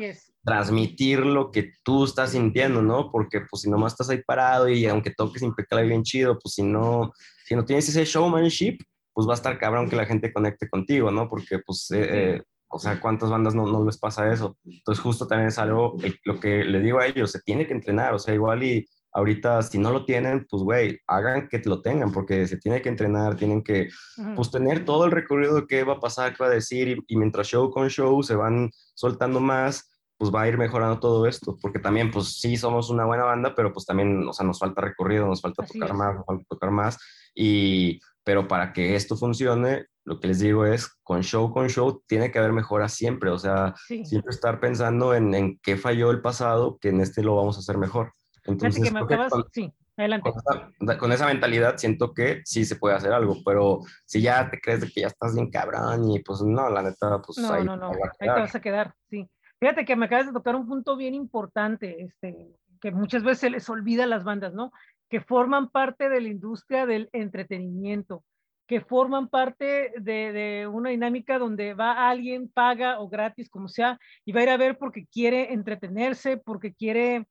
transmitir 0.49 1.19
lo 1.19 1.51
que 1.51 1.73
tú 1.83 2.05
estás 2.05 2.31
sintiendo, 2.31 2.81
¿no? 2.81 3.11
Porque 3.11 3.41
pues 3.41 3.61
si 3.61 3.69
nomás 3.69 3.93
estás 3.93 4.09
ahí 4.09 4.23
parado 4.25 4.67
y 4.67 4.85
aunque 4.87 5.11
toques 5.11 5.43
impecable 5.43 5.85
bien 5.85 6.03
chido, 6.03 6.39
pues 6.39 6.55
si 6.55 6.63
no 6.63 7.11
si 7.49 7.55
no 7.55 7.65
tienes 7.65 7.89
ese 7.89 8.05
showmanship, 8.05 8.77
pues 9.11 9.27
va 9.27 9.31
a 9.31 9.35
estar 9.35 9.57
cabrón 9.57 9.89
que 9.89 9.95
la 9.95 10.05
gente 10.05 10.31
conecte 10.31 10.69
contigo, 10.69 11.09
¿no? 11.09 11.27
Porque, 11.27 11.57
pues, 11.65 11.89
eh, 11.89 12.35
eh, 12.35 12.43
o 12.67 12.77
sea, 12.77 13.01
¿cuántas 13.01 13.31
bandas 13.31 13.55
no, 13.55 13.65
no, 13.65 13.83
les 13.83 13.97
pasa 13.97 14.31
eso? 14.31 14.55
Entonces, 14.63 15.01
justo 15.01 15.25
también 15.25 15.47
es 15.47 15.57
algo, 15.57 15.97
lo 16.25 16.39
que 16.39 16.63
le 16.63 16.79
digo 16.79 16.99
a 16.99 17.07
ellos, 17.07 17.31
se 17.31 17.41
tiene 17.41 17.65
que 17.65 17.73
entrenar, 17.73 18.13
o 18.13 18.19
sea, 18.19 18.35
igual 18.35 18.63
y 18.63 18.87
ahorita 19.13 19.63
si 19.63 19.79
no 19.79 19.89
lo 19.89 20.05
tienen, 20.05 20.45
pues, 20.47 20.61
güey, 20.61 20.99
hagan 21.07 21.49
que 21.49 21.59
lo 21.65 21.81
tengan, 21.81 22.11
porque 22.11 22.45
se 22.45 22.57
tiene 22.57 22.83
que 22.83 22.89
entrenar, 22.89 23.35
tienen 23.35 23.63
que, 23.63 23.89
pues, 24.35 24.51
tener 24.51 24.85
todo 24.85 25.05
el 25.05 25.11
recorrido 25.11 25.55
de 25.55 25.65
qué 25.65 25.83
va 25.83 25.93
a 25.93 25.99
pasar, 25.99 26.35
qué 26.35 26.43
va 26.43 26.49
a 26.51 26.53
decir, 26.53 26.87
y, 26.87 27.03
y 27.07 27.17
mientras 27.17 27.47
show 27.47 27.71
con 27.71 27.89
show 27.89 28.21
se 28.21 28.35
van 28.35 28.69
soltando 28.93 29.39
más, 29.39 29.89
pues 30.19 30.35
va 30.35 30.41
a 30.41 30.47
ir 30.49 30.57
mejorando 30.57 30.99
todo 30.99 31.25
esto, 31.25 31.57
porque 31.61 31.79
también, 31.79 32.11
pues 32.11 32.39
sí, 32.41 32.57
somos 32.57 32.89
una 32.89 33.05
buena 33.05 33.23
banda, 33.23 33.55
pero 33.55 33.71
pues 33.71 33.85
también, 33.85 34.27
o 34.27 34.33
sea, 34.33 34.45
nos 34.45 34.59
falta 34.59 34.81
recorrido, 34.81 35.25
nos 35.25 35.41
falta 35.41 35.65
tocar 35.65 35.93
más, 35.93 36.15
nos 36.17 36.25
falta 36.25 36.45
tocar 36.49 36.71
más, 36.71 36.97
y, 37.33 38.01
pero 38.25 38.45
para 38.45 38.73
que 38.73 38.95
esto 38.95 39.15
funcione, 39.15 39.85
lo 40.03 40.19
que 40.19 40.27
les 40.27 40.39
digo 40.39 40.65
es, 40.65 40.89
con 41.03 41.23
show, 41.23 41.53
con 41.53 41.69
show, 41.69 42.03
tiene 42.05 42.31
que 42.31 42.39
haber 42.39 42.51
mejora 42.51 42.89
siempre, 42.89 43.29
o 43.29 43.39
sea, 43.39 43.73
siempre 43.87 44.31
estar 44.31 44.59
pensando 44.59 45.15
en, 45.15 45.33
en, 45.33 45.57
qué 45.63 45.77
falló 45.77 46.11
el 46.11 46.21
pasado, 46.21 46.77
que 46.81 46.89
en 46.89 46.99
este 46.99 47.23
lo 47.23 47.37
vamos 47.37 47.55
a 47.55 47.59
hacer 47.61 47.77
mejor. 47.77 48.11
Entonces, 48.43 48.83
que 48.83 48.91
me 48.91 48.99
acabas... 48.99 49.31
con, 49.31 49.45
sí. 49.53 49.73
Adelante. 49.95 50.31
Con 50.31 50.41
esa, 50.87 50.97
con 50.97 51.11
esa, 51.11 51.25
mentalidad 51.27 51.77
siento 51.77 52.13
que 52.13 52.41
sí 52.45 52.65
se 52.65 52.77
puede 52.77 52.95
hacer 52.95 53.11
algo, 53.11 53.37
pero 53.45 53.79
si 54.05 54.21
ya 54.21 54.49
te 54.49 54.59
crees 54.59 54.81
de 54.81 54.87
que 54.89 55.01
ya 55.01 55.07
estás 55.07 55.33
bien 55.35 55.49
cabrón 55.49 56.09
y 56.09 56.19
pues 56.19 56.41
no, 56.41 56.69
la 56.69 56.81
neta, 56.83 57.21
pues 57.21 57.37
no, 57.37 57.51
ahí, 57.51 57.65
no, 57.65 57.75
no, 57.75 57.91
ahí 57.91 57.93
te 58.19 58.27
vas 58.27 58.55
a 58.55 58.61
quedar, 58.61 58.93
sí. 59.09 59.29
Fíjate 59.59 59.85
que 59.85 59.95
me 59.95 60.05
acabas 60.05 60.27
de 60.27 60.33
tocar 60.33 60.55
un 60.55 60.67
punto 60.67 60.95
bien 60.95 61.13
importante, 61.13 62.03
este, 62.03 62.55
que 62.79 62.91
muchas 62.91 63.23
veces 63.23 63.39
se 63.39 63.49
les 63.49 63.69
olvida 63.69 64.05
a 64.05 64.07
las 64.07 64.23
bandas, 64.23 64.53
¿no? 64.53 64.71
Que 65.09 65.19
forman 65.19 65.69
parte 65.69 66.09
de 66.09 66.21
la 66.21 66.29
industria 66.29 66.85
del 66.85 67.09
entretenimiento, 67.11 68.23
que 68.67 68.79
forman 68.81 69.27
parte 69.27 69.91
de, 69.99 70.31
de 70.31 70.67
una 70.67 70.91
dinámica 70.91 71.39
donde 71.39 71.73
va 71.73 72.09
alguien, 72.09 72.49
paga 72.49 72.99
o 72.99 73.09
gratis, 73.09 73.49
como 73.49 73.67
sea, 73.67 73.99
y 74.23 74.31
va 74.31 74.41
a 74.41 74.43
ir 74.43 74.49
a 74.49 74.57
ver 74.57 74.77
porque 74.77 75.07
quiere 75.07 75.51
entretenerse, 75.53 76.37
porque 76.37 76.73
quiere 76.73 77.27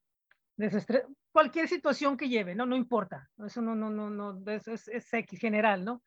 desestresar, 0.56 1.08
cualquier 1.32 1.68
situación 1.68 2.16
que 2.16 2.28
lleve, 2.28 2.54
¿no? 2.54 2.66
No 2.66 2.76
importa, 2.76 3.30
eso 3.46 3.62
no, 3.62 3.74
no, 3.74 3.90
no, 3.90 4.10
no, 4.10 4.50
es, 4.50 4.66
es, 4.68 4.88
es 4.88 5.12
X 5.12 5.38
general, 5.38 5.84
¿no? 5.84 6.02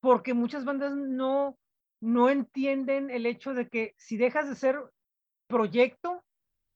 Porque 0.00 0.34
muchas 0.34 0.64
bandas 0.64 0.94
no, 0.94 1.56
no 2.00 2.28
entienden 2.28 3.08
el 3.10 3.24
hecho 3.24 3.54
de 3.54 3.68
que 3.68 3.94
si 3.96 4.16
dejas 4.16 4.48
de 4.48 4.56
ser 4.56 4.82
proyecto, 5.52 6.24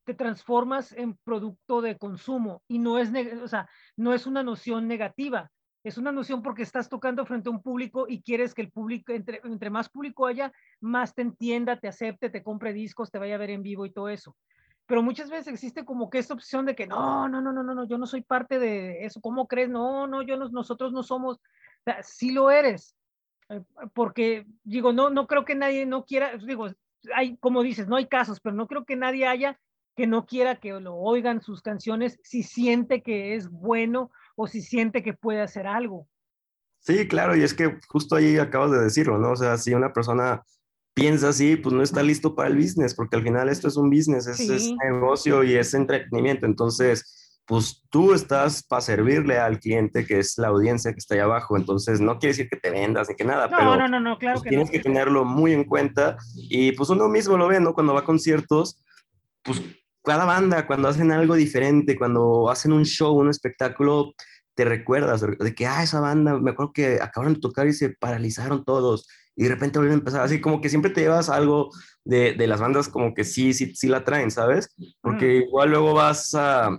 te 0.04 0.12
transformas 0.12 0.92
en 0.92 1.16
producto 1.24 1.80
de 1.80 1.96
consumo 1.96 2.62
y 2.68 2.78
no 2.78 2.98
es, 2.98 3.10
o 3.42 3.48
sea, 3.48 3.68
no 3.96 4.12
es 4.12 4.26
una 4.26 4.42
noción 4.42 4.86
negativa, 4.86 5.50
es 5.82 5.96
una 5.96 6.12
noción 6.12 6.42
porque 6.42 6.62
estás 6.62 6.90
tocando 6.90 7.24
frente 7.24 7.48
a 7.48 7.52
un 7.52 7.62
público 7.62 8.06
y 8.06 8.22
quieres 8.22 8.52
que 8.54 8.62
el 8.62 8.70
público, 8.70 9.12
entre, 9.12 9.40
entre 9.44 9.70
más 9.70 9.88
público 9.88 10.26
haya, 10.26 10.52
más 10.80 11.14
te 11.14 11.22
entienda, 11.22 11.80
te 11.80 11.88
acepte, 11.88 12.28
te 12.28 12.42
compre 12.42 12.74
discos, 12.74 13.10
te 13.10 13.18
vaya 13.18 13.36
a 13.36 13.38
ver 13.38 13.50
en 13.50 13.62
vivo 13.62 13.86
y 13.86 13.92
todo 13.92 14.10
eso. 14.10 14.36
Pero 14.86 15.02
muchas 15.02 15.30
veces 15.30 15.48
existe 15.48 15.84
como 15.84 16.10
que 16.10 16.18
esta 16.18 16.34
opción 16.34 16.66
de 16.66 16.76
que 16.76 16.86
no, 16.86 17.28
no, 17.28 17.40
no, 17.40 17.52
no, 17.52 17.62
no, 17.62 17.74
no, 17.74 17.88
yo 17.88 17.96
no 17.98 18.06
soy 18.06 18.22
parte 18.22 18.58
de 18.58 19.06
eso, 19.06 19.20
¿cómo 19.20 19.48
crees? 19.48 19.70
No, 19.70 20.06
no, 20.06 20.22
yo 20.22 20.36
no, 20.36 20.48
nosotros 20.50 20.92
no 20.92 21.02
somos, 21.02 21.38
o 21.38 21.84
sea, 21.84 22.02
sí 22.02 22.30
lo 22.30 22.50
eres, 22.50 22.94
eh, 23.48 23.62
porque 23.94 24.46
digo, 24.62 24.92
no, 24.92 25.10
no 25.10 25.26
creo 25.26 25.44
que 25.44 25.54
nadie 25.54 25.86
no 25.86 26.04
quiera, 26.04 26.36
digo, 26.36 26.68
hay, 27.14 27.36
como 27.38 27.62
dices, 27.62 27.88
no 27.88 27.96
hay 27.96 28.06
casos, 28.06 28.40
pero 28.40 28.54
no 28.54 28.66
creo 28.66 28.84
que 28.84 28.96
nadie 28.96 29.26
haya 29.26 29.58
que 29.96 30.06
no 30.06 30.26
quiera 30.26 30.60
que 30.60 30.72
lo 30.78 30.94
oigan 30.96 31.40
sus 31.40 31.62
canciones 31.62 32.20
si 32.22 32.42
siente 32.42 33.02
que 33.02 33.34
es 33.34 33.48
bueno 33.48 34.10
o 34.36 34.46
si 34.46 34.60
siente 34.60 35.02
que 35.02 35.14
puede 35.14 35.40
hacer 35.40 35.66
algo. 35.66 36.06
Sí, 36.80 37.08
claro, 37.08 37.34
y 37.34 37.42
es 37.42 37.54
que 37.54 37.78
justo 37.88 38.14
ahí 38.14 38.36
acabas 38.36 38.70
de 38.70 38.78
decirlo, 38.78 39.18
¿no? 39.18 39.32
O 39.32 39.36
sea, 39.36 39.56
si 39.56 39.74
una 39.74 39.92
persona 39.92 40.44
piensa 40.94 41.30
así, 41.30 41.56
pues 41.56 41.74
no 41.74 41.82
está 41.82 42.02
listo 42.02 42.34
para 42.34 42.48
el 42.48 42.56
business, 42.56 42.94
porque 42.94 43.16
al 43.16 43.22
final 43.22 43.48
esto 43.48 43.68
es 43.68 43.76
un 43.76 43.90
business, 43.90 44.26
es, 44.26 44.36
sí. 44.36 44.52
es 44.52 44.72
negocio 44.84 45.42
y 45.42 45.54
es 45.54 45.74
entretenimiento. 45.74 46.46
Entonces, 46.46 47.25
pues 47.46 47.84
tú 47.90 48.12
estás 48.12 48.64
para 48.64 48.82
servirle 48.82 49.38
al 49.38 49.60
cliente 49.60 50.04
que 50.04 50.18
es 50.18 50.36
la 50.36 50.48
audiencia 50.48 50.92
que 50.92 50.98
está 50.98 51.14
ahí 51.14 51.20
abajo. 51.20 51.56
Entonces, 51.56 52.00
no 52.00 52.18
quiere 52.18 52.32
decir 52.32 52.48
que 52.48 52.56
te 52.56 52.70
vendas 52.70 53.08
ni 53.08 53.14
que 53.14 53.24
nada, 53.24 53.46
no, 53.46 53.56
pero 53.56 53.76
no, 53.76 53.88
no, 53.88 54.00
no, 54.00 54.18
claro 54.18 54.34
pues, 54.34 54.42
que 54.44 54.48
tienes 54.50 54.68
no. 54.68 54.72
que 54.72 54.80
tenerlo 54.80 55.24
muy 55.24 55.52
en 55.52 55.64
cuenta. 55.64 56.16
Y 56.34 56.72
pues 56.72 56.90
uno 56.90 57.08
mismo 57.08 57.36
lo 57.36 57.46
ve, 57.48 57.60
¿no? 57.60 57.72
Cuando 57.72 57.94
va 57.94 58.00
a 58.00 58.04
conciertos, 58.04 58.82
pues 59.42 59.62
cada 60.02 60.24
banda, 60.24 60.66
cuando 60.66 60.88
hacen 60.88 61.12
algo 61.12 61.34
diferente, 61.34 61.96
cuando 61.96 62.50
hacen 62.50 62.72
un 62.72 62.84
show, 62.84 63.16
un 63.16 63.30
espectáculo, 63.30 64.12
te 64.54 64.64
recuerdas 64.64 65.20
de 65.20 65.54
que, 65.54 65.66
ah, 65.66 65.82
esa 65.82 66.00
banda, 66.00 66.38
me 66.38 66.50
acuerdo 66.50 66.72
que 66.72 66.98
acabaron 67.00 67.34
de 67.34 67.40
tocar 67.40 67.66
y 67.66 67.72
se 67.72 67.90
paralizaron 67.90 68.64
todos 68.64 69.06
y 69.36 69.44
de 69.44 69.50
repente 69.50 69.78
vuelven 69.78 69.96
a 69.96 69.98
empezar, 69.98 70.22
así 70.22 70.40
como 70.40 70.62
que 70.62 70.70
siempre 70.70 70.90
te 70.90 71.02
llevas 71.02 71.28
algo 71.28 71.70
de, 72.04 72.32
de 72.32 72.46
las 72.46 72.58
bandas 72.60 72.88
como 72.88 73.12
que 73.12 73.22
sí, 73.22 73.52
sí, 73.52 73.74
sí 73.74 73.86
la 73.86 74.02
traen, 74.02 74.30
¿sabes? 74.30 74.74
Porque 75.02 75.26
Mm. 75.26 75.42
igual 75.48 75.70
luego 75.70 75.92
vas 75.92 76.34
a, 76.34 76.78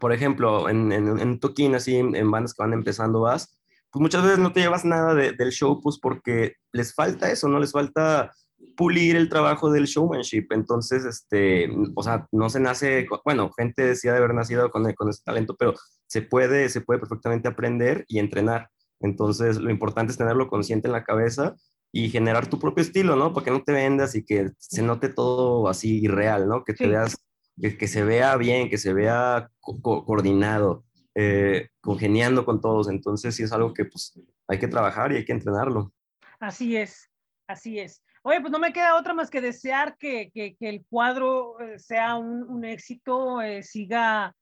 por 0.00 0.12
ejemplo, 0.12 0.68
en, 0.68 0.92
en, 0.92 1.18
en 1.18 1.40
toquín 1.40 1.74
así, 1.74 1.96
en 1.96 2.30
bandas 2.30 2.54
que 2.54 2.62
van 2.62 2.72
empezando 2.72 3.20
vas, 3.20 3.58
pues 3.90 4.00
muchas 4.00 4.22
veces 4.24 4.38
no 4.38 4.52
te 4.52 4.60
llevas 4.60 4.84
nada 4.84 5.14
de, 5.14 5.32
del 5.32 5.50
show, 5.50 5.80
pues 5.80 5.98
porque 6.00 6.54
les 6.72 6.94
falta 6.94 7.30
eso, 7.30 7.48
¿no? 7.48 7.60
Les 7.60 7.72
falta 7.72 8.32
pulir 8.76 9.14
el 9.14 9.28
trabajo 9.28 9.70
del 9.70 9.84
showmanship. 9.86 10.46
Entonces, 10.50 11.04
este, 11.04 11.68
o 11.94 12.02
sea, 12.02 12.26
no 12.32 12.50
se 12.50 12.58
nace, 12.60 13.06
bueno, 13.24 13.50
gente 13.56 13.82
decía 13.86 14.12
de 14.12 14.18
haber 14.18 14.34
nacido 14.34 14.70
con, 14.70 14.90
con 14.94 15.08
ese 15.10 15.22
talento, 15.24 15.54
pero 15.56 15.74
se 16.06 16.22
puede, 16.22 16.68
se 16.70 16.80
puede 16.80 16.98
perfectamente 17.00 17.46
aprender 17.48 18.04
y 18.08 18.18
entrenar. 18.18 18.68
Entonces, 19.00 19.58
lo 19.58 19.70
importante 19.70 20.10
es 20.12 20.18
tenerlo 20.18 20.48
consciente 20.48 20.88
en 20.88 20.92
la 20.92 21.04
cabeza 21.04 21.54
y 21.92 22.10
generar 22.10 22.48
tu 22.48 22.58
propio 22.58 22.82
estilo, 22.82 23.14
¿no? 23.14 23.32
Para 23.32 23.44
que 23.44 23.50
no 23.52 23.62
te 23.62 23.72
vendas 23.72 24.16
y 24.16 24.24
que 24.24 24.50
se 24.58 24.82
note 24.82 25.08
todo 25.08 25.68
así 25.68 26.00
irreal, 26.02 26.48
¿no? 26.48 26.64
Que 26.64 26.72
te 26.72 26.84
Sí. 26.84 26.90
veas, 26.90 27.23
que, 27.60 27.76
que, 27.76 27.88
se 27.88 28.04
vea 28.04 28.36
bien, 28.36 28.68
que 28.68 28.78
se 28.78 28.92
vea 28.92 29.50
co 29.60 29.80
co 29.80 30.04
coordinado, 30.04 30.84
eh, 31.14 31.68
congeniando 31.80 32.44
con 32.44 32.60
todos. 32.60 32.88
Entonces, 32.88 33.34
sí 33.34 33.42
es 33.42 33.52
algo 33.52 33.72
que 33.72 33.84
pues 33.84 34.18
hay 34.48 34.58
que 34.58 34.68
trabajar 34.68 35.12
y 35.12 35.16
hay 35.16 35.24
que 35.24 35.32
entrenarlo. 35.32 35.92
Así 36.40 36.76
es, 36.76 37.10
así 37.46 37.78
es. 37.78 38.02
Oye, 38.22 38.40
pues 38.40 38.50
no 38.50 38.58
me 38.58 38.72
queda 38.72 38.96
otra 38.96 39.12
más 39.12 39.28
que 39.28 39.40
desear 39.40 39.98
que, 39.98 40.30
que, 40.32 40.56
que 40.56 40.68
el 40.68 40.84
cuadro 40.88 41.60
eh, 41.60 41.78
sea 41.78 42.16
un, 42.16 42.42
un 42.42 42.64
éxito, 42.64 43.42
eh, 43.42 43.62
siga 43.62 44.34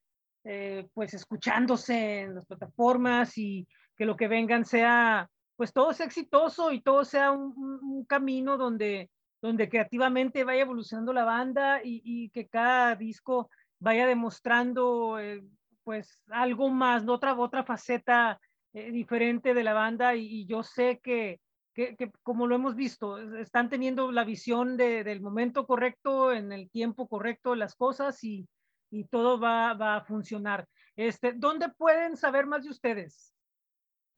eh, 0.45 0.89
pues 0.95 1.15
escuchándose 1.15 2.21
en 2.21 2.35
las 2.37 2.47
plataformas 2.47 3.37
y 3.39 3.67
que 3.97 4.05
lo 4.05 4.17
que 4.17 4.29
vengan 4.29 4.65
sea, 4.65 5.29
pues 5.57 5.73
todo 5.73 5.93
sea 5.93 6.07
exitoso 6.07 6.73
y 6.73 6.81
todo 6.81 7.05
sea 7.05 7.33
un, 7.33 7.55
un 7.57 8.05
camino 8.05 8.57
donde, 8.57 9.11
donde 9.43 9.69
creativamente 9.69 10.45
vaya 10.45 10.63
evolucionando 10.63 11.13
la 11.13 11.25
banda 11.25 11.81
y, 11.83 12.31
que 12.31 12.49
cada 12.49 12.95
disco 12.95 13.51
vaya 13.81 14.07
demostrando 14.07 15.19
eh, 15.19 15.43
pues 15.83 16.23
algo 16.29 16.71
más, 16.71 17.05
¿no? 17.05 17.15
otra, 17.15 17.37
otra 17.37 17.65
faceta 17.65 18.41
eh, 18.73 18.93
diferente 18.93 19.53
de 19.53 19.65
la 19.65 19.75
banda 19.75 20.15
y, 20.15 20.47
yo 20.47 20.63
sé 20.63 21.01
que, 21.03 21.41
que, 21.75 21.97
como 22.23 22.47
lo 22.47 22.55
hemos 22.55 22.77
visto, 22.77 23.19
están 23.37 23.69
teniendo 23.69 24.13
la 24.13 24.23
visión 24.25 24.77
de, 24.77 25.03
del 25.03 25.21
momento 25.21 25.67
correcto, 25.67 26.33
en 26.33 26.53
el 26.53 26.71
tiempo 26.71 27.09
correcto 27.09 27.57
las 27.57 27.75
cosas 27.75 28.23
y, 28.23 28.49
y 28.91 29.05
todo 29.09 29.41
va, 29.41 29.75
va, 29.75 29.97
a 29.97 30.05
funcionar. 30.05 30.69
Este, 30.95 31.33
¿Dónde 31.33 31.69
pueden 31.71 32.17
saber 32.17 32.47
más 32.47 32.63
de 32.63 32.71
ustedes? 32.71 33.32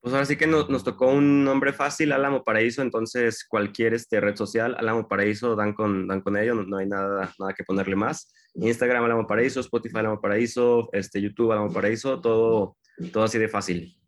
Pues 0.05 0.13
ahora 0.13 0.27
sí 0.27 0.37
que 0.37 0.47
nos, 0.47 0.69
nos, 0.69 0.85
tocó 0.85 1.07
un 1.07 1.45
nombre 1.45 1.73
fácil, 1.73 2.13
Álamo 2.13 2.45
Paraíso, 2.45 2.83
entonces 2.83 3.43
cualquier 3.49 3.95
este, 3.95 4.21
red 4.21 4.37
social, 4.37 4.77
Álamo 4.79 5.09
Paraíso, 5.09 5.57
dan 5.57 5.73
con, 5.73 6.07
dan 6.07 6.21
con 6.21 6.37
ello, 6.37 6.55
no, 6.55 6.63
no 6.63 6.77
hay 6.77 6.87
nada, 6.87 7.33
nada 7.39 7.55
que 7.55 7.65
ponerle 7.65 7.97
más. 7.97 8.31
Instagram, 8.53 9.03
Álamo 9.03 9.27
Paraíso, 9.27 9.61
Spotify, 9.61 10.01
Álamo 10.01 10.21
Paraíso, 10.21 10.91
este, 10.93 11.23
YouTube, 11.23 11.53
Álamo 11.53 11.73
Paraíso, 11.73 12.21
todo, 12.21 12.77
todo 13.15 13.25
así 13.25 13.39
de 13.39 13.49
fácil. 13.49 13.99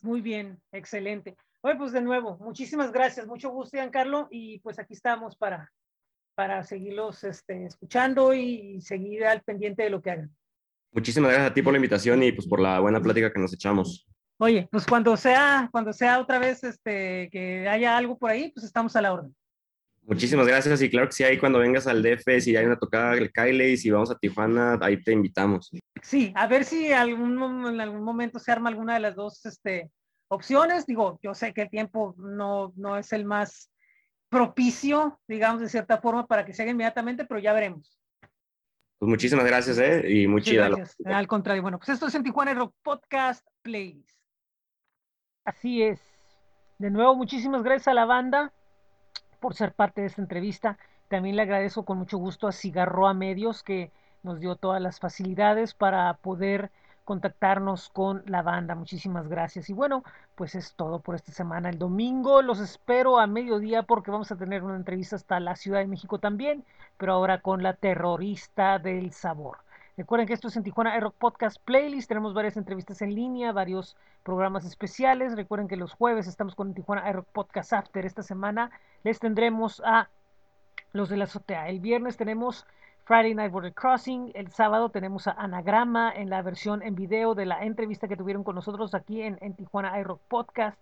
Muy 0.00 0.22
bien, 0.22 0.58
excelente. 0.72 1.36
Oye, 1.60 1.76
pues 1.76 1.92
de 1.92 2.00
nuevo, 2.00 2.38
muchísimas 2.38 2.90
gracias, 2.90 3.26
mucho 3.26 3.50
gusto, 3.50 3.76
Giancarlo, 3.76 4.28
y 4.30 4.60
pues 4.60 4.78
aquí 4.78 4.94
estamos 4.94 5.36
para, 5.36 5.70
para 6.34 6.64
seguirlos 6.64 7.24
este, 7.24 7.66
escuchando 7.66 8.32
y, 8.32 8.76
y 8.76 8.80
seguir 8.80 9.26
al 9.26 9.42
pendiente 9.42 9.82
de 9.82 9.90
lo 9.90 10.00
que 10.00 10.12
hagan. 10.12 10.34
Muchísimas 10.92 11.30
gracias 11.30 11.50
a 11.50 11.52
ti 11.52 11.60
por 11.60 11.74
la 11.74 11.78
invitación 11.78 12.22
y 12.22 12.32
pues 12.32 12.48
por 12.48 12.58
la 12.58 12.80
buena 12.80 13.02
plática 13.02 13.30
que 13.30 13.38
nos 13.38 13.52
echamos. 13.52 14.08
Oye, 14.44 14.68
pues 14.70 14.84
cuando 14.84 15.16
sea, 15.16 15.70
cuando 15.72 15.94
sea 15.94 16.20
otra 16.20 16.38
vez 16.38 16.62
este, 16.64 17.30
que 17.32 17.66
haya 17.66 17.96
algo 17.96 18.18
por 18.18 18.30
ahí, 18.30 18.52
pues 18.52 18.66
estamos 18.66 18.94
a 18.94 19.00
la 19.00 19.14
orden. 19.14 19.34
Muchísimas 20.02 20.46
gracias 20.46 20.82
y 20.82 20.90
claro 20.90 21.06
que 21.06 21.14
sí, 21.14 21.24
ahí 21.24 21.38
cuando 21.38 21.60
vengas 21.60 21.86
al 21.86 22.02
DF, 22.02 22.42
si 22.42 22.54
hay 22.54 22.66
una 22.66 22.78
tocada, 22.78 23.14
el 23.14 23.32
Kyle 23.32 23.62
y 23.62 23.78
si 23.78 23.90
vamos 23.90 24.10
a 24.10 24.18
Tijuana, 24.18 24.78
ahí 24.82 25.02
te 25.02 25.12
invitamos. 25.12 25.70
Sí, 26.02 26.30
a 26.36 26.46
ver 26.46 26.66
si 26.66 26.92
algún, 26.92 27.42
en 27.66 27.80
algún 27.80 28.02
momento 28.02 28.38
se 28.38 28.52
arma 28.52 28.68
alguna 28.68 28.92
de 28.92 29.00
las 29.00 29.16
dos 29.16 29.46
este, 29.46 29.90
opciones. 30.28 30.84
Digo, 30.84 31.18
yo 31.22 31.32
sé 31.32 31.54
que 31.54 31.62
el 31.62 31.70
tiempo 31.70 32.14
no, 32.18 32.74
no 32.76 32.98
es 32.98 33.14
el 33.14 33.24
más 33.24 33.72
propicio, 34.28 35.20
digamos, 35.26 35.62
de 35.62 35.70
cierta 35.70 36.02
forma, 36.02 36.26
para 36.26 36.44
que 36.44 36.52
se 36.52 36.60
haga 36.60 36.72
inmediatamente, 36.72 37.24
pero 37.24 37.40
ya 37.40 37.54
veremos. 37.54 37.98
Pues 38.98 39.08
muchísimas 39.08 39.46
gracias, 39.46 39.78
¿eh? 39.78 40.04
Y 40.06 40.26
muy 40.26 40.42
chida. 40.42 40.68
Gracias. 40.68 40.96
Al 41.06 41.26
contrario, 41.26 41.62
bueno, 41.62 41.78
pues 41.78 41.88
esto 41.88 42.08
es 42.08 42.14
en 42.14 42.24
Tijuana 42.24 42.52
Rock 42.52 42.74
Podcast 42.82 43.42
Plays. 43.62 44.13
Así 45.44 45.82
es. 45.82 46.00
De 46.78 46.90
nuevo, 46.90 47.14
muchísimas 47.14 47.62
gracias 47.62 47.88
a 47.88 47.94
la 47.94 48.06
banda 48.06 48.52
por 49.40 49.54
ser 49.54 49.72
parte 49.72 50.00
de 50.00 50.06
esta 50.06 50.22
entrevista. 50.22 50.78
También 51.08 51.36
le 51.36 51.42
agradezco 51.42 51.84
con 51.84 51.98
mucho 51.98 52.18
gusto 52.18 52.48
a 52.48 52.52
Cigarroa 52.52 53.14
Medios 53.14 53.62
que 53.62 53.90
nos 54.22 54.40
dio 54.40 54.56
todas 54.56 54.80
las 54.80 55.00
facilidades 55.00 55.74
para 55.74 56.14
poder 56.14 56.70
contactarnos 57.04 57.90
con 57.90 58.22
la 58.26 58.40
banda. 58.42 58.74
Muchísimas 58.74 59.28
gracias. 59.28 59.68
Y 59.68 59.74
bueno, 59.74 60.02
pues 60.34 60.54
es 60.54 60.74
todo 60.74 61.00
por 61.00 61.14
esta 61.14 61.32
semana. 61.32 61.68
El 61.68 61.78
domingo 61.78 62.40
los 62.40 62.58
espero 62.58 63.18
a 63.18 63.26
mediodía 63.26 63.82
porque 63.82 64.10
vamos 64.10 64.32
a 64.32 64.36
tener 64.36 64.62
una 64.62 64.76
entrevista 64.76 65.16
hasta 65.16 65.38
la 65.40 65.56
Ciudad 65.56 65.80
de 65.80 65.86
México 65.86 66.18
también, 66.18 66.64
pero 66.96 67.12
ahora 67.12 67.42
con 67.42 67.62
la 67.62 67.74
terrorista 67.74 68.78
del 68.78 69.12
sabor. 69.12 69.58
Recuerden 69.96 70.26
que 70.26 70.32
esto 70.32 70.48
es 70.48 70.56
en 70.56 70.64
Tijuana 70.64 70.98
Rock 70.98 71.14
Podcast 71.16 71.58
Playlist. 71.64 72.08
Tenemos 72.08 72.34
varias 72.34 72.56
entrevistas 72.56 73.00
en 73.00 73.14
línea, 73.14 73.52
varios 73.52 73.96
programas 74.24 74.64
especiales. 74.64 75.36
Recuerden 75.36 75.68
que 75.68 75.76
los 75.76 75.92
jueves 75.92 76.26
estamos 76.26 76.56
con 76.56 76.74
Tijuana 76.74 77.12
Rock 77.12 77.28
Podcast 77.32 77.72
After. 77.72 78.04
Esta 78.04 78.24
semana 78.24 78.72
les 79.04 79.20
tendremos 79.20 79.80
a 79.84 80.08
los 80.92 81.08
de 81.10 81.16
la 81.16 81.24
azotea. 81.24 81.68
El 81.68 81.78
viernes 81.78 82.16
tenemos 82.16 82.66
Friday 83.04 83.36
Night 83.36 83.52
Border 83.52 83.72
Crossing. 83.72 84.32
El 84.34 84.50
sábado 84.50 84.88
tenemos 84.88 85.28
a 85.28 85.32
Anagrama 85.32 86.12
en 86.12 86.28
la 86.28 86.42
versión 86.42 86.82
en 86.82 86.96
video 86.96 87.36
de 87.36 87.46
la 87.46 87.64
entrevista 87.64 88.08
que 88.08 88.16
tuvieron 88.16 88.42
con 88.42 88.56
nosotros 88.56 88.96
aquí 88.96 89.22
en, 89.22 89.38
en 89.42 89.54
Tijuana 89.54 89.96
iRock 90.00 90.20
Podcast. 90.26 90.78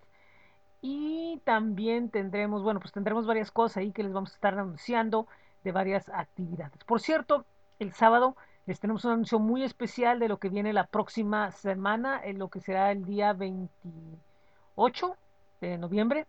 Y 0.80 1.38
también 1.44 2.08
tendremos, 2.08 2.62
bueno, 2.62 2.80
pues 2.80 2.94
tendremos 2.94 3.26
varias 3.26 3.50
cosas 3.50 3.76
ahí 3.76 3.92
que 3.92 4.04
les 4.04 4.14
vamos 4.14 4.30
a 4.32 4.34
estar 4.36 4.58
anunciando 4.58 5.26
de 5.64 5.72
varias 5.72 6.08
actividades. 6.08 6.82
Por 6.84 7.00
cierto, 7.00 7.44
el 7.78 7.92
sábado 7.92 8.36
les 8.66 8.78
tenemos 8.78 9.04
un 9.04 9.12
anuncio 9.12 9.38
muy 9.40 9.64
especial 9.64 10.18
de 10.20 10.28
lo 10.28 10.38
que 10.38 10.48
viene 10.48 10.72
la 10.72 10.86
próxima 10.86 11.50
semana, 11.50 12.20
en 12.22 12.38
lo 12.38 12.48
que 12.48 12.60
será 12.60 12.92
el 12.92 13.04
día 13.04 13.32
28 13.32 15.16
de 15.60 15.78
noviembre, 15.78 16.26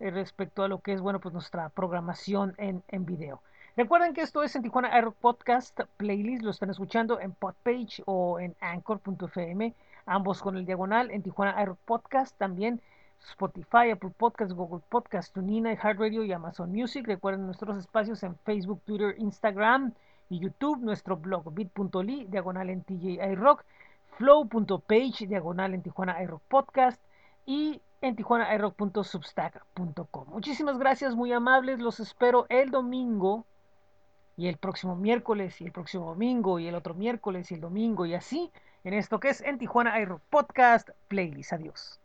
eh, 0.00 0.10
respecto 0.10 0.62
a 0.62 0.68
lo 0.68 0.78
que 0.78 0.94
es, 0.94 1.02
bueno, 1.02 1.20
pues 1.20 1.34
nuestra 1.34 1.68
programación 1.68 2.54
en, 2.56 2.82
en 2.88 3.04
video. 3.04 3.42
Recuerden 3.76 4.14
que 4.14 4.22
esto 4.22 4.42
es 4.42 4.56
en 4.56 4.62
Tijuana 4.62 4.96
Air 4.96 5.10
Podcast 5.12 5.78
Playlist, 5.98 6.42
lo 6.42 6.50
están 6.50 6.70
escuchando 6.70 7.20
en 7.20 7.32
Podpage 7.32 8.02
o 8.06 8.40
en 8.40 8.54
Anchor.fm, 8.60 9.74
ambos 10.06 10.40
con 10.40 10.56
el 10.56 10.64
diagonal, 10.64 11.10
en 11.10 11.22
Tijuana 11.22 11.60
Air 11.60 11.74
Podcast 11.84 12.36
también. 12.38 12.80
Spotify, 13.26 13.90
Apple 13.90 14.12
Podcast, 14.16 14.52
Google 14.52 14.82
Podcast, 14.90 15.32
Tunina, 15.32 15.72
iHeartRadio 15.72 16.24
y 16.24 16.32
Amazon 16.32 16.70
Music. 16.70 17.06
Recuerden 17.06 17.46
nuestros 17.46 17.78
espacios 17.78 18.22
en 18.22 18.36
Facebook, 18.44 18.82
Twitter, 18.84 19.14
Instagram 19.16 19.94
y 20.34 20.40
YouTube, 20.40 20.80
nuestro 20.80 21.16
blog 21.16 21.54
bit.ly, 21.54 22.26
diagonal 22.26 22.68
en 22.70 22.84
flow.page, 24.16 25.26
diagonal 25.26 25.74
en 25.74 25.82
Tijuana 25.82 26.22
iRock 26.22 26.42
Podcast 26.48 27.00
y 27.46 27.82
en 28.00 28.16
tijuanairock.substack.com. 28.16 30.28
Muchísimas 30.28 30.78
gracias, 30.78 31.14
muy 31.14 31.32
amables, 31.32 31.78
los 31.80 32.00
espero 32.00 32.46
el 32.48 32.70
domingo 32.70 33.44
y 34.36 34.48
el 34.48 34.56
próximo 34.56 34.96
miércoles 34.96 35.60
y 35.60 35.66
el 35.66 35.72
próximo 35.72 36.06
domingo 36.06 36.58
y 36.58 36.66
el 36.66 36.74
otro 36.74 36.94
miércoles 36.94 37.50
y 37.50 37.54
el 37.54 37.60
domingo 37.60 38.06
y 38.06 38.14
así 38.14 38.50
en 38.82 38.94
esto 38.94 39.20
que 39.20 39.28
es 39.28 39.40
en 39.40 39.58
Tijuana 39.58 40.00
iRock 40.00 40.22
Podcast 40.30 40.90
Playlist. 41.08 41.52
Adiós. 41.52 42.00